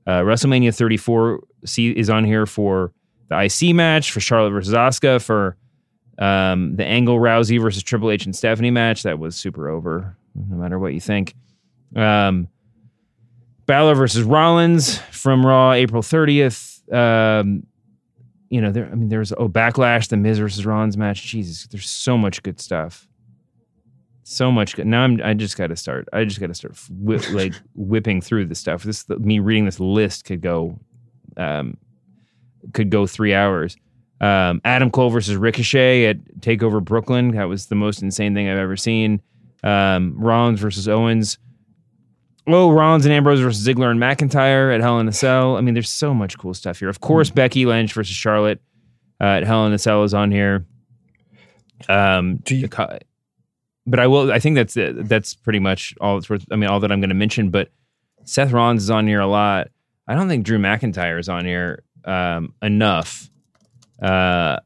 Uh, 0.07 0.21
WrestleMania 0.21 0.75
34 0.75 1.41
is 1.77 2.09
on 2.09 2.23
here 2.23 2.45
for 2.45 2.93
the 3.29 3.43
IC 3.43 3.75
match 3.75 4.11
for 4.11 4.19
Charlotte 4.19 4.51
versus 4.51 4.73
Asuka 4.73 5.21
for 5.23 5.57
um, 6.19 6.75
the 6.75 6.85
Angle 6.85 7.17
Rousey 7.17 7.59
versus 7.59 7.81
Triple 7.81 8.11
H 8.11 8.25
and 8.25 8.35
Stephanie 8.35 8.71
match 8.71 9.03
that 9.03 9.17
was 9.17 9.35
super 9.35 9.67
over, 9.67 10.15
no 10.35 10.57
matter 10.57 10.77
what 10.77 10.93
you 10.93 11.01
think. 11.01 11.33
Um, 11.95 12.47
Balor 13.65 13.95
versus 13.95 14.23
Rollins 14.23 14.99
from 15.11 15.45
Raw 15.45 15.71
April 15.71 16.03
30th. 16.03 16.93
Um, 16.93 17.65
you 18.49 18.61
know, 18.61 18.71
there. 18.71 18.85
I 18.85 18.93
mean, 18.93 19.09
there's 19.09 19.31
oh 19.33 19.49
Backlash, 19.49 20.09
the 20.09 20.17
Miz 20.17 20.37
versus 20.37 20.65
Rollins 20.67 20.97
match. 20.97 21.23
Jesus, 21.23 21.65
there's 21.67 21.89
so 21.89 22.15
much 22.15 22.43
good 22.43 22.59
stuff 22.59 23.07
so 24.27 24.51
much 24.51 24.75
good. 24.75 24.87
Now 24.87 25.03
I'm 25.03 25.21
I 25.23 25.33
just 25.33 25.55
got 25.55 25.67
to 25.67 25.75
start. 25.75 26.09
I 26.11 26.25
just 26.25 26.39
got 26.39 26.47
to 26.47 26.53
start 26.53 26.75
whi- 26.89 27.29
like 27.31 27.53
whipping 27.75 28.21
through 28.21 28.47
the 28.47 28.55
stuff. 28.55 28.83
This 28.83 29.07
me 29.07 29.39
reading 29.39 29.65
this 29.65 29.79
list 29.79 30.25
could 30.25 30.41
go 30.41 30.79
um 31.37 31.77
could 32.73 32.89
go 32.89 33.05
3 33.05 33.33
hours. 33.33 33.77
Um, 34.21 34.61
Adam 34.65 34.89
Cole 34.89 35.11
versus 35.11 35.35
Ricochet 35.35 36.05
at 36.05 36.17
Takeover 36.39 36.83
Brooklyn. 36.83 37.31
That 37.31 37.43
was 37.43 37.67
the 37.67 37.75
most 37.75 38.01
insane 38.01 38.33
thing 38.33 38.49
I've 38.49 38.57
ever 38.57 38.75
seen. 38.75 39.21
Um, 39.63 40.15
Rollins 40.17 40.59
versus 40.59 40.87
Owens. 40.87 41.37
Oh, 42.47 42.71
Rollins 42.71 43.05
and 43.05 43.13
Ambrose 43.13 43.39
versus 43.39 43.67
Ziggler 43.67 43.91
and 43.91 43.99
McIntyre 43.99 44.73
at 44.73 44.81
Hell 44.81 44.99
in 44.99 45.07
a 45.07 45.11
Cell. 45.11 45.57
I 45.57 45.61
mean, 45.61 45.73
there's 45.73 45.89
so 45.89 46.13
much 46.13 46.37
cool 46.37 46.53
stuff 46.53 46.79
here. 46.79 46.89
Of 46.89 47.01
course, 47.01 47.29
mm-hmm. 47.29 47.35
Becky 47.35 47.65
Lynch 47.65 47.93
versus 47.93 48.15
Charlotte 48.15 48.61
uh, 49.19 49.25
at 49.25 49.43
Hell 49.43 49.65
in 49.67 49.73
a 49.73 49.79
Cell 49.79 50.03
is 50.03 50.13
on 50.13 50.31
here. 50.31 50.65
Um, 51.89 52.37
Do 52.37 52.55
you, 52.55 52.67
the, 52.67 52.99
but 53.87 53.99
I 53.99 54.07
will. 54.07 54.31
I 54.31 54.39
think 54.39 54.55
that's. 54.55 54.75
That's 54.75 55.35
pretty 55.35 55.59
much 55.59 55.93
all 56.01 56.17
it's 56.17 56.29
worth. 56.29 56.45
I 56.51 56.55
mean, 56.55 56.69
all 56.69 56.79
that 56.79 56.91
I'm 56.91 56.99
going 56.99 57.09
to 57.09 57.15
mention. 57.15 57.49
But 57.49 57.69
Seth 58.23 58.51
Rollins 58.51 58.83
is 58.83 58.89
on 58.89 59.07
here 59.07 59.19
a 59.19 59.27
lot. 59.27 59.69
I 60.07 60.15
don't 60.15 60.27
think 60.27 60.45
Drew 60.45 60.59
McIntyre 60.59 61.19
is 61.19 61.29
on 61.29 61.45
here 61.45 61.83
um, 62.03 62.53
enough. 62.61 63.29
Uh, 64.01 64.57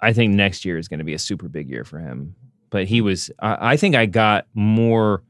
I 0.00 0.12
think 0.12 0.34
next 0.34 0.64
year 0.64 0.78
is 0.78 0.88
going 0.88 0.98
to 0.98 1.04
be 1.04 1.14
a 1.14 1.18
super 1.18 1.48
big 1.48 1.68
year 1.68 1.84
for 1.84 1.98
him. 1.98 2.34
But 2.70 2.86
he 2.86 3.00
was. 3.00 3.30
I, 3.38 3.72
I 3.72 3.76
think 3.76 3.94
I 3.94 4.06
got 4.06 4.46
more 4.54 5.22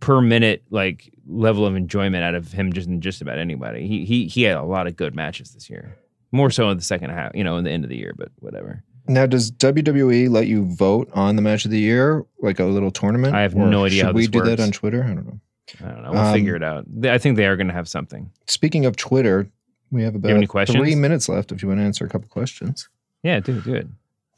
per 0.00 0.20
minute 0.20 0.62
like 0.70 1.12
level 1.26 1.66
of 1.66 1.76
enjoyment 1.76 2.24
out 2.24 2.34
of 2.34 2.52
him 2.52 2.72
just 2.72 2.88
just 2.98 3.20
about 3.20 3.38
anybody. 3.38 3.86
He 3.86 4.04
he 4.04 4.26
he 4.26 4.42
had 4.42 4.56
a 4.56 4.62
lot 4.62 4.86
of 4.86 4.96
good 4.96 5.14
matches 5.14 5.52
this 5.52 5.68
year. 5.68 5.96
More 6.30 6.50
so 6.50 6.68
in 6.70 6.76
the 6.76 6.84
second 6.84 7.10
half, 7.10 7.34
you 7.34 7.42
know, 7.42 7.56
in 7.56 7.64
the 7.64 7.70
end 7.70 7.84
of 7.84 7.90
the 7.90 7.96
year, 7.96 8.14
but 8.16 8.28
whatever. 8.40 8.82
Now, 9.08 9.26
does 9.26 9.50
WWE 9.50 10.28
let 10.28 10.46
you 10.46 10.64
vote 10.64 11.08
on 11.14 11.36
the 11.36 11.42
match 11.42 11.64
of 11.64 11.70
the 11.70 11.78
year, 11.78 12.24
like 12.40 12.60
a 12.60 12.64
little 12.64 12.90
tournament? 12.90 13.34
I 13.34 13.42
have 13.42 13.54
no 13.54 13.86
idea. 13.86 14.04
Should 14.04 14.14
we 14.14 14.26
do 14.26 14.38
works. 14.38 14.50
that 14.50 14.60
on 14.60 14.70
Twitter? 14.70 15.02
I 15.02 15.08
don't 15.08 15.26
know. 15.26 15.40
I 15.80 15.88
don't 15.88 16.02
know. 16.02 16.10
We'll 16.12 16.20
um, 16.20 16.34
figure 16.34 16.56
it 16.56 16.62
out. 16.62 16.84
I 17.04 17.18
think 17.18 17.36
they 17.36 17.46
are 17.46 17.56
going 17.56 17.68
to 17.68 17.74
have 17.74 17.88
something. 17.88 18.30
Speaking 18.46 18.84
of 18.86 18.96
Twitter, 18.96 19.48
we 19.90 20.02
have 20.02 20.14
about 20.14 20.30
have 20.30 20.68
three 20.68 20.94
minutes 20.94 21.28
left. 21.28 21.52
If 21.52 21.62
you 21.62 21.68
want 21.68 21.80
to 21.80 21.84
answer 21.84 22.04
a 22.04 22.08
couple 22.08 22.28
questions, 22.28 22.88
yeah, 23.22 23.40
do 23.40 23.60
do 23.60 23.74
it. 23.74 23.86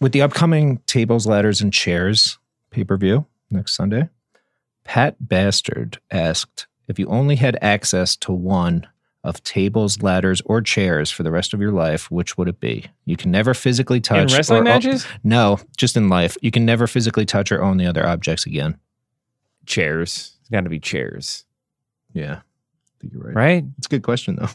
With 0.00 0.12
the 0.12 0.22
upcoming 0.22 0.78
tables, 0.86 1.26
ladders, 1.26 1.60
and 1.60 1.72
chairs 1.72 2.38
pay 2.70 2.84
per 2.84 2.96
view 2.96 3.26
next 3.50 3.74
Sunday, 3.74 4.08
Pat 4.84 5.16
Bastard 5.20 6.00
asked 6.10 6.66
if 6.88 6.98
you 6.98 7.06
only 7.06 7.36
had 7.36 7.58
access 7.60 8.16
to 8.16 8.32
one 8.32 8.86
of 9.22 9.42
tables, 9.44 10.02
ladders, 10.02 10.40
or 10.46 10.62
chairs 10.62 11.10
for 11.10 11.22
the 11.22 11.30
rest 11.30 11.52
of 11.52 11.60
your 11.60 11.72
life, 11.72 12.10
which 12.10 12.38
would 12.38 12.48
it 12.48 12.60
be? 12.60 12.86
You 13.04 13.16
can 13.16 13.30
never 13.30 13.52
physically 13.52 14.00
touch 14.00 14.30
in 14.30 14.36
wrestling 14.36 14.60
or, 14.60 14.64
matches. 14.64 15.06
no, 15.22 15.58
just 15.76 15.96
in 15.96 16.08
life. 16.08 16.36
You 16.40 16.50
can 16.50 16.64
never 16.64 16.86
physically 16.86 17.26
touch 17.26 17.52
or 17.52 17.62
own 17.62 17.76
the 17.76 17.86
other 17.86 18.06
objects 18.06 18.46
again. 18.46 18.78
Chairs. 19.66 20.36
It's 20.40 20.48
got 20.50 20.64
to 20.64 20.70
be 20.70 20.80
chairs. 20.80 21.44
Yeah, 22.12 22.36
I 22.36 23.00
think 23.00 23.12
you're 23.12 23.22
right. 23.22 23.34
Right? 23.34 23.64
It's 23.78 23.86
a 23.86 23.90
good 23.90 24.02
question 24.02 24.36
though. 24.36 24.48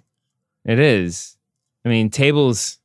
It 0.65 0.79
is. 0.79 1.37
I 1.85 1.89
mean, 1.89 2.09
tables. 2.09 2.79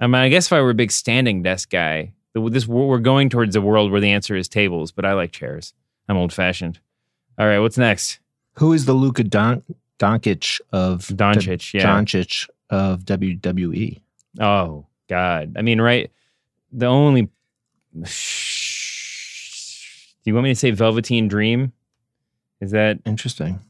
I 0.00 0.06
mean, 0.06 0.16
I 0.16 0.28
guess 0.30 0.46
if 0.46 0.52
I 0.54 0.60
were 0.60 0.70
a 0.70 0.74
big 0.74 0.90
standing 0.90 1.42
desk 1.42 1.70
guy, 1.70 2.14
this 2.34 2.66
we're 2.66 2.98
going 2.98 3.28
towards 3.28 3.54
a 3.54 3.60
world 3.60 3.92
where 3.92 4.00
the 4.00 4.10
answer 4.10 4.34
is 4.34 4.48
tables, 4.48 4.90
but 4.90 5.04
I 5.04 5.12
like 5.12 5.32
chairs. 5.32 5.74
I'm 6.08 6.16
old 6.16 6.32
fashioned. 6.32 6.80
All 7.38 7.46
right, 7.46 7.58
what's 7.58 7.78
next? 7.78 8.20
Who 8.54 8.72
is 8.72 8.86
the 8.86 8.92
Luka 8.92 9.24
Don- 9.24 9.62
Doncic 10.04 10.60
of 10.72 11.06
Doncic, 11.08 11.72
yeah. 11.74 11.86
Doncic 11.86 12.48
of 12.70 13.04
WWE. 13.04 14.00
Oh 14.40 14.86
God! 15.08 15.54
I 15.56 15.62
mean, 15.62 15.80
right? 15.80 16.10
The 16.72 16.86
only. 16.86 17.28
Do 17.94 18.00
you 20.24 20.34
want 20.34 20.44
me 20.44 20.50
to 20.50 20.56
say 20.56 20.70
Velveteen 20.70 21.28
Dream? 21.28 21.72
Is 22.60 22.72
that 22.72 22.98
interesting? 23.04 23.60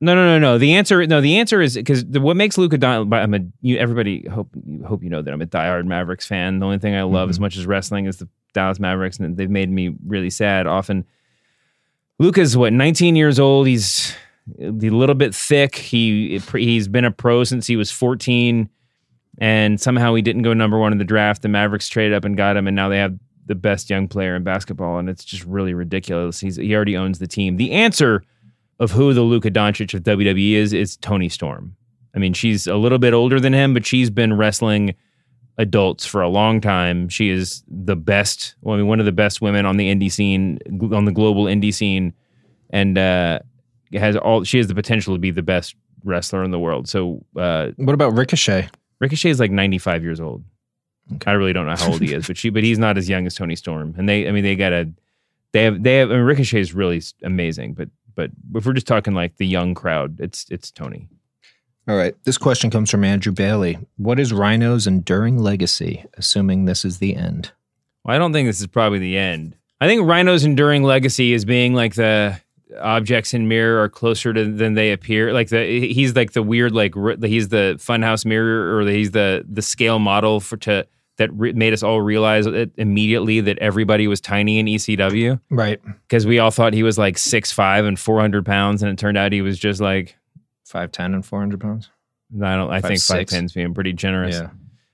No, 0.00 0.14
no, 0.14 0.24
no, 0.24 0.38
no. 0.38 0.56
The 0.56 0.74
answer, 0.74 1.06
no. 1.06 1.20
The 1.20 1.38
answer 1.38 1.60
is 1.60 1.74
because 1.74 2.04
what 2.04 2.36
makes 2.36 2.56
Luka. 2.56 2.78
Don. 2.78 3.12
I'm 3.12 3.34
a. 3.34 3.40
You, 3.60 3.76
everybody 3.76 4.26
hope 4.28 4.48
you 4.64 4.82
hope 4.84 5.02
you 5.02 5.10
know 5.10 5.20
that 5.20 5.32
I'm 5.32 5.42
a 5.42 5.46
diehard 5.46 5.84
Mavericks 5.84 6.26
fan. 6.26 6.58
The 6.58 6.66
only 6.66 6.78
thing 6.78 6.94
I 6.94 7.02
love 7.02 7.24
mm-hmm. 7.24 7.30
as 7.30 7.40
much 7.40 7.56
as 7.56 7.66
wrestling 7.66 8.06
is 8.06 8.16
the 8.16 8.28
Dallas 8.54 8.80
Mavericks, 8.80 9.18
and 9.18 9.36
they've 9.36 9.50
made 9.50 9.70
me 9.70 9.94
really 10.06 10.30
sad 10.30 10.66
often. 10.66 11.04
Luka's 12.18 12.56
what 12.56 12.72
19 12.72 13.14
years 13.14 13.38
old. 13.38 13.66
He's 13.66 14.14
a 14.58 14.70
little 14.70 15.14
bit 15.14 15.34
thick. 15.34 15.74
He 15.76 16.38
he's 16.52 16.88
been 16.88 17.04
a 17.04 17.10
pro 17.10 17.44
since 17.44 17.66
he 17.66 17.76
was 17.76 17.90
14, 17.90 18.68
and 19.38 19.80
somehow 19.80 20.14
he 20.14 20.22
didn't 20.22 20.42
go 20.42 20.52
number 20.52 20.78
one 20.78 20.92
in 20.92 20.98
the 20.98 21.04
draft. 21.04 21.42
The 21.42 21.48
Mavericks 21.48 21.88
traded 21.88 22.14
up 22.14 22.24
and 22.24 22.36
got 22.36 22.56
him, 22.56 22.66
and 22.66 22.76
now 22.76 22.88
they 22.88 22.98
have 22.98 23.18
the 23.46 23.54
best 23.54 23.90
young 23.90 24.08
player 24.08 24.36
in 24.36 24.44
basketball, 24.44 24.98
and 24.98 25.08
it's 25.08 25.24
just 25.24 25.44
really 25.44 25.74
ridiculous. 25.74 26.40
He's 26.40 26.56
he 26.56 26.74
already 26.74 26.96
owns 26.96 27.18
the 27.18 27.26
team. 27.26 27.56
The 27.56 27.72
answer 27.72 28.22
of 28.78 28.90
who 28.90 29.12
the 29.12 29.22
Luka 29.22 29.50
Doncic 29.50 29.94
of 29.94 30.02
WWE 30.02 30.52
is 30.52 30.72
is 30.72 30.96
Toni 30.96 31.28
Storm. 31.28 31.76
I 32.14 32.18
mean, 32.18 32.32
she's 32.32 32.66
a 32.66 32.76
little 32.76 32.98
bit 32.98 33.12
older 33.12 33.38
than 33.38 33.52
him, 33.52 33.74
but 33.74 33.86
she's 33.86 34.10
been 34.10 34.36
wrestling 34.36 34.94
adults 35.58 36.06
for 36.06 36.22
a 36.22 36.28
long 36.28 36.60
time. 36.60 37.08
She 37.08 37.28
is 37.28 37.62
the 37.68 37.96
best, 37.96 38.56
well, 38.62 38.74
I 38.74 38.78
mean, 38.78 38.88
one 38.88 38.98
of 38.98 39.06
the 39.06 39.12
best 39.12 39.40
women 39.40 39.66
on 39.66 39.76
the 39.76 39.94
indie 39.94 40.10
scene, 40.10 40.58
on 40.92 41.04
the 41.04 41.12
global 41.12 41.44
indie 41.44 41.74
scene, 41.74 42.14
and 42.70 42.96
uh, 42.98 43.40
has 43.98 44.16
all 44.16 44.44
she 44.44 44.58
has 44.58 44.68
the 44.68 44.74
potential 44.74 45.14
to 45.14 45.18
be 45.18 45.30
the 45.30 45.42
best 45.42 45.74
wrestler 46.04 46.44
in 46.44 46.50
the 46.50 46.58
world. 46.58 46.88
So 46.88 47.24
uh, 47.36 47.70
what 47.76 47.94
about 47.94 48.16
Ricochet? 48.16 48.68
Ricochet 49.00 49.30
is 49.30 49.40
like 49.40 49.50
95 49.50 50.02
years 50.02 50.20
old. 50.20 50.44
Okay. 51.14 51.30
I 51.30 51.34
really 51.34 51.52
don't 51.52 51.66
know 51.66 51.74
how 51.76 51.92
old 51.92 52.00
he 52.00 52.14
is, 52.14 52.26
but 52.26 52.36
she 52.36 52.50
but 52.50 52.62
he's 52.62 52.78
not 52.78 52.96
as 52.96 53.08
young 53.08 53.26
as 53.26 53.34
Toni 53.34 53.56
Storm. 53.56 53.94
And 53.98 54.08
they 54.08 54.28
I 54.28 54.32
mean 54.32 54.44
they 54.44 54.56
got 54.56 54.72
a 54.72 54.90
they 55.52 55.64
have 55.64 55.82
they 55.82 55.96
have 55.96 56.10
I 56.10 56.14
mean, 56.14 56.24
Ricochet 56.24 56.60
is 56.60 56.74
really 56.74 57.02
amazing, 57.22 57.74
but 57.74 57.88
but 58.14 58.30
if 58.54 58.66
we're 58.66 58.72
just 58.72 58.86
talking 58.86 59.14
like 59.14 59.36
the 59.36 59.46
young 59.46 59.74
crowd, 59.74 60.20
it's 60.20 60.46
it's 60.50 60.70
Tony. 60.70 61.08
All 61.88 61.96
right. 61.96 62.14
This 62.24 62.38
question 62.38 62.70
comes 62.70 62.90
from 62.90 63.02
Andrew 63.02 63.32
Bailey. 63.32 63.78
What 63.96 64.20
is 64.20 64.32
Rhino's 64.32 64.86
enduring 64.86 65.38
legacy, 65.38 66.04
assuming 66.14 66.64
this 66.64 66.84
is 66.84 66.98
the 66.98 67.16
end? 67.16 67.50
Well, 68.04 68.14
I 68.14 68.18
don't 68.18 68.32
think 68.32 68.48
this 68.48 68.60
is 68.60 68.66
probably 68.66 68.98
the 68.98 69.18
end. 69.18 69.56
I 69.80 69.86
think 69.86 70.06
Rhino's 70.06 70.44
enduring 70.44 70.82
legacy 70.82 71.32
is 71.32 71.44
being 71.44 71.74
like 71.74 71.94
the 71.94 72.40
objects 72.78 73.34
in 73.34 73.48
mirror 73.48 73.82
are 73.82 73.88
closer 73.88 74.32
to 74.32 74.44
than 74.50 74.74
they 74.74 74.92
appear. 74.92 75.32
Like 75.32 75.48
the 75.48 75.64
he's 75.92 76.14
like 76.14 76.32
the 76.32 76.42
weird 76.42 76.72
like 76.72 76.94
he's 77.22 77.48
the 77.48 77.76
funhouse 77.78 78.24
mirror 78.24 78.76
or 78.76 78.86
he's 78.86 79.10
the 79.10 79.44
the 79.48 79.62
scale 79.62 79.98
model 79.98 80.40
for 80.40 80.56
to 80.58 80.86
that 81.16 81.30
re- 81.34 81.52
made 81.52 81.74
us 81.74 81.82
all 81.82 82.00
realize 82.00 82.46
immediately 82.78 83.40
that 83.42 83.58
everybody 83.58 84.08
was 84.08 84.22
tiny 84.22 84.58
in 84.58 84.66
ECW. 84.66 85.38
Right. 85.50 85.78
Because 86.08 86.26
we 86.26 86.38
all 86.38 86.50
thought 86.50 86.72
he 86.72 86.82
was 86.82 86.96
like 86.96 87.18
six 87.18 87.52
five 87.52 87.84
and 87.84 87.98
four 87.98 88.20
hundred 88.20 88.46
pounds, 88.46 88.82
and 88.82 88.90
it 88.90 88.98
turned 88.98 89.18
out 89.18 89.32
he 89.32 89.42
was 89.42 89.58
just 89.58 89.80
like 89.80 90.16
five 90.64 90.90
ten 90.92 91.12
and 91.12 91.24
four 91.24 91.40
hundred 91.40 91.60
pounds. 91.60 91.90
I 92.42 92.56
don't. 92.56 92.70
I 92.70 92.80
five, 92.80 92.88
think 92.88 93.00
five 93.02 93.26
ten's 93.26 93.52
being 93.52 93.74
pretty 93.74 93.92
generous. 93.92 94.36
Yeah. 94.36 94.50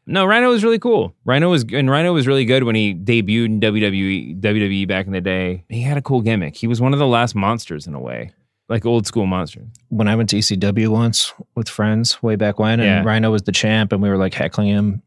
No, 0.09 0.25
Rhino 0.25 0.49
was 0.51 0.63
really 0.63 0.79
cool. 0.79 1.15
Rhino 1.25 1.51
was 1.51 1.65
and 1.73 1.91
Rhino 1.91 2.13
was 2.13 2.27
really 2.29 2.45
good 2.45 2.63
when 2.65 2.75
he 2.77 2.95
debuted 2.95 3.47
in 3.47 3.61
WWE 3.61 4.41
WWE 4.41 4.87
back 4.87 5.07
in 5.07 5.13
the 5.13 5.21
day. 5.21 5.65
He 5.69 5.83
had 5.83 5.97
a 5.97 6.03
cool 6.03 6.21
gimmick. 6.21 6.55
He 6.57 6.67
was 6.69 6.81
one 6.81 6.93
of 6.93 6.99
the 7.01 7.07
last 7.09 7.35
monsters 7.35 7.87
in 7.89 7.95
a 7.95 8.01
way, 8.01 8.31
like 8.69 8.87
old 8.87 9.07
school 9.07 9.27
monsters. 9.27 9.67
When 9.89 10.07
I 10.07 10.15
went 10.15 10.29
to 10.31 10.37
ECW 10.37 10.89
once 10.89 11.33
with 11.57 11.69
friends 11.69 12.23
way 12.23 12.37
back 12.37 12.59
when, 12.61 12.79
and 12.79 12.85
Yeah. 12.85 13.03
Rhino 13.03 13.33
was 13.33 13.43
the 13.43 13.53
champ, 13.53 13.93
and 13.93 14.01
we 14.01 14.09
were 14.09 14.17
like 14.17 14.33
heckling 14.35 14.69
him. 14.69 15.03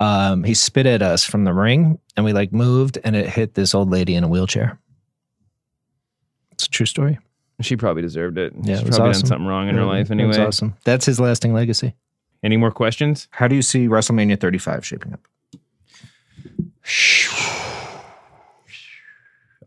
Um, 0.00 0.42
he 0.44 0.54
spit 0.54 0.86
at 0.86 1.02
us 1.02 1.24
from 1.24 1.44
the 1.44 1.52
ring, 1.52 1.98
and 2.16 2.24
we 2.24 2.32
like 2.32 2.52
moved, 2.52 2.98
and 3.04 3.14
it 3.14 3.28
hit 3.28 3.54
this 3.54 3.72
old 3.74 3.90
lady 3.90 4.14
in 4.16 4.24
a 4.24 4.28
wheelchair. 4.28 4.80
It's 6.52 6.64
a 6.66 6.70
true 6.70 6.86
story. 6.86 7.18
She 7.60 7.76
probably 7.76 8.02
deserved 8.02 8.38
it. 8.38 8.54
Yeah, 8.62 8.74
She's 8.76 8.80
it 8.82 8.86
was 8.86 8.96
probably 8.96 9.10
awesome. 9.10 9.20
done 9.22 9.28
something 9.28 9.46
wrong 9.46 9.68
in 9.68 9.74
her 9.76 9.84
life 9.84 10.10
anyway. 10.10 10.38
awesome. 10.38 10.74
That's 10.84 11.04
his 11.04 11.20
lasting 11.20 11.52
legacy. 11.52 11.94
Any 12.42 12.56
more 12.56 12.70
questions? 12.70 13.28
How 13.30 13.48
do 13.48 13.54
you 13.54 13.62
see 13.62 13.86
WrestleMania 13.86 14.40
35 14.40 14.84
shaping 14.86 15.12
up? 15.12 15.20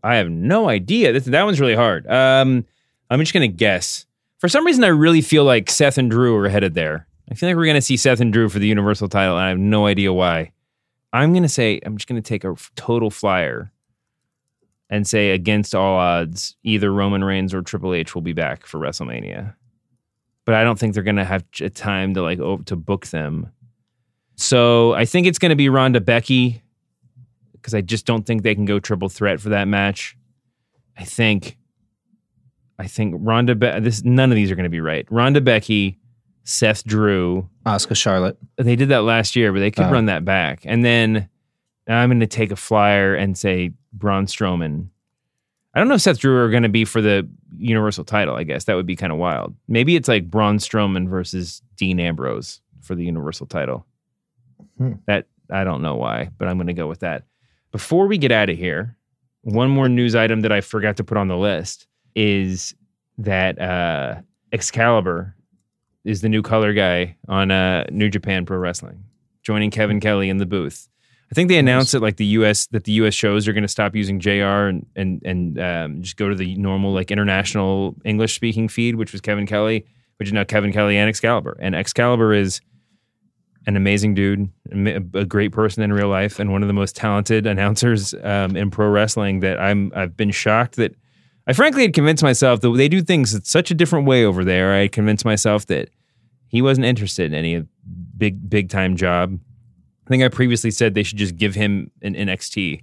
I 0.02 0.16
have 0.16 0.28
no 0.28 0.68
idea. 0.68 1.12
This, 1.12 1.24
that 1.24 1.44
one's 1.44 1.60
really 1.60 1.74
hard. 1.74 2.06
Um, 2.06 2.66
I'm 3.08 3.20
just 3.20 3.32
gonna 3.32 3.48
guess. 3.48 4.04
For 4.38 4.48
some 4.48 4.66
reason, 4.66 4.84
I 4.84 4.88
really 4.88 5.22
feel 5.22 5.44
like 5.44 5.70
Seth 5.70 5.96
and 5.96 6.10
Drew 6.10 6.36
are 6.36 6.48
headed 6.48 6.74
there. 6.74 7.06
I 7.30 7.34
feel 7.34 7.48
like 7.48 7.56
we're 7.56 7.66
gonna 7.66 7.80
see 7.80 7.96
Seth 7.96 8.20
and 8.20 8.32
Drew 8.32 8.48
for 8.48 8.58
the 8.58 8.66
Universal 8.66 9.08
title, 9.08 9.36
and 9.36 9.46
I 9.46 9.48
have 9.48 9.58
no 9.58 9.86
idea 9.86 10.12
why. 10.12 10.52
I'm 11.12 11.32
gonna 11.32 11.48
say 11.48 11.80
I'm 11.86 11.96
just 11.96 12.08
gonna 12.08 12.20
take 12.20 12.44
a 12.44 12.54
total 12.76 13.10
flyer 13.10 13.72
and 14.90 15.06
say 15.06 15.30
against 15.30 15.74
all 15.74 15.96
odds, 15.96 16.56
either 16.62 16.92
Roman 16.92 17.24
Reigns 17.24 17.54
or 17.54 17.62
Triple 17.62 17.94
H 17.94 18.14
will 18.14 18.22
be 18.22 18.34
back 18.34 18.66
for 18.66 18.78
WrestleMania. 18.78 19.54
But 20.44 20.54
I 20.54 20.64
don't 20.64 20.78
think 20.78 20.94
they're 20.94 21.02
gonna 21.02 21.24
have 21.24 21.50
j- 21.52 21.68
time 21.68 22.14
to 22.14 22.22
like 22.22 22.38
over 22.38 22.62
to 22.64 22.76
book 22.76 23.06
them. 23.06 23.50
So 24.36 24.92
I 24.94 25.04
think 25.04 25.26
it's 25.26 25.38
gonna 25.38 25.56
be 25.56 25.68
Ronda 25.68 26.00
Becky 26.00 26.62
because 27.52 27.74
I 27.74 27.80
just 27.80 28.04
don't 28.04 28.26
think 28.26 28.42
they 28.42 28.54
can 28.54 28.64
go 28.66 28.78
triple 28.78 29.08
threat 29.08 29.40
for 29.40 29.48
that 29.50 29.66
match. 29.68 30.16
I 30.98 31.04
think, 31.04 31.56
I 32.78 32.86
think 32.86 33.14
Ronda. 33.18 33.54
Be- 33.54 33.80
this 33.80 34.04
none 34.04 34.30
of 34.30 34.36
these 34.36 34.50
are 34.50 34.54
going 34.54 34.64
to 34.64 34.70
be 34.70 34.80
right. 34.80 35.06
Ronda 35.10 35.40
Becky, 35.40 35.98
Seth 36.44 36.84
Drew. 36.84 37.48
Asuka 37.66 37.96
Charlotte. 37.96 38.36
They 38.56 38.76
did 38.76 38.90
that 38.90 39.02
last 39.02 39.34
year, 39.34 39.52
but 39.52 39.58
they 39.60 39.70
could 39.72 39.86
Oh. 39.86 39.90
run 39.90 40.06
that 40.06 40.24
back. 40.24 40.60
And 40.64 40.84
then 40.84 41.28
I'm 41.88 42.10
going 42.10 42.20
to 42.20 42.26
take 42.28 42.52
a 42.52 42.56
flyer 42.56 43.14
and 43.14 43.36
say 43.36 43.72
Braun 43.92 44.26
Strowman. 44.26 44.88
I 45.74 45.80
don't 45.80 45.88
know 45.88 45.94
if 45.94 46.02
Seth 46.02 46.18
Drew 46.18 46.36
are 46.38 46.50
going 46.50 46.62
to 46.62 46.68
be 46.68 46.84
for 46.84 47.00
the 47.00 47.28
Universal 47.56 48.04
title. 48.04 48.36
I 48.36 48.44
guess 48.44 48.64
that 48.64 48.74
would 48.74 48.86
be 48.86 48.96
kind 48.96 49.12
of 49.12 49.18
wild. 49.18 49.54
Maybe 49.66 49.96
it's 49.96 50.08
like 50.08 50.30
Braun 50.30 50.58
Strowman 50.58 51.08
versus 51.08 51.62
Dean 51.76 51.98
Ambrose 51.98 52.60
for 52.80 52.94
the 52.94 53.04
Universal 53.04 53.46
title. 53.46 53.86
Hmm. 54.78 54.92
That 55.06 55.26
I 55.50 55.64
don't 55.64 55.82
know 55.82 55.96
why, 55.96 56.30
but 56.38 56.48
I'm 56.48 56.56
going 56.56 56.68
to 56.68 56.72
go 56.72 56.86
with 56.86 57.00
that. 57.00 57.24
Before 57.72 58.06
we 58.06 58.18
get 58.18 58.30
out 58.30 58.50
of 58.50 58.56
here, 58.56 58.96
one 59.42 59.68
more 59.68 59.88
news 59.88 60.14
item 60.14 60.40
that 60.42 60.52
I 60.52 60.60
forgot 60.60 60.96
to 60.98 61.04
put 61.04 61.18
on 61.18 61.28
the 61.28 61.36
list 61.36 61.86
is 62.14 62.74
that 63.18 63.60
uh, 63.60 64.16
Excalibur 64.52 65.34
is 66.04 66.20
the 66.20 66.28
new 66.28 66.42
color 66.42 66.72
guy 66.72 67.16
on 67.28 67.50
uh, 67.50 67.84
New 67.90 68.08
Japan 68.08 68.46
Pro 68.46 68.58
Wrestling, 68.58 69.04
joining 69.42 69.70
Kevin 69.70 70.00
Kelly 70.00 70.28
in 70.28 70.38
the 70.38 70.46
booth. 70.46 70.88
I 71.34 71.36
think 71.36 71.48
they 71.48 71.58
announced 71.58 71.90
that 71.90 72.00
like 72.00 72.16
the 72.16 72.26
U.S. 72.26 72.68
that 72.68 72.84
the 72.84 72.92
U.S. 72.92 73.12
shows 73.12 73.48
are 73.48 73.52
going 73.52 73.62
to 73.62 73.68
stop 73.68 73.96
using 73.96 74.20
JR 74.20 74.68
and 74.68 74.86
and 74.94 75.20
and 75.24 75.58
um, 75.58 76.00
just 76.00 76.16
go 76.16 76.28
to 76.28 76.36
the 76.36 76.54
normal 76.54 76.92
like 76.92 77.10
international 77.10 77.96
English 78.04 78.36
speaking 78.36 78.68
feed, 78.68 78.94
which 78.94 79.10
was 79.10 79.20
Kevin 79.20 79.44
Kelly, 79.44 79.84
which 80.18 80.28
is 80.28 80.32
now 80.32 80.44
Kevin 80.44 80.72
Kelly 80.72 80.96
and 80.96 81.08
Excalibur. 81.08 81.56
And 81.58 81.74
Excalibur 81.74 82.34
is 82.34 82.60
an 83.66 83.76
amazing 83.76 84.14
dude, 84.14 84.48
a 85.12 85.24
great 85.24 85.50
person 85.50 85.82
in 85.82 85.92
real 85.92 86.06
life, 86.06 86.38
and 86.38 86.52
one 86.52 86.62
of 86.62 86.68
the 86.68 86.72
most 86.72 86.94
talented 86.94 87.46
announcers 87.48 88.14
um, 88.22 88.56
in 88.56 88.70
pro 88.70 88.88
wrestling. 88.88 89.40
That 89.40 89.58
I'm 89.58 89.90
I've 89.96 90.16
been 90.16 90.30
shocked 90.30 90.76
that 90.76 90.94
I 91.48 91.52
frankly 91.52 91.82
had 91.82 91.94
convinced 91.94 92.22
myself 92.22 92.60
that 92.60 92.70
they 92.76 92.88
do 92.88 93.02
things 93.02 93.34
in 93.34 93.42
such 93.42 93.72
a 93.72 93.74
different 93.74 94.06
way 94.06 94.24
over 94.24 94.44
there. 94.44 94.72
I 94.72 94.86
convinced 94.86 95.24
myself 95.24 95.66
that 95.66 95.88
he 96.46 96.62
wasn't 96.62 96.86
interested 96.86 97.26
in 97.26 97.34
any 97.34 97.64
big 98.16 98.48
big 98.48 98.68
time 98.68 98.94
job. 98.94 99.36
I 100.06 100.08
think 100.08 100.22
I 100.22 100.28
previously 100.28 100.70
said 100.70 100.94
they 100.94 101.02
should 101.02 101.18
just 101.18 101.36
give 101.36 101.54
him 101.54 101.90
an 102.02 102.14
NXT, 102.14 102.82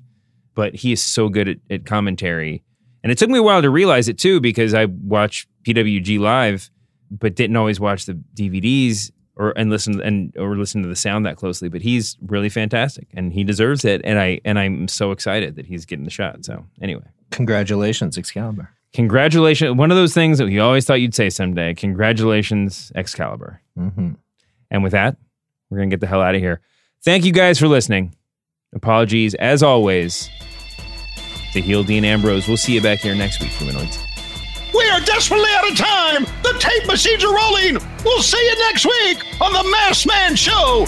but 0.55 0.75
he 0.75 0.91
is 0.91 1.01
so 1.01 1.29
good 1.29 1.47
at, 1.47 1.57
at 1.69 1.85
commentary. 1.85 2.63
And 3.03 3.11
it 3.11 3.17
took 3.17 3.29
me 3.29 3.39
a 3.39 3.43
while 3.43 3.61
to 3.61 3.69
realize 3.69 4.07
it 4.07 4.17
too, 4.17 4.39
because 4.39 4.73
I 4.73 4.85
watched 4.85 5.47
PWG 5.63 6.19
live, 6.19 6.69
but 7.11 7.35
didn't 7.35 7.57
always 7.57 7.79
watch 7.79 8.05
the 8.05 8.13
DVDs 8.35 9.11
or 9.35 9.51
and 9.57 9.69
listen 9.69 10.01
and 10.01 10.35
or 10.37 10.55
listen 10.57 10.81
to 10.83 10.89
the 10.89 10.95
sound 10.95 11.25
that 11.25 11.37
closely. 11.37 11.69
But 11.69 11.81
he's 11.81 12.17
really 12.21 12.49
fantastic, 12.49 13.07
and 13.13 13.33
he 13.33 13.43
deserves 13.43 13.85
it. 13.85 14.01
And 14.03 14.19
I 14.19 14.39
and 14.45 14.59
I'm 14.59 14.87
so 14.87 15.11
excited 15.11 15.55
that 15.55 15.65
he's 15.65 15.85
getting 15.85 16.05
the 16.05 16.11
shot. 16.11 16.43
So 16.45 16.65
anyway, 16.81 17.03
Congratulations, 17.31 18.17
Excalibur. 18.17 18.69
congratulations! 18.93 19.75
One 19.77 19.89
of 19.91 19.97
those 19.97 20.13
things 20.13 20.37
that 20.37 20.49
you 20.49 20.61
always 20.61 20.85
thought 20.85 21.01
you'd 21.01 21.15
say 21.15 21.29
someday. 21.29 21.73
Congratulations, 21.73 22.91
Excalibur. 22.95 23.61
Mm-hmm. 23.77 24.11
And 24.69 24.83
with 24.83 24.91
that, 24.91 25.17
we're 25.69 25.77
going 25.77 25.89
to 25.89 25.93
get 25.93 26.01
the 26.01 26.07
hell 26.07 26.21
out 26.21 26.35
of 26.35 26.41
here. 26.41 26.61
Thank 27.03 27.25
you 27.25 27.31
guys 27.31 27.57
for 27.57 27.67
listening. 27.67 28.13
Apologies, 28.75 29.33
as 29.35 29.63
always, 29.63 30.29
to 31.53 31.59
Heel 31.59 31.83
Dean 31.83 32.05
Ambrose. 32.05 32.47
We'll 32.47 32.57
see 32.57 32.75
you 32.75 32.81
back 32.81 32.99
here 32.99 33.15
next 33.15 33.41
week, 33.41 33.49
Humanoids. 33.51 33.97
We 34.71 34.87
are 34.89 34.99
desperately 35.01 35.49
out 35.51 35.71
of 35.71 35.77
time. 35.77 36.25
The 36.43 36.55
tape 36.59 36.85
machines 36.87 37.23
are 37.23 37.33
rolling. 37.33 37.79
We'll 38.05 38.21
see 38.21 38.37
you 38.37 38.55
next 38.67 38.85
week 38.85 39.41
on 39.41 39.51
the 39.51 39.69
Masked 39.71 40.07
Man 40.07 40.35
Show. 40.35 40.85